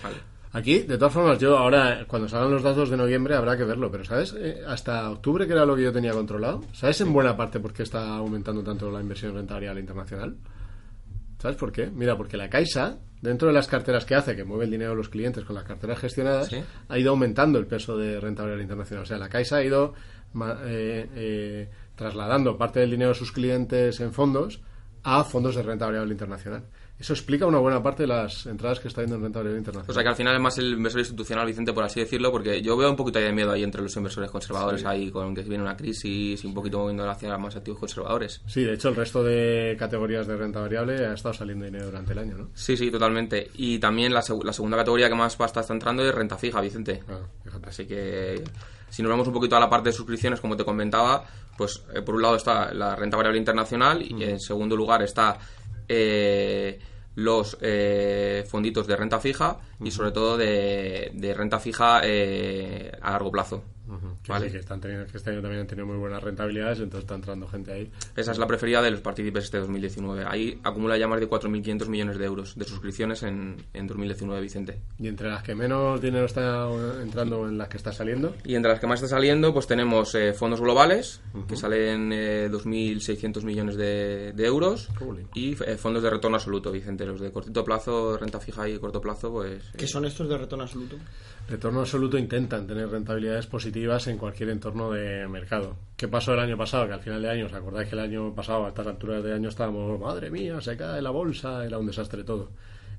¿vale? 0.04 0.16
Aquí, 0.52 0.80
de 0.82 0.98
todas 1.00 1.14
formas, 1.14 1.40
yo 1.40 1.58
ahora, 1.58 2.06
cuando 2.08 2.28
salgan 2.28 2.52
los 2.52 2.62
datos 2.62 2.90
de 2.92 2.98
noviembre, 2.98 3.36
habrá 3.36 3.58
que 3.58 3.64
verlo. 3.64 3.90
Pero, 3.90 4.04
¿sabes? 4.06 4.36
Eh, 4.38 4.62
hasta 4.68 5.10
octubre, 5.10 5.48
que 5.48 5.54
era 5.54 5.66
lo 5.66 5.76
que 5.76 5.82
yo 5.82 5.92
tenía 5.92 6.12
controlado, 6.12 6.62
¿sabes 6.74 7.02
en 7.02 7.12
buena 7.12 7.36
parte 7.36 7.60
por 7.60 7.74
qué 7.74 7.82
está 7.82 8.16
aumentando 8.18 8.62
tanto 8.64 8.92
la 8.92 9.02
inversión 9.02 9.32
en 9.32 9.38
renta 9.38 9.56
variable 9.56 9.80
internacional? 9.82 10.36
¿Sabes 11.40 11.58
por 11.58 11.72
qué? 11.72 11.88
Mira, 11.88 12.16
porque 12.16 12.38
la 12.38 12.50
Caixa, 12.50 12.98
dentro 13.22 13.48
de 13.48 13.54
las 13.56 13.68
carteras 13.68 14.06
que 14.06 14.16
hace, 14.16 14.36
que 14.36 14.44
mueve 14.44 14.66
el 14.66 14.72
dinero 14.72 14.92
de 14.92 14.98
los 14.98 15.10
clientes 15.10 15.44
con 15.44 15.56
las 15.56 15.64
carteras 15.66 15.98
gestionadas, 16.00 16.48
Sí. 16.50 16.58
ha 16.88 17.00
ido 17.00 17.10
aumentando 17.12 17.58
el 17.58 17.66
peso 17.66 17.98
de 17.98 18.20
renta 18.20 18.44
variable 18.44 18.64
internacional. 18.64 19.04
O 19.04 19.06
sea, 19.08 19.18
la 19.18 19.30
Caixa 19.30 19.58
ha 19.58 19.64
ido 19.64 19.94
eh, 20.66 21.10
eh, 21.16 21.70
trasladando 21.96 22.58
parte 22.58 22.80
del 22.80 22.92
dinero 22.92 23.10
de 23.10 23.16
sus 23.16 23.32
clientes 23.32 24.00
en 24.00 24.14
fondos 24.14 24.62
a 25.04 25.24
fondos 25.24 25.56
de 25.56 25.64
renta 25.64 25.86
variable 25.86 26.14
internacional. 26.14 26.64
Eso 26.98 27.12
explica 27.12 27.46
una 27.46 27.58
buena 27.58 27.84
parte 27.84 28.04
de 28.04 28.08
las 28.08 28.46
entradas 28.46 28.80
que 28.80 28.88
está 28.88 29.02
yendo 29.02 29.18
en 29.18 29.24
renta 29.24 29.40
variable 29.40 29.58
internacional. 29.60 29.92
O 29.92 29.94
sea 29.94 30.04
que 30.04 30.10
al 30.10 30.16
final 30.16 30.36
es 30.36 30.42
más 30.42 30.58
el 30.60 30.74
inversor 30.74 31.02
institucional, 31.02 31.46
Vicente, 31.46 31.74
por 31.74 31.84
así 31.84 32.00
decirlo, 32.00 32.32
porque 32.32 32.62
yo 32.62 32.78
veo 32.78 32.90
un 32.90 32.96
poquito 32.96 33.20
de 33.20 33.34
miedo 33.34 33.52
ahí 33.52 33.64
entre 33.64 33.82
los 33.82 33.94
inversores 33.98 34.30
conservadores, 34.32 34.86
ahí 34.86 35.12
con 35.12 35.36
que 35.36 35.42
viene 35.42 35.64
una 35.64 35.76
crisis 35.76 36.42
y 36.42 36.48
un 36.48 36.54
poquito 36.54 36.78
moviendo 36.80 37.10
hacia 37.10 37.38
más 37.38 37.56
activos 37.58 37.80
conservadores. 37.80 38.42
Sí, 38.46 38.64
de 38.64 38.76
hecho 38.76 38.88
el 38.90 38.96
resto 38.96 39.24
de 39.24 39.76
categorías 39.78 40.28
de 40.28 40.38
renta 40.38 40.62
variable 40.62 41.06
ha 41.06 41.14
estado 41.14 41.34
saliendo 41.34 41.66
dinero 41.66 41.88
durante 41.88 42.14
el 42.14 42.20
año, 42.20 42.38
¿no? 42.38 42.50
Sí, 42.54 42.78
sí, 42.78 42.90
totalmente. 42.90 43.50
Y 43.56 43.80
también 43.80 44.14
la, 44.14 44.22
seg- 44.22 44.44
la 44.44 44.54
segunda 44.54 44.78
categoría 44.78 45.10
que 45.10 45.16
más 45.16 45.36
pasta 45.36 45.60
está 45.60 45.74
entrando 45.74 46.06
es 46.08 46.14
renta 46.16 46.38
fija, 46.38 46.62
Vicente. 46.62 47.04
Ah, 47.10 47.20
fíjate. 47.44 47.70
Así 47.70 47.86
que 47.86 48.44
si 48.90 49.02
nos 49.02 49.10
vamos 49.10 49.28
un 49.28 49.34
poquito 49.34 49.58
a 49.58 49.60
la 49.60 49.70
parte 49.70 49.90
de 49.90 49.94
suscripciones, 49.94 50.40
como 50.40 50.56
te 50.56 50.64
comentaba, 50.64 51.26
pues 51.58 51.84
eh, 51.94 52.02
por 52.02 52.16
un 52.16 52.22
lado 52.22 52.36
está 52.36 52.74
la 52.74 52.96
renta 52.96 53.18
variable 53.18 53.40
internacional 53.40 54.02
y 54.02 54.24
en 54.24 54.40
segundo 54.40 54.76
lugar 54.76 55.02
está 55.04 55.38
eh, 55.88 56.80
los 57.16 57.58
eh, 57.62 58.44
fonditos 58.50 58.88
de 58.88 58.96
renta 58.96 59.20
fija 59.20 59.60
y 59.84 59.92
sobre 59.92 60.12
todo 60.12 60.38
de, 60.38 61.12
de 61.14 61.34
renta 61.34 61.60
fija 61.60 62.02
eh, 62.04 62.92
a 63.02 63.12
largo 63.12 63.32
plazo. 63.32 63.64
Que 64.24 64.32
Vale. 64.32 64.46
sí, 64.46 64.54
que, 64.54 64.60
están 64.60 64.80
teniendo, 64.80 65.06
que 65.06 65.18
este 65.18 65.32
año 65.32 65.42
también 65.42 65.62
han 65.62 65.68
tenido 65.68 65.86
muy 65.86 65.98
buenas 65.98 66.24
rentabilidades, 66.24 66.80
entonces 66.80 67.02
está 67.02 67.16
entrando 67.16 67.48
gente 67.48 67.74
ahí. 67.74 67.92
Esa 68.16 68.32
es 68.32 68.38
la 68.38 68.48
preferida 68.48 68.82
de 68.82 68.92
los 68.92 69.02
partícipes 69.02 69.44
este 69.46 69.60
2019. 69.60 70.26
Ahí 70.26 70.60
acumula 70.64 70.98
ya 70.98 71.08
más 71.08 71.20
de 71.20 71.30
4.500 71.30 71.88
millones 71.88 72.18
de 72.18 72.26
euros 72.26 72.58
de 72.58 72.66
suscripciones 72.66 73.24
en, 73.24 73.58
en 73.74 73.88
2019, 73.88 74.42
Vicente. 74.42 74.80
Y 74.98 75.08
entre 75.08 75.30
las 75.30 75.44
que 75.44 75.54
menos 75.54 76.02
dinero 76.02 76.26
está 76.26 76.70
entrando 77.02 77.48
en 77.48 77.58
las 77.58 77.68
que 77.68 77.78
está 77.78 77.92
saliendo, 77.92 78.36
Y 78.46 78.56
entre 78.56 78.72
las 78.72 78.80
que 78.80 78.88
más 78.88 79.02
está 79.02 79.16
saliendo, 79.16 79.54
pues 79.54 79.68
tenemos 79.68 80.16
eh, 80.16 80.34
fondos 80.34 80.62
globales, 80.62 81.22
que 81.48 81.58
salen 81.58 82.12
eh, 82.14 82.50
2.600 82.50 83.44
millones 83.44 83.76
de, 83.76 84.32
de 84.34 84.46
euros, 84.46 84.90
y 85.34 85.54
eh, 85.64 85.78
fondos 85.78 86.04
de 86.04 86.10
retorno 86.10 86.38
absoluto, 86.38 86.72
Vicente. 86.72 87.06
Los 87.06 87.20
de 87.20 87.32
cortito 87.32 87.66
plazo, 87.66 88.18
renta 88.18 88.40
fija 88.40 88.68
y 88.70 88.80
corto 88.80 89.02
plazo, 89.02 89.32
pues... 89.32 89.64
¿Qué 89.78 89.88
son 89.88 90.06
estos 90.06 90.30
de 90.30 90.38
retorno 90.38 90.64
absoluto? 90.64 90.98
retorno 91.48 91.82
absoluto 91.82 92.18
intentan 92.18 92.66
tener 92.66 92.90
rentabilidades 92.90 93.48
positivas 93.48 94.08
en 94.08 94.18
cualquier 94.18 94.50
entorno 94.50 94.92
de 94.92 95.28
mercado. 95.28 95.76
¿Qué 95.98 96.08
pasó 96.08 96.34
el 96.34 96.40
año 96.40 96.58
pasado? 96.58 96.88
Que 96.88 96.94
al 96.94 97.02
final 97.02 97.22
de 97.22 97.30
año, 97.30 97.46
¿os 97.48 97.54
acordáis 97.54 97.90
que 97.90 97.96
el 97.96 98.02
año 98.02 98.34
pasado, 98.34 98.66
a 98.66 98.70
estas 98.70 98.88
alturas 98.88 99.24
de 99.24 99.34
año, 99.34 99.50
estábamos, 99.50 100.00
madre 100.00 100.32
mía, 100.32 100.62
se 100.62 100.78
cae 100.78 101.02
la 101.02 101.10
bolsa, 101.10 101.66
era 101.66 101.78
un 101.78 101.88
desastre 101.88 102.24
todo? 102.24 102.52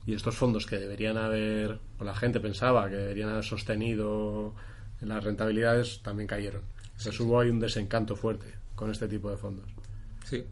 Y 0.06 0.14
estos 0.14 0.34
fondos 0.34 0.66
que 0.66 0.78
deberían 0.78 1.16
haber, 1.16 1.78
o 1.98 2.04
la 2.04 2.14
gente 2.14 2.38
pensaba 2.38 2.88
que 2.90 2.96
deberían 2.96 3.30
haber 3.30 3.44
sostenido 3.44 4.54
las 5.00 5.24
rentabilidades, 5.24 6.02
también 6.02 6.26
cayeron. 6.26 6.62
Entonces 6.84 7.18
hubo 7.20 7.40
ahí 7.40 7.48
un 7.48 7.60
desencanto 7.60 8.14
fuerte 8.14 8.46
con 8.74 8.90
este 8.90 9.08
tipo 9.08 9.30
de 9.30 9.36
fondos. 9.36 9.70
sí, 10.24 10.44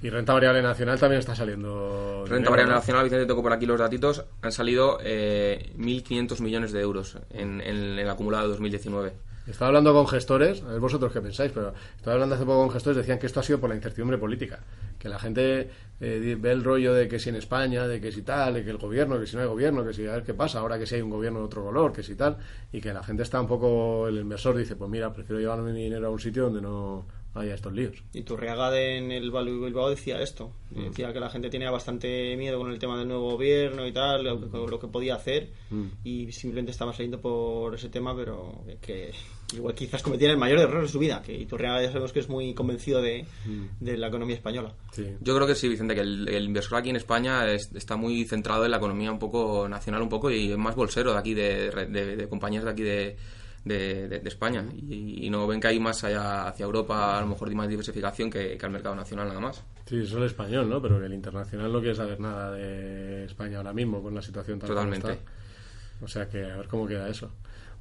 Que- 0.00 0.06
y 0.06 0.10
renta 0.10 0.32
variable 0.34 0.60
nacional 0.62 0.98
también 0.98 1.20
está 1.20 1.34
saliendo. 1.34 2.20
Renta 2.24 2.34
dinero, 2.36 2.50
variable 2.50 2.72
¿no? 2.74 2.78
nacional, 2.78 3.04
Vicente, 3.04 3.26
toco 3.26 3.42
por 3.42 3.52
aquí 3.52 3.66
los 3.66 3.78
datitos, 3.80 4.24
han 4.42 4.52
salido 4.52 4.98
eh, 5.02 5.72
1.500 5.78 6.40
millones 6.40 6.72
de 6.72 6.80
euros 6.80 7.18
en, 7.30 7.60
en 7.60 7.98
el 7.98 8.08
acumulado 8.10 8.44
de 8.44 8.50
2019. 8.50 9.12
Estaba 9.46 9.68
hablando 9.68 9.92
con 9.92 10.06
gestores, 10.08 10.62
a 10.62 10.68
ver 10.68 10.80
vosotros 10.80 11.12
qué 11.12 11.20
pensáis, 11.20 11.52
pero 11.52 11.74
estaba 11.96 12.14
hablando 12.14 12.34
hace 12.34 12.46
poco 12.46 12.60
con 12.60 12.70
gestores, 12.70 12.96
decían 12.96 13.18
que 13.18 13.26
esto 13.26 13.40
ha 13.40 13.42
sido 13.42 13.60
por 13.60 13.68
la 13.68 13.76
incertidumbre 13.76 14.16
política, 14.16 14.60
que 14.98 15.06
la 15.10 15.18
gente 15.18 15.68
eh, 16.00 16.36
ve 16.40 16.50
el 16.50 16.64
rollo 16.64 16.94
de 16.94 17.08
que 17.08 17.18
si 17.18 17.28
en 17.28 17.36
España, 17.36 17.86
de 17.86 18.00
que 18.00 18.10
si 18.10 18.22
tal, 18.22 18.54
de 18.54 18.64
que 18.64 18.70
el 18.70 18.78
gobierno, 18.78 19.20
que 19.20 19.26
si 19.26 19.36
no 19.36 19.42
hay 19.42 19.48
gobierno, 19.48 19.84
que 19.84 19.92
si 19.92 20.06
a 20.06 20.12
ver 20.12 20.22
qué 20.22 20.32
pasa, 20.32 20.60
ahora 20.60 20.78
que 20.78 20.86
si 20.86 20.94
hay 20.94 21.02
un 21.02 21.10
gobierno 21.10 21.40
de 21.40 21.44
otro 21.44 21.62
color, 21.62 21.92
que 21.92 22.02
si 22.02 22.14
tal, 22.14 22.38
y 22.72 22.80
que 22.80 22.94
la 22.94 23.02
gente 23.02 23.22
está 23.22 23.38
un 23.38 23.46
poco, 23.46 24.08
el 24.08 24.16
inversor 24.16 24.56
dice, 24.56 24.76
pues 24.76 24.90
mira, 24.90 25.12
prefiero 25.12 25.38
llevarme 25.40 25.74
mi 25.74 25.82
dinero 25.84 26.06
a 26.06 26.10
un 26.10 26.20
sitio 26.20 26.44
donde 26.44 26.62
no 26.62 27.04
haya 27.34 27.54
estos 27.54 27.72
líos. 27.72 27.96
Y 28.12 28.22
Turriaga 28.22 28.70
de- 28.70 28.98
en 28.98 29.10
el 29.12 29.30
Bilbao 29.32 29.90
decía 29.90 30.20
esto. 30.20 30.52
Decía 30.70 31.12
que 31.12 31.20
la 31.20 31.30
gente 31.30 31.50
tenía 31.50 31.70
bastante 31.70 32.36
miedo 32.36 32.58
con 32.58 32.70
el 32.70 32.78
tema 32.78 32.98
del 32.98 33.08
nuevo 33.08 33.30
gobierno 33.32 33.86
y 33.86 33.92
tal, 33.92 34.24
lo, 34.24 34.40
que- 34.40 34.70
lo 34.70 34.78
que 34.78 34.88
podía 34.88 35.14
hacer. 35.16 35.48
Y 36.04 36.30
simplemente 36.32 36.70
estaba 36.72 36.92
saliendo 36.92 37.20
por 37.20 37.74
ese 37.74 37.88
tema, 37.88 38.14
pero 38.16 38.62
que 38.80 39.10
igual 39.54 39.74
quizás 39.74 40.02
cometiera 40.02 40.32
el 40.32 40.38
mayor 40.38 40.58
error 40.58 40.82
de 40.82 40.88
su 40.88 40.98
vida. 40.98 41.22
Que 41.22 41.34
Iturriaga 41.36 41.82
ya 41.82 41.88
sabemos 41.88 42.12
que 42.12 42.20
es 42.20 42.28
muy 42.28 42.54
convencido 42.54 43.02
de, 43.02 43.24
de 43.80 43.96
la 43.98 44.08
economía 44.08 44.36
española. 44.36 44.72
Sí. 44.92 45.04
Yo 45.20 45.34
creo 45.34 45.46
que 45.46 45.54
sí, 45.54 45.68
Vicente, 45.68 45.94
que 45.94 46.00
el, 46.02 46.28
el 46.28 46.44
inversor 46.44 46.78
aquí 46.78 46.90
en 46.90 46.96
España 46.96 47.50
es- 47.52 47.70
está 47.74 47.96
muy 47.96 48.24
centrado 48.24 48.64
en 48.64 48.70
la 48.70 48.76
economía 48.78 49.10
un 49.12 49.18
poco 49.18 49.68
nacional 49.68 50.02
un 50.02 50.08
poco 50.08 50.30
y 50.30 50.50
es 50.52 50.58
más 50.58 50.74
bolsero 50.76 51.12
de 51.12 51.18
aquí, 51.18 51.34
de, 51.34 51.70
de- 51.70 52.16
de 52.16 52.28
compañías 52.28 52.64
de 52.64 52.70
aquí 52.70 52.82
de, 52.82 53.16
de- 53.64 54.08
de- 54.08 54.20
de 54.20 54.28
España. 54.28 54.64
Y, 54.88 55.26
y 55.26 55.30
no 55.30 55.46
ven 55.46 55.60
que 55.60 55.68
hay 55.68 55.80
más 55.80 56.02
allá 56.04 56.48
hacia 56.48 56.64
Europa, 56.64 57.18
a 57.18 57.20
lo 57.22 57.28
mejor 57.28 57.52
más 57.54 57.68
diversificación 57.68 58.30
que, 58.30 58.56
que 58.58 58.66
al 58.66 58.72
mercado 58.72 58.94
nacional 58.94 59.28
nada 59.28 59.40
más. 59.40 59.62
Sí, 59.86 60.00
eso 60.02 60.18
el 60.18 60.24
español, 60.24 60.68
¿no? 60.68 60.80
Pero 60.80 61.04
el 61.04 61.12
internacional 61.12 61.72
no 61.72 61.80
quiere 61.80 61.94
saber 61.94 62.18
nada 62.20 62.52
de 62.52 63.24
España 63.24 63.58
ahora 63.58 63.72
mismo 63.72 64.02
con 64.02 64.14
la 64.14 64.22
situación 64.22 64.58
como 64.60 64.72
Totalmente. 64.72 65.12
está. 65.12 65.24
O 66.02 66.08
sea 66.08 66.28
que 66.28 66.44
a 66.44 66.56
ver 66.56 66.68
cómo 66.68 66.86
queda 66.86 67.08
eso. 67.08 67.30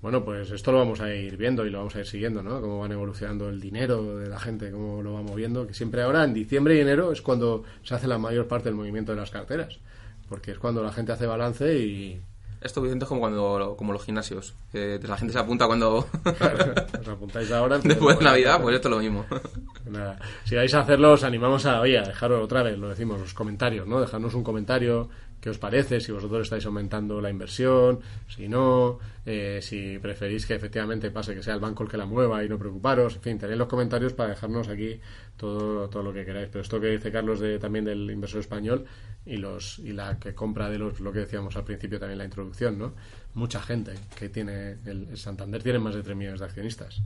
Bueno, 0.02 0.24
pues 0.26 0.52
esto 0.52 0.74
lo 0.74 0.80
vamos 0.80 1.00
a 1.00 1.14
ir 1.16 1.38
viendo 1.38 1.66
y 1.66 1.70
lo 1.70 1.78
vamos 1.78 1.96
a 1.96 2.00
ir 2.00 2.06
siguiendo, 2.06 2.44
¿no? 2.44 2.60
Cómo 2.60 2.80
van 2.80 2.92
evolucionando 2.92 3.48
el 3.48 3.62
dinero 3.62 4.18
de 4.18 4.28
la 4.28 4.38
gente, 4.38 4.70
cómo 4.70 5.02
lo 5.02 5.14
va 5.14 5.22
moviendo. 5.22 5.66
Que 5.66 5.74
siempre 5.74 6.02
ahora, 6.02 6.26
en 6.26 6.34
diciembre 6.34 6.76
y 6.76 6.82
enero, 6.82 7.14
es 7.14 7.22
cuando 7.22 7.64
se 7.84 7.96
hace 7.96 8.08
la 8.08 8.18
mayor 8.18 8.46
parte 8.48 8.66
del 8.68 8.76
movimiento 8.76 9.14
de 9.14 9.20
las 9.22 9.32
carteras. 9.32 9.80
Porque 10.28 10.52
es 10.52 10.60
cuando 10.60 10.84
la 10.84 10.92
gente 10.92 11.14
hace 11.14 11.26
balance 11.26 11.74
y. 11.80 12.22
Esto, 12.64 12.82
Vicente, 12.82 13.05
es 13.05 13.09
como, 13.09 13.22
cuando, 13.22 13.76
como 13.78 13.93
los 13.93 14.03
gimnasios. 14.03 14.53
que 14.72 14.99
la 15.03 15.18
gente 15.18 15.34
se 15.34 15.39
apunta 15.39 15.68
cuando... 15.68 15.97
Os 17.01 17.07
apuntáis 17.07 17.51
ahora. 17.51 17.78
Después 17.80 18.18
de 18.18 18.24
Navidad, 18.24 18.61
pues 18.61 18.76
esto 18.76 18.88
es 18.88 18.95
lo 18.95 18.99
mismo. 19.01 19.26
Nada. 19.86 20.18
Si 20.45 20.55
vais 20.55 20.74
a 20.74 20.80
hacerlo, 20.80 21.11
os 21.11 21.24
animamos 21.24 21.66
a, 21.66 21.82
oye, 21.82 21.99
a 21.99 22.03
dejaros 22.03 22.43
otra 22.43 22.64
vez, 22.64 22.78
lo 22.78 22.89
decimos, 22.89 23.20
los 23.20 23.34
comentarios, 23.34 23.86
¿no? 23.86 23.99
Dejarnos 23.99 24.34
un 24.34 24.43
comentario, 24.43 25.09
qué 25.44 25.50
os 25.50 25.58
parece, 25.58 26.00
si 26.00 26.14
vosotros 26.14 26.44
estáis 26.44 26.66
aumentando 26.66 27.20
la 27.20 27.30
inversión, 27.30 28.00
si 28.30 28.48
no, 28.48 28.98
eh, 29.26 29.60
si 29.62 30.00
preferís 30.00 30.46
que 30.46 30.56
efectivamente 30.56 31.12
pase 31.12 31.36
que 31.36 31.44
sea 31.44 31.56
el 31.56 31.60
banco 31.60 31.84
el 31.84 31.89
que 31.89 31.98
la 31.98 32.06
mueva 32.06 32.41
y 32.46 32.48
no 32.48 32.58
preocuparos, 32.58 33.18
en 33.18 33.22
fin, 33.22 33.38
tenéis 33.38 33.60
los 33.60 33.68
comentarios 33.68 34.14
para 34.14 34.30
dejarnos 34.30 34.70
aquí 34.70 35.02
todo, 35.36 35.89
todo 35.89 36.02
lo 36.02 36.14
que 36.14 36.24
queráis. 36.24 36.48
Pero 36.50 36.62
esto 36.62 36.80
que 36.80 36.88
dice 36.88 37.12
Carlos 37.12 37.41
de, 37.41 37.60
también 37.60 37.84
del 37.84 38.10
inversor 38.10 38.39
español 38.39 38.86
y 39.26 39.36
los 39.36 39.80
y 39.80 39.91
la 39.91 40.18
que 40.18 40.34
compra 40.34 40.70
de 40.70 40.78
los, 40.78 41.02
lo 41.02 41.12
que 41.12 41.20
decíamos 41.20 41.58
al 41.58 41.66
principio 41.66 42.00
también 42.00 42.20
la 42.20 42.26
introducción, 42.26 42.80
¿no? 42.80 42.94
Mucha 43.34 43.62
gente 43.62 43.96
que 44.18 44.30
tiene, 44.30 44.78
el, 44.86 45.18
Santander 45.18 45.62
tiene 45.62 45.80
más 45.80 45.94
de 45.94 46.04
3 46.04 46.16
millones 46.16 46.39
de 46.39 46.46
accionistas 46.46 47.02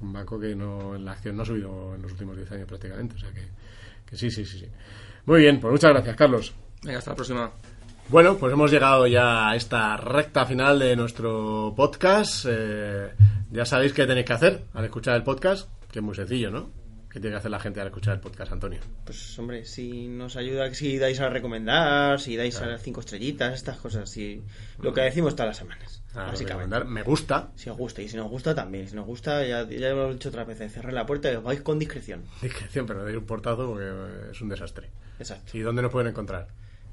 un 0.00 0.14
banco 0.14 0.40
que 0.40 0.56
no 0.56 0.96
la 0.98 1.12
acción 1.12 1.36
no 1.36 1.42
ha 1.42 1.46
subido 1.46 1.94
en 1.94 2.02
los 2.02 2.10
últimos 2.10 2.36
10 2.36 2.52
años 2.52 2.66
prácticamente. 2.66 3.16
O 3.16 3.18
sea 3.18 3.30
que, 3.32 3.42
que 4.06 4.16
sí, 4.16 4.30
sí, 4.30 4.46
sí, 4.46 4.60
sí. 4.60 4.66
Muy 5.26 5.42
bien, 5.42 5.60
pues 5.60 5.72
muchas 5.72 5.90
gracias, 5.92 6.16
Carlos. 6.16 6.54
Venga, 6.82 6.98
hasta 6.98 7.10
la 7.10 7.16
próxima. 7.16 7.52
Bueno, 8.08 8.36
pues 8.36 8.52
hemos 8.52 8.70
llegado 8.70 9.06
ya 9.06 9.50
a 9.50 9.56
esta 9.56 9.96
recta 9.96 10.44
final 10.44 10.78
de 10.78 10.96
nuestro 10.96 11.72
podcast. 11.74 12.44
Eh, 12.48 13.10
ya 13.50 13.64
sabéis 13.64 13.92
qué 13.94 14.06
tenéis 14.06 14.26
que 14.26 14.32
hacer 14.34 14.64
al 14.74 14.84
escuchar 14.84 15.16
el 15.16 15.22
podcast, 15.22 15.68
que 15.90 16.00
es 16.00 16.04
muy 16.04 16.14
sencillo, 16.14 16.50
¿no? 16.50 16.70
¿Qué 17.10 17.20
tiene 17.20 17.34
que 17.34 17.38
hacer 17.38 17.50
la 17.50 17.60
gente 17.60 17.78
al 17.80 17.86
escuchar 17.88 18.14
el 18.14 18.20
podcast, 18.20 18.52
Antonio? 18.52 18.80
Pues 19.04 19.38
hombre, 19.38 19.64
si 19.66 20.08
nos 20.08 20.36
ayuda, 20.36 20.72
si 20.74 20.98
dais 20.98 21.20
a 21.20 21.28
recomendar, 21.28 22.18
si 22.20 22.36
dais 22.36 22.58
a 22.60 22.66
las 22.66 22.82
cinco 22.82 23.00
estrellitas, 23.00 23.54
estas 23.54 23.76
cosas, 23.78 24.08
si 24.10 24.42
lo 24.80 24.94
que 24.94 25.02
decimos 25.02 25.34
todas 25.34 25.48
las 25.48 25.56
semanas, 25.58 26.02
A 26.14 26.24
básicamente. 26.24 26.44
recomendar, 26.76 26.84
me 26.86 27.02
gusta. 27.02 27.50
Si 27.54 27.68
os 27.68 27.76
gusta, 27.76 28.00
y 28.00 28.08
si 28.08 28.16
no 28.16 28.24
os 28.24 28.30
gusta 28.30 28.54
también, 28.54 28.88
si 28.88 28.94
nos 28.96 29.04
gusta, 29.06 29.46
ya, 29.46 29.68
ya 29.68 29.90
lo 29.90 30.02
hemos 30.04 30.14
dicho 30.14 30.30
otras 30.30 30.46
veces, 30.46 30.72
cerrad 30.72 30.92
la 30.94 31.04
puerta 31.04 31.30
y 31.30 31.36
os 31.36 31.44
vais 31.44 31.60
con 31.60 31.78
discreción. 31.78 32.24
Discreción, 32.40 32.86
pero 32.86 33.00
no 33.00 33.04
deis 33.04 33.18
un 33.18 33.26
portazo 33.26 33.68
porque 33.68 34.30
es 34.30 34.40
un 34.40 34.48
desastre. 34.48 34.90
Exacto. 35.18 35.56
¿Y 35.56 35.60
dónde 35.60 35.82
nos 35.82 35.92
pueden 35.92 36.08
encontrar? 36.08 36.48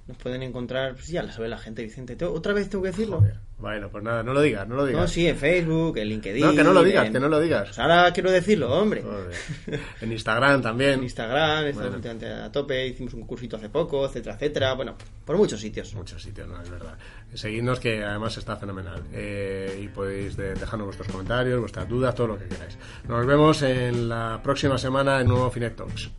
Nos 0.09 0.17
pueden 0.17 0.41
encontrar, 0.41 0.95
pues 0.95 1.05
ya 1.09 1.21
la 1.21 1.31
sabe 1.31 1.47
la 1.49 1.59
gente, 1.59 1.83
Vicente. 1.83 2.15
¿Te- 2.15 2.25
¿Otra 2.25 2.51
vez 2.51 2.67
tengo 2.67 2.83
que 2.83 2.89
decirlo? 2.89 3.19
Joder. 3.19 3.35
Bueno, 3.59 3.89
pues 3.91 4.03
nada, 4.03 4.23
no 4.23 4.33
lo 4.33 4.41
digas, 4.41 4.67
no 4.67 4.73
lo 4.75 4.83
digas. 4.87 5.01
No, 5.03 5.07
sí, 5.07 5.27
en 5.27 5.37
Facebook, 5.37 5.97
en 5.99 6.07
LinkedIn. 6.07 6.43
No, 6.43 6.51
que 6.55 6.63
no 6.63 6.73
lo 6.73 6.81
digas, 6.83 7.05
en- 7.05 7.13
que 7.13 7.19
no 7.19 7.29
lo 7.29 7.39
digas. 7.39 7.65
Pues 7.67 7.77
ahora 7.77 8.11
quiero 8.11 8.31
decirlo, 8.31 8.73
hombre. 8.73 9.03
Joder. 9.03 9.79
En 10.01 10.11
Instagram 10.11 10.63
también. 10.63 10.93
En 10.93 11.03
Instagram, 11.03 11.65
estamos 11.67 12.01
Bueno. 12.01 12.43
a 12.43 12.51
tope, 12.51 12.87
hicimos 12.87 13.13
un 13.13 13.27
cursito 13.27 13.57
hace 13.57 13.69
poco, 13.69 14.03
etcétera, 14.07 14.33
etcétera. 14.33 14.73
Bueno, 14.73 14.95
por 15.23 15.37
muchos 15.37 15.61
sitios. 15.61 15.93
muchos 15.93 16.23
sitios, 16.23 16.47
no, 16.47 16.59
es 16.59 16.71
verdad. 16.71 16.97
Seguidnos 17.35 17.79
que 17.79 18.03
además 18.03 18.35
está 18.35 18.55
fenomenal. 18.55 19.03
Eh, 19.13 19.79
y 19.83 19.89
podéis 19.89 20.35
de- 20.35 20.55
dejarnos 20.55 20.85
vuestros 20.87 21.07
comentarios, 21.07 21.59
vuestras 21.59 21.87
dudas, 21.87 22.15
todo 22.15 22.25
lo 22.29 22.39
que 22.39 22.45
queráis. 22.45 22.75
Nos 23.07 23.27
vemos 23.27 23.61
en 23.61 24.09
la 24.09 24.39
próxima 24.41 24.79
semana 24.79 25.21
en 25.21 25.27
nuevo 25.27 25.51
Finet 25.51 25.75
Talks. 25.75 26.09